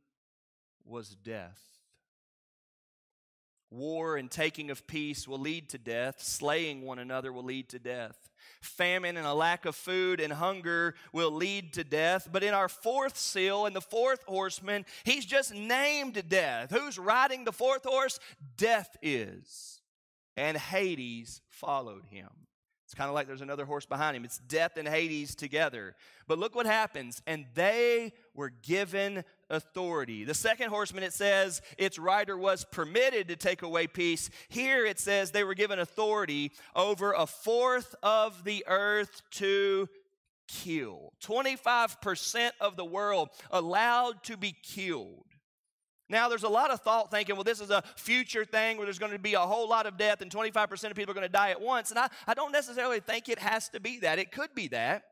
was 0.84 1.10
Death. 1.10 1.60
War 3.70 4.16
and 4.16 4.28
taking 4.30 4.70
of 4.70 4.86
peace 4.86 5.28
will 5.28 5.38
lead 5.38 5.68
to 5.70 5.78
death, 5.78 6.20
slaying 6.20 6.82
one 6.82 6.98
another 6.98 7.32
will 7.32 7.44
lead 7.44 7.68
to 7.68 7.78
death. 7.78 8.29
Famine 8.60 9.16
and 9.16 9.26
a 9.26 9.34
lack 9.34 9.64
of 9.64 9.74
food 9.74 10.20
and 10.20 10.32
hunger 10.32 10.94
will 11.12 11.30
lead 11.30 11.72
to 11.74 11.84
death. 11.84 12.28
But 12.30 12.42
in 12.42 12.54
our 12.54 12.68
fourth 12.68 13.16
seal 13.16 13.66
and 13.66 13.74
the 13.74 13.80
fourth 13.80 14.22
horseman, 14.24 14.84
he's 15.04 15.24
just 15.24 15.54
named 15.54 16.22
death. 16.28 16.70
Who's 16.70 16.98
riding 16.98 17.44
the 17.44 17.52
fourth 17.52 17.84
horse? 17.84 18.18
Death 18.56 18.96
is. 19.02 19.80
And 20.36 20.56
Hades 20.56 21.40
followed 21.48 22.04
him. 22.10 22.30
It's 22.86 22.94
kind 22.96 23.08
of 23.08 23.14
like 23.14 23.28
there's 23.28 23.40
another 23.40 23.66
horse 23.66 23.86
behind 23.86 24.16
him. 24.16 24.24
It's 24.24 24.38
death 24.38 24.76
and 24.76 24.88
Hades 24.88 25.36
together. 25.36 25.94
But 26.26 26.40
look 26.40 26.56
what 26.56 26.66
happens. 26.66 27.22
And 27.24 27.46
they 27.54 28.12
were 28.34 28.50
given 28.50 29.22
authority. 29.50 30.24
The 30.24 30.34
second 30.34 30.70
horseman, 30.70 31.02
it 31.02 31.12
says 31.12 31.60
its 31.76 31.98
rider 31.98 32.36
was 32.36 32.64
permitted 32.64 33.28
to 33.28 33.36
take 33.36 33.62
away 33.62 33.86
peace. 33.86 34.30
Here 34.48 34.86
it 34.86 34.98
says 34.98 35.30
they 35.30 35.44
were 35.44 35.54
given 35.54 35.78
authority 35.78 36.52
over 36.74 37.12
a 37.12 37.26
fourth 37.26 37.94
of 38.02 38.44
the 38.44 38.64
earth 38.66 39.22
to 39.32 39.88
kill. 40.48 41.12
25% 41.22 42.50
of 42.60 42.76
the 42.76 42.84
world 42.84 43.28
allowed 43.50 44.22
to 44.24 44.36
be 44.36 44.54
killed. 44.62 45.24
Now, 46.08 46.28
there's 46.28 46.42
a 46.42 46.48
lot 46.48 46.72
of 46.72 46.80
thought 46.80 47.12
thinking, 47.12 47.36
well, 47.36 47.44
this 47.44 47.60
is 47.60 47.70
a 47.70 47.84
future 47.94 48.44
thing 48.44 48.76
where 48.76 48.84
there's 48.84 48.98
going 48.98 49.12
to 49.12 49.18
be 49.18 49.34
a 49.34 49.40
whole 49.40 49.68
lot 49.68 49.86
of 49.86 49.96
death 49.96 50.22
and 50.22 50.30
25% 50.30 50.90
of 50.90 50.96
people 50.96 51.12
are 51.12 51.14
going 51.14 51.26
to 51.26 51.32
die 51.32 51.50
at 51.50 51.60
once. 51.60 51.90
And 51.90 52.00
I, 52.00 52.08
I 52.26 52.34
don't 52.34 52.50
necessarily 52.50 52.98
think 52.98 53.28
it 53.28 53.38
has 53.38 53.68
to 53.68 53.80
be 53.80 54.00
that. 54.00 54.18
It 54.18 54.32
could 54.32 54.52
be 54.52 54.66
that. 54.68 55.04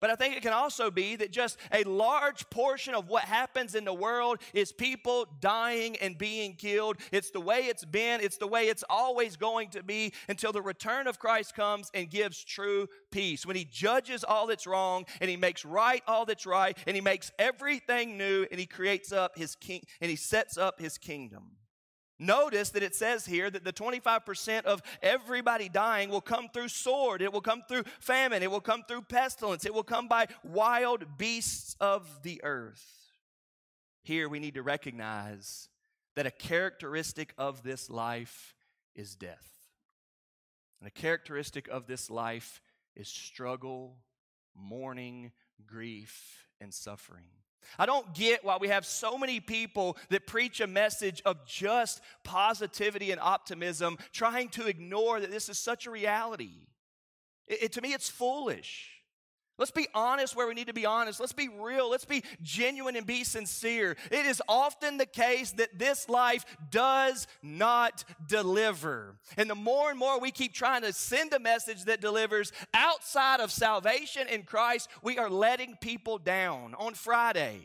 But 0.00 0.10
I 0.10 0.14
think 0.14 0.36
it 0.36 0.42
can 0.42 0.52
also 0.52 0.90
be 0.90 1.16
that 1.16 1.30
just 1.30 1.58
a 1.72 1.84
large 1.84 2.48
portion 2.50 2.94
of 2.94 3.08
what 3.08 3.24
happens 3.24 3.74
in 3.74 3.84
the 3.84 3.94
world 3.94 4.38
is 4.52 4.72
people 4.72 5.26
dying 5.40 5.96
and 5.96 6.18
being 6.18 6.54
killed. 6.54 6.98
It's 7.12 7.30
the 7.30 7.40
way 7.40 7.60
it's 7.60 7.84
been, 7.84 8.20
it's 8.20 8.36
the 8.36 8.46
way 8.46 8.68
it's 8.68 8.84
always 8.90 9.36
going 9.36 9.70
to 9.70 9.82
be 9.82 10.12
until 10.28 10.52
the 10.52 10.62
return 10.62 11.06
of 11.06 11.18
Christ 11.18 11.54
comes 11.54 11.90
and 11.94 12.10
gives 12.10 12.44
true 12.44 12.88
peace. 13.10 13.46
When 13.46 13.56
he 13.56 13.64
judges 13.64 14.22
all 14.22 14.46
that's 14.46 14.66
wrong 14.66 15.06
and 15.20 15.30
he 15.30 15.36
makes 15.36 15.64
right 15.64 16.02
all 16.06 16.26
that's 16.26 16.46
right 16.46 16.76
and 16.86 16.94
he 16.94 17.00
makes 17.00 17.32
everything 17.38 18.18
new 18.18 18.46
and 18.50 18.60
he 18.60 18.66
creates 18.66 19.12
up 19.12 19.38
his 19.38 19.56
king 19.56 19.82
and 20.00 20.10
he 20.10 20.16
sets 20.16 20.58
up 20.58 20.78
his 20.78 20.98
kingdom. 20.98 21.52
Notice 22.18 22.70
that 22.70 22.82
it 22.82 22.94
says 22.94 23.26
here 23.26 23.50
that 23.50 23.64
the 23.64 23.72
25% 23.72 24.64
of 24.64 24.82
everybody 25.02 25.68
dying 25.68 26.08
will 26.08 26.22
come 26.22 26.48
through 26.48 26.68
sword, 26.68 27.20
it 27.20 27.32
will 27.32 27.42
come 27.42 27.62
through 27.68 27.84
famine, 28.00 28.42
it 28.42 28.50
will 28.50 28.60
come 28.60 28.84
through 28.88 29.02
pestilence, 29.02 29.66
it 29.66 29.74
will 29.74 29.82
come 29.82 30.08
by 30.08 30.26
wild 30.42 31.18
beasts 31.18 31.76
of 31.78 32.22
the 32.22 32.40
earth. 32.42 32.84
Here 34.02 34.28
we 34.28 34.38
need 34.38 34.54
to 34.54 34.62
recognize 34.62 35.68
that 36.14 36.26
a 36.26 36.30
characteristic 36.30 37.34
of 37.36 37.62
this 37.62 37.90
life 37.90 38.54
is 38.94 39.14
death. 39.14 39.52
And 40.80 40.88
a 40.88 40.90
characteristic 40.90 41.68
of 41.68 41.86
this 41.86 42.10
life 42.10 42.62
is 42.94 43.08
struggle, 43.08 43.98
mourning, 44.54 45.32
grief, 45.66 46.48
and 46.60 46.72
suffering. 46.72 47.26
I 47.78 47.86
don't 47.86 48.14
get 48.14 48.44
why 48.44 48.56
we 48.60 48.68
have 48.68 48.86
so 48.86 49.18
many 49.18 49.40
people 49.40 49.96
that 50.10 50.26
preach 50.26 50.60
a 50.60 50.66
message 50.66 51.22
of 51.24 51.44
just 51.46 52.00
positivity 52.24 53.10
and 53.10 53.20
optimism, 53.20 53.98
trying 54.12 54.48
to 54.50 54.66
ignore 54.66 55.20
that 55.20 55.30
this 55.30 55.48
is 55.48 55.58
such 55.58 55.86
a 55.86 55.90
reality. 55.90 56.66
It, 57.46 57.62
it, 57.64 57.72
to 57.72 57.82
me, 57.82 57.92
it's 57.92 58.08
foolish. 58.08 58.95
Let's 59.58 59.70
be 59.70 59.88
honest 59.94 60.36
where 60.36 60.46
we 60.46 60.54
need 60.54 60.66
to 60.66 60.74
be 60.74 60.84
honest. 60.84 61.18
Let's 61.18 61.32
be 61.32 61.48
real. 61.48 61.90
Let's 61.90 62.04
be 62.04 62.22
genuine 62.42 62.94
and 62.94 63.06
be 63.06 63.24
sincere. 63.24 63.96
It 64.10 64.26
is 64.26 64.42
often 64.48 64.98
the 64.98 65.06
case 65.06 65.52
that 65.52 65.78
this 65.78 66.08
life 66.10 66.44
does 66.70 67.26
not 67.42 68.04
deliver. 68.28 69.16
And 69.38 69.48
the 69.48 69.54
more 69.54 69.88
and 69.88 69.98
more 69.98 70.20
we 70.20 70.30
keep 70.30 70.52
trying 70.52 70.82
to 70.82 70.92
send 70.92 71.32
a 71.32 71.38
message 71.38 71.84
that 71.84 72.02
delivers 72.02 72.52
outside 72.74 73.40
of 73.40 73.50
salvation 73.50 74.28
in 74.28 74.42
Christ, 74.42 74.90
we 75.02 75.18
are 75.18 75.30
letting 75.30 75.76
people 75.80 76.18
down. 76.18 76.74
On 76.78 76.92
Friday, 76.92 77.60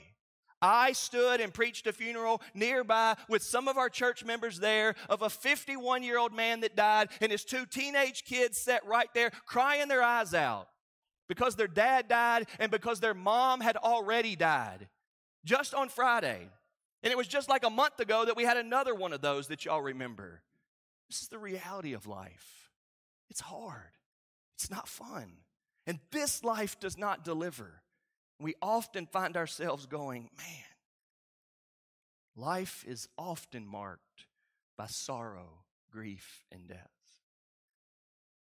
I 0.61 0.93
stood 0.93 1.41
and 1.41 1.53
preached 1.53 1.87
a 1.87 1.93
funeral 1.93 2.41
nearby 2.53 3.15
with 3.27 3.41
some 3.41 3.67
of 3.67 3.77
our 3.77 3.89
church 3.89 4.23
members 4.23 4.59
there 4.59 4.95
of 5.09 5.23
a 5.23 5.29
51 5.29 6.03
year 6.03 6.19
old 6.19 6.33
man 6.33 6.61
that 6.61 6.77
died, 6.77 7.09
and 7.19 7.33
his 7.33 7.43
two 7.43 7.65
teenage 7.65 8.23
kids 8.23 8.57
sat 8.57 8.85
right 8.85 9.09
there 9.13 9.31
crying 9.45 9.89
their 9.89 10.03
eyes 10.03 10.33
out 10.33 10.67
because 11.31 11.55
their 11.55 11.65
dad 11.65 12.09
died 12.09 12.45
and 12.59 12.69
because 12.69 12.99
their 12.99 13.13
mom 13.13 13.61
had 13.61 13.77
already 13.77 14.35
died 14.35 14.89
just 15.45 15.73
on 15.73 15.87
Friday. 15.87 16.49
And 17.03 17.09
it 17.09 17.15
was 17.15 17.25
just 17.25 17.47
like 17.47 17.63
a 17.63 17.69
month 17.69 18.01
ago 18.01 18.25
that 18.25 18.35
we 18.35 18.43
had 18.43 18.57
another 18.57 18.93
one 18.93 19.13
of 19.13 19.21
those 19.21 19.47
that 19.47 19.63
y'all 19.63 19.81
remember. 19.81 20.41
This 21.09 21.21
is 21.21 21.29
the 21.29 21.37
reality 21.37 21.93
of 21.93 22.05
life. 22.05 22.69
It's 23.29 23.39
hard, 23.39 23.95
it's 24.57 24.69
not 24.69 24.89
fun. 24.89 25.31
And 25.87 25.99
this 26.11 26.43
life 26.43 26.77
does 26.81 26.97
not 26.97 27.23
deliver. 27.23 27.81
We 28.37 28.55
often 28.61 29.05
find 29.05 29.37
ourselves 29.37 29.85
going, 29.85 30.29
man, 30.37 30.65
life 32.35 32.83
is 32.85 33.07
often 33.17 33.65
marked 33.65 34.25
by 34.77 34.87
sorrow, 34.87 35.63
grief, 35.89 36.43
and 36.51 36.67
death. 36.67 37.00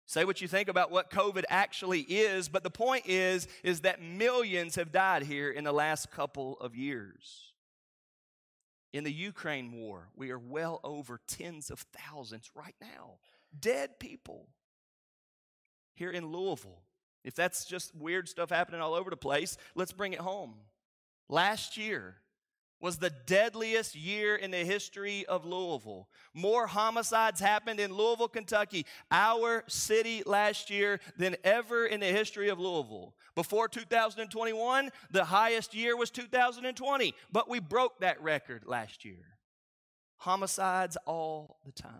Say 0.08 0.24
what 0.24 0.40
you 0.40 0.48
think 0.48 0.70
about 0.70 0.90
what 0.90 1.10
COVID 1.10 1.44
actually 1.50 2.00
is, 2.00 2.48
but 2.48 2.62
the 2.62 2.70
point 2.70 3.04
is 3.06 3.46
is 3.62 3.82
that 3.82 4.00
millions 4.00 4.76
have 4.76 4.90
died 4.90 5.22
here 5.22 5.50
in 5.50 5.64
the 5.64 5.72
last 5.72 6.10
couple 6.10 6.58
of 6.60 6.74
years. 6.74 7.52
In 8.94 9.04
the 9.04 9.12
Ukraine 9.12 9.70
war, 9.70 10.08
we 10.16 10.30
are 10.30 10.38
well 10.38 10.80
over 10.82 11.20
tens 11.28 11.68
of 11.68 11.84
thousands 11.92 12.50
right 12.54 12.74
now. 12.80 13.18
Dead 13.60 13.98
people. 14.00 14.48
Here 15.94 16.10
in 16.10 16.32
Louisville, 16.32 16.80
if 17.22 17.34
that's 17.34 17.66
just 17.66 17.94
weird 17.94 18.30
stuff 18.30 18.48
happening 18.48 18.80
all 18.80 18.94
over 18.94 19.10
the 19.10 19.16
place, 19.16 19.58
let's 19.74 19.92
bring 19.92 20.14
it 20.14 20.20
home. 20.20 20.54
Last 21.28 21.76
year, 21.76 22.16
was 22.80 22.98
the 22.98 23.10
deadliest 23.26 23.94
year 23.94 24.36
in 24.36 24.50
the 24.50 24.58
history 24.58 25.26
of 25.26 25.44
Louisville. 25.44 26.08
More 26.32 26.66
homicides 26.66 27.40
happened 27.40 27.80
in 27.80 27.92
Louisville, 27.92 28.28
Kentucky, 28.28 28.86
our 29.10 29.64
city 29.66 30.22
last 30.24 30.70
year, 30.70 31.00
than 31.16 31.36
ever 31.42 31.86
in 31.86 32.00
the 32.00 32.06
history 32.06 32.48
of 32.48 32.60
Louisville. 32.60 33.14
Before 33.34 33.68
2021, 33.68 34.90
the 35.10 35.24
highest 35.24 35.74
year 35.74 35.96
was 35.96 36.10
2020, 36.10 37.14
but 37.32 37.48
we 37.48 37.58
broke 37.58 38.00
that 38.00 38.22
record 38.22 38.64
last 38.66 39.04
year. 39.04 39.38
Homicides 40.18 40.96
all 41.06 41.58
the 41.64 41.72
time. 41.72 41.92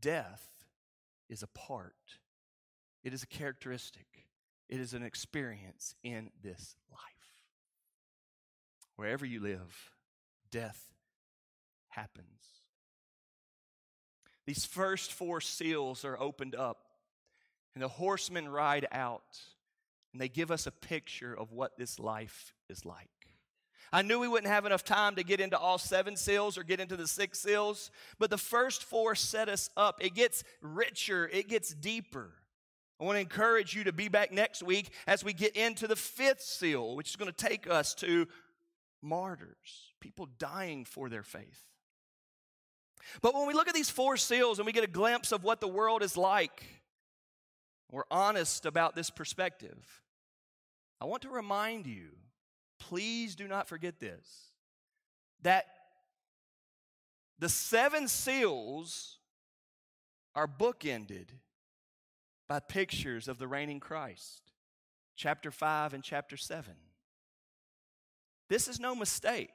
Death 0.00 0.48
is 1.28 1.42
a 1.42 1.46
part, 1.46 1.94
it 3.02 3.12
is 3.12 3.22
a 3.22 3.26
characteristic, 3.26 4.06
it 4.68 4.80
is 4.80 4.94
an 4.94 5.02
experience 5.02 5.94
in 6.02 6.30
this 6.42 6.76
life. 6.90 7.11
Wherever 9.02 9.26
you 9.26 9.40
live, 9.40 9.90
death 10.52 10.80
happens. 11.88 12.40
These 14.46 14.64
first 14.64 15.12
four 15.12 15.40
seals 15.40 16.04
are 16.04 16.16
opened 16.16 16.54
up, 16.54 16.86
and 17.74 17.82
the 17.82 17.88
horsemen 17.88 18.48
ride 18.48 18.86
out, 18.92 19.40
and 20.12 20.22
they 20.22 20.28
give 20.28 20.52
us 20.52 20.68
a 20.68 20.70
picture 20.70 21.34
of 21.36 21.50
what 21.50 21.76
this 21.76 21.98
life 21.98 22.54
is 22.70 22.86
like. 22.86 23.08
I 23.92 24.02
knew 24.02 24.20
we 24.20 24.28
wouldn't 24.28 24.52
have 24.52 24.66
enough 24.66 24.84
time 24.84 25.16
to 25.16 25.24
get 25.24 25.40
into 25.40 25.58
all 25.58 25.78
seven 25.78 26.14
seals 26.14 26.56
or 26.56 26.62
get 26.62 26.78
into 26.78 26.96
the 26.96 27.08
six 27.08 27.40
seals, 27.40 27.90
but 28.20 28.30
the 28.30 28.38
first 28.38 28.84
four 28.84 29.16
set 29.16 29.48
us 29.48 29.68
up. 29.76 29.96
It 30.00 30.14
gets 30.14 30.44
richer, 30.60 31.28
it 31.32 31.48
gets 31.48 31.74
deeper. 31.74 32.30
I 33.00 33.04
want 33.04 33.16
to 33.16 33.20
encourage 33.20 33.74
you 33.74 33.82
to 33.82 33.92
be 33.92 34.06
back 34.06 34.30
next 34.30 34.62
week 34.62 34.92
as 35.08 35.24
we 35.24 35.32
get 35.32 35.56
into 35.56 35.88
the 35.88 35.96
fifth 35.96 36.42
seal, 36.42 36.94
which 36.94 37.10
is 37.10 37.16
going 37.16 37.32
to 37.32 37.36
take 37.36 37.68
us 37.68 37.94
to 37.94 38.28
martyrs, 39.02 39.92
people 40.00 40.28
dying 40.38 40.84
for 40.84 41.08
their 41.08 41.22
faith. 41.22 41.66
But 43.20 43.34
when 43.34 43.46
we 43.46 43.54
look 43.54 43.68
at 43.68 43.74
these 43.74 43.90
four 43.90 44.16
seals 44.16 44.58
and 44.58 44.66
we 44.66 44.72
get 44.72 44.84
a 44.84 44.88
glimpse 44.88 45.32
of 45.32 45.44
what 45.44 45.60
the 45.60 45.68
world 45.68 46.02
is 46.02 46.16
like, 46.16 46.64
we're 47.90 48.04
honest 48.10 48.64
about 48.64 48.94
this 48.94 49.10
perspective. 49.10 50.02
I 51.00 51.04
want 51.04 51.22
to 51.22 51.28
remind 51.28 51.86
you, 51.86 52.10
please 52.78 53.34
do 53.34 53.48
not 53.48 53.68
forget 53.68 53.98
this, 53.98 54.52
that 55.42 55.66
the 57.38 57.48
seven 57.48 58.06
seals 58.06 59.18
are 60.34 60.46
bookended 60.46 61.26
by 62.48 62.60
pictures 62.60 63.28
of 63.28 63.38
the 63.38 63.48
reigning 63.48 63.80
Christ, 63.80 64.52
chapter 65.16 65.50
5 65.50 65.92
and 65.92 66.04
chapter 66.04 66.36
7. 66.36 66.72
This 68.48 68.68
is 68.68 68.80
no 68.80 68.94
mistake. 68.94 69.50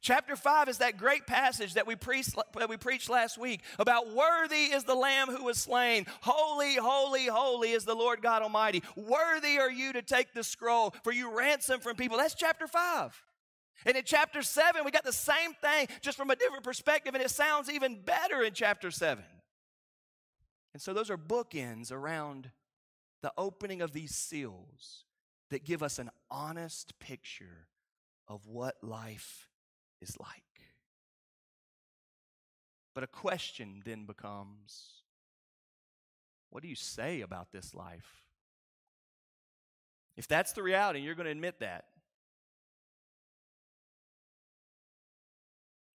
Chapter 0.00 0.34
5 0.34 0.68
is 0.68 0.78
that 0.78 0.96
great 0.96 1.26
passage 1.26 1.74
that 1.74 1.86
we, 1.86 1.94
preached, 1.94 2.34
that 2.56 2.68
we 2.68 2.76
preached 2.76 3.08
last 3.08 3.38
week 3.38 3.62
about 3.78 4.12
worthy 4.12 4.64
is 4.64 4.82
the 4.82 4.96
Lamb 4.96 5.28
who 5.28 5.44
was 5.44 5.58
slain. 5.58 6.06
Holy, 6.22 6.74
holy, 6.74 7.26
holy 7.26 7.70
is 7.70 7.84
the 7.84 7.94
Lord 7.94 8.20
God 8.20 8.42
Almighty. 8.42 8.82
Worthy 8.96 9.58
are 9.58 9.70
you 9.70 9.92
to 9.92 10.02
take 10.02 10.34
the 10.34 10.42
scroll, 10.42 10.92
for 11.04 11.12
you 11.12 11.36
ransom 11.36 11.80
from 11.80 11.94
people. 11.94 12.16
That's 12.16 12.34
chapter 12.34 12.66
5. 12.66 13.22
And 13.86 13.96
in 13.96 14.02
chapter 14.04 14.42
7, 14.42 14.84
we 14.84 14.90
got 14.90 15.04
the 15.04 15.12
same 15.12 15.54
thing 15.54 15.88
just 16.00 16.16
from 16.16 16.30
a 16.30 16.36
different 16.36 16.64
perspective, 16.64 17.14
and 17.14 17.22
it 17.22 17.30
sounds 17.30 17.70
even 17.70 18.00
better 18.00 18.42
in 18.42 18.54
chapter 18.54 18.90
7. 18.90 19.22
And 20.72 20.82
so 20.82 20.92
those 20.92 21.10
are 21.10 21.18
bookends 21.18 21.92
around 21.92 22.50
the 23.22 23.32
opening 23.38 23.82
of 23.82 23.92
these 23.92 24.14
seals 24.14 25.04
that 25.50 25.64
give 25.64 25.82
us 25.82 25.98
an 25.98 26.10
honest 26.30 26.98
picture 26.98 27.68
of 28.32 28.46
what 28.46 28.76
life 28.82 29.46
is 30.00 30.18
like. 30.18 30.42
But 32.94 33.04
a 33.04 33.06
question 33.06 33.82
then 33.84 34.06
becomes 34.06 35.02
what 36.48 36.62
do 36.62 36.68
you 36.68 36.74
say 36.74 37.20
about 37.20 37.52
this 37.52 37.74
life? 37.74 38.22
If 40.16 40.28
that's 40.28 40.52
the 40.52 40.62
reality, 40.62 41.00
you're 41.00 41.14
going 41.14 41.24
to 41.24 41.30
admit 41.30 41.60
that. 41.60 41.86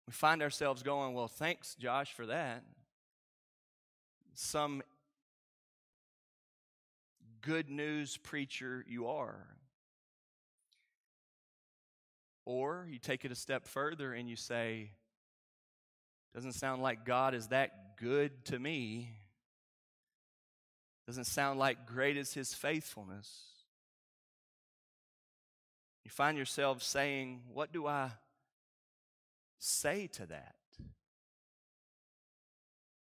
We 0.07 0.13
find 0.13 0.41
ourselves 0.41 0.81
going, 0.81 1.13
Well, 1.13 1.27
thanks, 1.27 1.75
Josh, 1.75 2.13
for 2.13 2.27
that. 2.27 2.63
Some 4.33 4.81
good 7.41 7.69
news 7.69 8.17
preacher 8.17 8.83
you 8.87 9.07
are. 9.07 9.56
Or 12.49 12.87
you 12.89 12.97
take 12.97 13.25
it 13.25 13.31
a 13.33 13.35
step 13.35 13.67
further 13.67 14.13
and 14.13 14.29
you 14.29 14.37
say, 14.37 14.91
doesn't 16.33 16.53
sound 16.53 16.81
like 16.81 17.03
God 17.03 17.33
is 17.33 17.47
that 17.47 17.97
good 17.97 18.45
to 18.45 18.57
me. 18.57 19.09
Doesn't 21.05 21.25
sound 21.25 21.59
like 21.59 21.85
great 21.85 22.15
is 22.15 22.33
his 22.33 22.53
faithfulness. 22.53 23.41
You 26.05 26.11
find 26.11 26.37
yourself 26.37 26.81
saying, 26.81 27.41
What 27.53 27.73
do 27.73 27.85
I 27.85 28.11
say 29.59 30.07
to 30.13 30.25
that? 30.27 30.55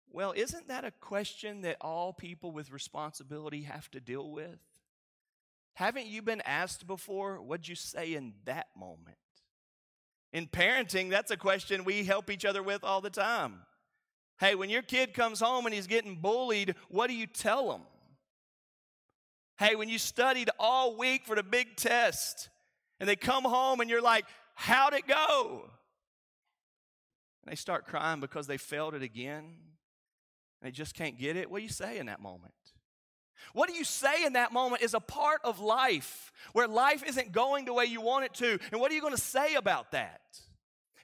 Well, 0.10 0.34
isn't 0.34 0.70
that 0.70 0.86
a 0.86 0.92
question 0.92 1.60
that 1.64 1.76
all 1.82 2.14
people 2.14 2.54
with 2.54 2.72
responsibility 2.72 3.64
have 3.64 3.92
to 3.92 4.00
deal 4.00 4.32
with? 4.32 4.60
Haven't 5.74 6.06
you 6.06 6.22
been 6.22 6.42
asked 6.46 6.88
before, 6.88 7.42
what'd 7.42 7.68
you 7.68 7.76
say 7.76 8.14
in 8.14 8.36
that 8.46 8.68
moment? 8.78 9.18
In 10.36 10.48
parenting, 10.48 11.10
that's 11.10 11.32
a 11.32 11.38
question 11.38 11.86
we 11.86 12.04
help 12.04 12.30
each 12.30 12.44
other 12.44 12.62
with 12.62 12.84
all 12.84 13.00
the 13.00 13.10
time. 13.10 13.62
Hey, 14.38 14.54
when 14.54 14.70
your 14.70 14.82
kid 14.82 15.14
comes 15.14 15.40
home 15.40 15.66
and 15.66 15.74
he's 15.74 15.88
getting 15.88 16.18
bullied, 16.18 16.76
what 16.90 17.08
do 17.08 17.14
you 17.14 17.26
tell 17.26 17.72
him? 17.72 17.84
Hey, 19.58 19.76
when 19.76 19.88
you 19.88 19.98
studied 19.98 20.50
all 20.60 20.98
week 20.98 21.26
for 21.26 21.38
the 21.38 21.42
big 21.42 21.78
test 21.78 22.50
and 23.00 23.08
they 23.08 23.16
come 23.16 23.46
home 23.46 23.80
and 23.80 23.90
you're 23.90 24.02
like, 24.02 24.26
how'd 24.56 24.94
it 24.94 25.08
go? 25.08 25.70
And 27.42 27.50
they 27.50 27.56
start 27.56 27.88
crying 27.88 28.20
because 28.20 28.46
they 28.46 28.58
failed 28.58 28.94
it 28.94 29.04
again. 29.04 29.54
They 30.62 30.72
just 30.72 30.96
can't 30.96 31.18
get 31.18 31.38
it. 31.38 31.50
What 31.50 31.60
do 31.60 31.64
you 31.64 31.70
say 31.70 31.98
in 31.98 32.08
that 32.08 32.20
moment? 32.20 32.54
What 33.54 33.70
do 33.70 33.76
you 33.76 33.84
say 33.84 34.26
in 34.26 34.34
that 34.34 34.52
moment 34.52 34.82
is 34.82 34.94
a 34.94 35.00
part 35.00 35.42
of 35.44 35.60
life 35.60 36.32
where 36.54 36.68
life 36.68 37.04
isn't 37.06 37.32
going 37.32 37.66
the 37.66 37.74
way 37.74 37.86
you 37.86 38.02
want 38.02 38.26
it 38.26 38.34
to. 38.36 38.60
And 38.72 38.80
what 38.80 38.92
are 38.92 38.96
you 38.96 39.02
going 39.02 39.16
to 39.16 39.22
say 39.22 39.56
about 39.56 39.92
that? 39.92 40.22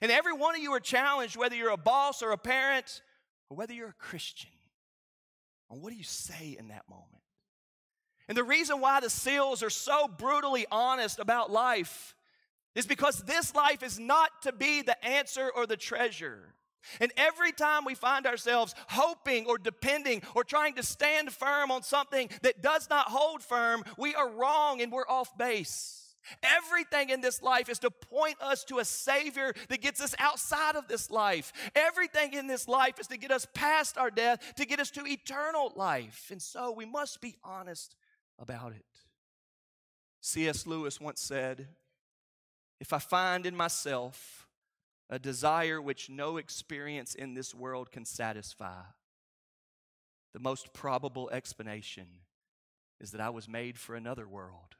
And 0.00 0.10
every 0.10 0.32
one 0.32 0.54
of 0.54 0.60
you 0.60 0.72
are 0.72 0.80
challenged, 0.80 1.36
whether 1.36 1.54
you're 1.54 1.70
a 1.70 1.76
boss 1.76 2.22
or 2.22 2.32
a 2.32 2.38
parent 2.38 3.02
or 3.48 3.56
whether 3.56 3.72
you're 3.72 3.90
a 3.90 3.94
Christian. 3.94 4.50
And 5.70 5.80
what 5.80 5.90
do 5.90 5.96
you 5.96 6.04
say 6.04 6.56
in 6.58 6.68
that 6.68 6.88
moment? 6.88 7.08
And 8.28 8.36
the 8.36 8.44
reason 8.44 8.80
why 8.80 9.00
the 9.00 9.10
seals 9.10 9.62
are 9.62 9.70
so 9.70 10.08
brutally 10.08 10.66
honest 10.70 11.18
about 11.18 11.50
life 11.50 12.14
is 12.74 12.86
because 12.86 13.18
this 13.18 13.54
life 13.54 13.82
is 13.82 13.98
not 13.98 14.30
to 14.42 14.52
be 14.52 14.82
the 14.82 15.02
answer 15.04 15.50
or 15.54 15.66
the 15.66 15.76
treasure. 15.76 16.54
And 17.00 17.12
every 17.16 17.52
time 17.52 17.84
we 17.84 17.94
find 17.94 18.26
ourselves 18.26 18.74
hoping 18.88 19.46
or 19.46 19.58
depending 19.58 20.22
or 20.34 20.44
trying 20.44 20.74
to 20.74 20.82
stand 20.82 21.32
firm 21.32 21.70
on 21.70 21.82
something 21.82 22.28
that 22.42 22.62
does 22.62 22.88
not 22.90 23.08
hold 23.08 23.42
firm, 23.42 23.84
we 23.96 24.14
are 24.14 24.28
wrong 24.28 24.80
and 24.80 24.92
we're 24.92 25.08
off 25.08 25.36
base. 25.36 26.02
Everything 26.42 27.10
in 27.10 27.20
this 27.20 27.42
life 27.42 27.68
is 27.68 27.78
to 27.80 27.90
point 27.90 28.36
us 28.40 28.64
to 28.64 28.78
a 28.78 28.84
Savior 28.84 29.54
that 29.68 29.80
gets 29.80 30.00
us 30.00 30.14
outside 30.18 30.76
of 30.76 30.88
this 30.88 31.10
life. 31.10 31.52
Everything 31.74 32.34
in 32.34 32.46
this 32.46 32.68
life 32.68 32.98
is 33.00 33.08
to 33.08 33.16
get 33.16 33.30
us 33.30 33.46
past 33.54 33.98
our 33.98 34.10
death, 34.10 34.54
to 34.56 34.64
get 34.64 34.80
us 34.80 34.90
to 34.92 35.06
eternal 35.06 35.72
life. 35.74 36.28
And 36.30 36.40
so 36.40 36.72
we 36.72 36.86
must 36.86 37.20
be 37.20 37.36
honest 37.42 37.96
about 38.38 38.72
it. 38.72 38.84
C.S. 40.20 40.66
Lewis 40.66 41.00
once 41.00 41.20
said, 41.20 41.66
If 42.80 42.92
I 42.92 42.98
find 42.98 43.44
in 43.44 43.56
myself 43.56 44.41
a 45.12 45.18
desire 45.18 45.78
which 45.78 46.08
no 46.08 46.38
experience 46.38 47.14
in 47.14 47.34
this 47.34 47.54
world 47.54 47.92
can 47.92 48.06
satisfy, 48.06 48.80
the 50.32 50.40
most 50.40 50.72
probable 50.72 51.28
explanation 51.28 52.06
is 52.98 53.10
that 53.10 53.20
I 53.20 53.28
was 53.28 53.46
made 53.46 53.78
for 53.78 53.94
another 53.94 54.26
world. 54.26 54.74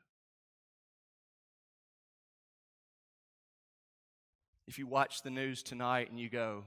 If 4.66 4.78
you 4.78 4.86
watch 4.86 5.20
the 5.20 5.28
news 5.28 5.62
tonight 5.62 6.08
and 6.08 6.18
you 6.18 6.30
go, 6.30 6.64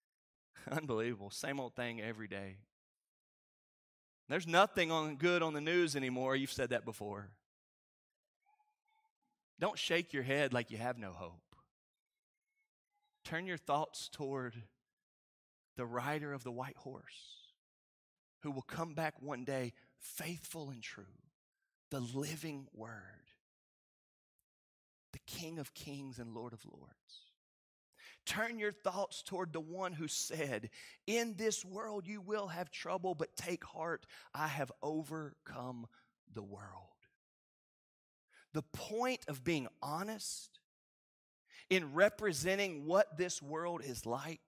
unbelievable, 0.70 1.30
same 1.30 1.58
old 1.58 1.74
thing 1.74 2.02
every 2.02 2.28
day. 2.28 2.56
There's 4.28 4.46
nothing 4.46 4.92
on 4.92 5.16
good 5.16 5.42
on 5.42 5.54
the 5.54 5.62
news 5.62 5.96
anymore. 5.96 6.36
You've 6.36 6.52
said 6.52 6.68
that 6.68 6.84
before. 6.84 7.30
Don't 9.58 9.78
shake 9.78 10.12
your 10.12 10.22
head 10.22 10.52
like 10.52 10.70
you 10.70 10.76
have 10.76 10.98
no 10.98 11.12
hope. 11.12 11.49
Turn 13.30 13.46
your 13.46 13.58
thoughts 13.58 14.08
toward 14.08 14.60
the 15.76 15.86
rider 15.86 16.32
of 16.32 16.42
the 16.42 16.50
white 16.50 16.76
horse 16.78 17.44
who 18.40 18.50
will 18.50 18.62
come 18.62 18.92
back 18.92 19.14
one 19.20 19.44
day 19.44 19.72
faithful 20.00 20.70
and 20.70 20.82
true, 20.82 21.04
the 21.92 22.00
living 22.00 22.66
word, 22.74 23.30
the 25.12 25.20
King 25.28 25.60
of 25.60 25.74
kings 25.74 26.18
and 26.18 26.34
Lord 26.34 26.52
of 26.52 26.64
lords. 26.64 27.30
Turn 28.26 28.58
your 28.58 28.72
thoughts 28.72 29.22
toward 29.22 29.52
the 29.52 29.60
one 29.60 29.92
who 29.92 30.08
said, 30.08 30.68
In 31.06 31.36
this 31.36 31.64
world 31.64 32.08
you 32.08 32.20
will 32.20 32.48
have 32.48 32.72
trouble, 32.72 33.14
but 33.14 33.36
take 33.36 33.62
heart, 33.62 34.06
I 34.34 34.48
have 34.48 34.72
overcome 34.82 35.86
the 36.34 36.42
world. 36.42 36.64
The 38.54 38.62
point 38.72 39.20
of 39.28 39.44
being 39.44 39.68
honest 39.80 40.59
in 41.70 41.94
representing 41.94 42.84
what 42.84 43.16
this 43.16 43.40
world 43.40 43.80
is 43.84 44.04
like 44.04 44.40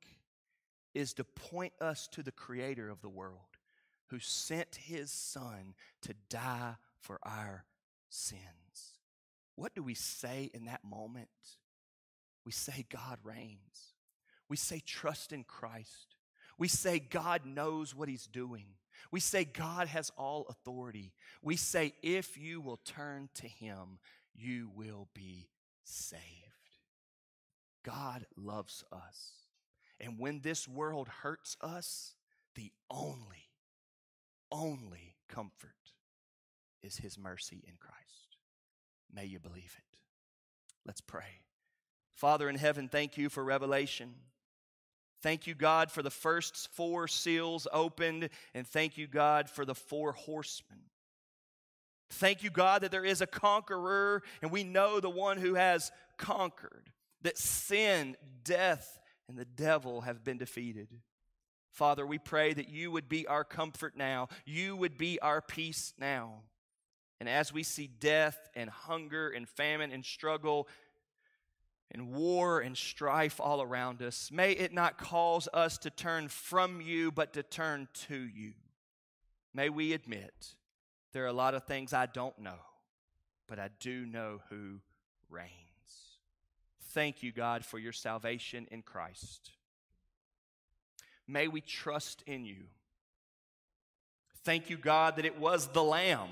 is 0.94 1.14
to 1.14 1.24
point 1.24 1.72
us 1.80 2.08
to 2.08 2.22
the 2.22 2.32
creator 2.32 2.90
of 2.90 3.00
the 3.00 3.08
world 3.08 3.38
who 4.08 4.18
sent 4.18 4.74
his 4.74 5.10
son 5.10 5.74
to 6.02 6.12
die 6.28 6.74
for 7.00 7.18
our 7.22 7.64
sins. 8.10 8.40
What 9.56 9.74
do 9.74 9.82
we 9.82 9.94
say 9.94 10.50
in 10.52 10.66
that 10.66 10.84
moment? 10.84 11.28
We 12.44 12.52
say 12.52 12.84
God 12.90 13.18
reigns. 13.22 13.94
We 14.48 14.56
say 14.56 14.82
trust 14.84 15.32
in 15.32 15.44
Christ. 15.44 16.16
We 16.58 16.68
say 16.68 16.98
God 16.98 17.46
knows 17.46 17.94
what 17.94 18.08
he's 18.08 18.26
doing. 18.26 18.66
We 19.10 19.20
say 19.20 19.44
God 19.44 19.88
has 19.88 20.10
all 20.16 20.46
authority. 20.48 21.12
We 21.40 21.56
say 21.56 21.94
if 22.02 22.36
you 22.36 22.60
will 22.60 22.80
turn 22.84 23.30
to 23.34 23.46
him, 23.46 23.98
you 24.34 24.70
will 24.74 25.08
be 25.14 25.48
saved. 25.84 26.41
God 27.84 28.26
loves 28.36 28.84
us. 28.92 29.32
And 30.00 30.18
when 30.18 30.40
this 30.40 30.66
world 30.66 31.08
hurts 31.08 31.56
us, 31.60 32.14
the 32.54 32.72
only, 32.90 33.50
only 34.50 35.16
comfort 35.28 35.70
is 36.82 36.96
his 36.96 37.18
mercy 37.18 37.62
in 37.66 37.74
Christ. 37.78 38.36
May 39.12 39.26
you 39.26 39.38
believe 39.38 39.76
it. 39.78 39.98
Let's 40.84 41.00
pray. 41.00 41.40
Father 42.14 42.48
in 42.48 42.56
heaven, 42.56 42.88
thank 42.88 43.16
you 43.16 43.28
for 43.28 43.44
revelation. 43.44 44.14
Thank 45.22 45.46
you, 45.46 45.54
God, 45.54 45.90
for 45.90 46.02
the 46.02 46.10
first 46.10 46.68
four 46.72 47.06
seals 47.06 47.68
opened, 47.72 48.28
and 48.54 48.66
thank 48.66 48.98
you, 48.98 49.06
God, 49.06 49.48
for 49.48 49.64
the 49.64 49.74
four 49.74 50.12
horsemen. 50.12 50.80
Thank 52.10 52.42
you, 52.42 52.50
God, 52.50 52.82
that 52.82 52.90
there 52.90 53.04
is 53.04 53.20
a 53.20 53.26
conqueror, 53.26 54.22
and 54.42 54.50
we 54.50 54.64
know 54.64 54.98
the 54.98 55.08
one 55.08 55.38
who 55.38 55.54
has 55.54 55.92
conquered, 56.18 56.90
that 57.22 57.38
sin, 57.38 58.16
death, 58.44 59.00
and 59.28 59.38
the 59.38 59.44
devil 59.44 60.02
have 60.02 60.24
been 60.24 60.38
defeated. 60.38 60.88
Father, 61.70 62.06
we 62.06 62.18
pray 62.18 62.52
that 62.52 62.68
you 62.68 62.90
would 62.90 63.08
be 63.08 63.26
our 63.26 63.44
comfort 63.44 63.96
now, 63.96 64.28
you 64.44 64.76
would 64.76 64.98
be 64.98 65.18
our 65.20 65.40
peace 65.40 65.94
now. 65.98 66.42
And 67.18 67.28
as 67.28 67.52
we 67.52 67.62
see 67.62 67.86
death 67.86 68.48
and 68.54 68.68
hunger 68.68 69.28
and 69.28 69.48
famine 69.48 69.92
and 69.92 70.04
struggle 70.04 70.68
and 71.92 72.12
war 72.12 72.60
and 72.60 72.76
strife 72.76 73.40
all 73.40 73.62
around 73.62 74.02
us, 74.02 74.30
may 74.32 74.52
it 74.52 74.72
not 74.72 74.98
cause 74.98 75.48
us 75.54 75.78
to 75.78 75.90
turn 75.90 76.28
from 76.28 76.80
you, 76.80 77.12
but 77.12 77.32
to 77.34 77.42
turn 77.42 77.88
to 78.08 78.16
you. 78.16 78.54
May 79.54 79.68
we 79.68 79.92
admit 79.92 80.54
there 81.12 81.24
are 81.24 81.28
a 81.28 81.32
lot 81.32 81.54
of 81.54 81.64
things 81.64 81.92
I 81.92 82.06
don't 82.06 82.38
know, 82.38 82.58
but 83.46 83.58
I 83.58 83.68
do 83.78 84.04
know 84.04 84.40
who 84.50 84.80
reigns. 85.30 85.61
Thank 86.92 87.22
you, 87.22 87.32
God, 87.32 87.64
for 87.64 87.78
your 87.78 87.92
salvation 87.92 88.68
in 88.70 88.82
Christ. 88.82 89.50
May 91.26 91.48
we 91.48 91.60
trust 91.62 92.22
in 92.26 92.44
you. 92.44 92.64
Thank 94.44 94.68
you, 94.68 94.76
God, 94.76 95.16
that 95.16 95.24
it 95.24 95.38
was 95.38 95.68
the 95.68 95.82
Lamb 95.82 96.28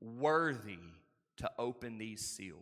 worthy 0.00 0.78
to 1.38 1.50
open 1.58 1.98
these 1.98 2.20
seals. 2.20 2.60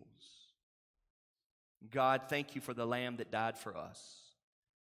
God, 1.90 2.22
thank 2.28 2.54
you 2.54 2.60
for 2.60 2.72
the 2.72 2.86
Lamb 2.86 3.16
that 3.16 3.30
died 3.30 3.58
for 3.58 3.76
us. 3.76 4.16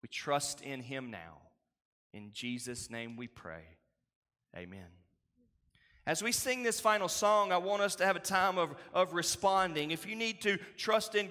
We 0.01 0.07
trust 0.07 0.61
in 0.61 0.81
him 0.81 1.11
now. 1.11 1.39
In 2.13 2.31
Jesus' 2.31 2.89
name 2.89 3.17
we 3.17 3.27
pray. 3.27 3.63
Amen. 4.55 4.87
As 6.05 6.23
we 6.23 6.31
sing 6.31 6.63
this 6.63 6.79
final 6.79 7.09
song, 7.09 7.51
I 7.51 7.57
want 7.57 7.81
us 7.81 7.95
to 7.97 8.05
have 8.05 8.15
a 8.15 8.21
time 8.21 8.57
of, 8.57 8.73
of 8.93 9.13
responding. 9.13 9.91
If 9.91 10.07
you 10.07 10.15
need 10.15 10.41
to 10.43 10.57
trust 10.77 11.15
in 11.15 11.25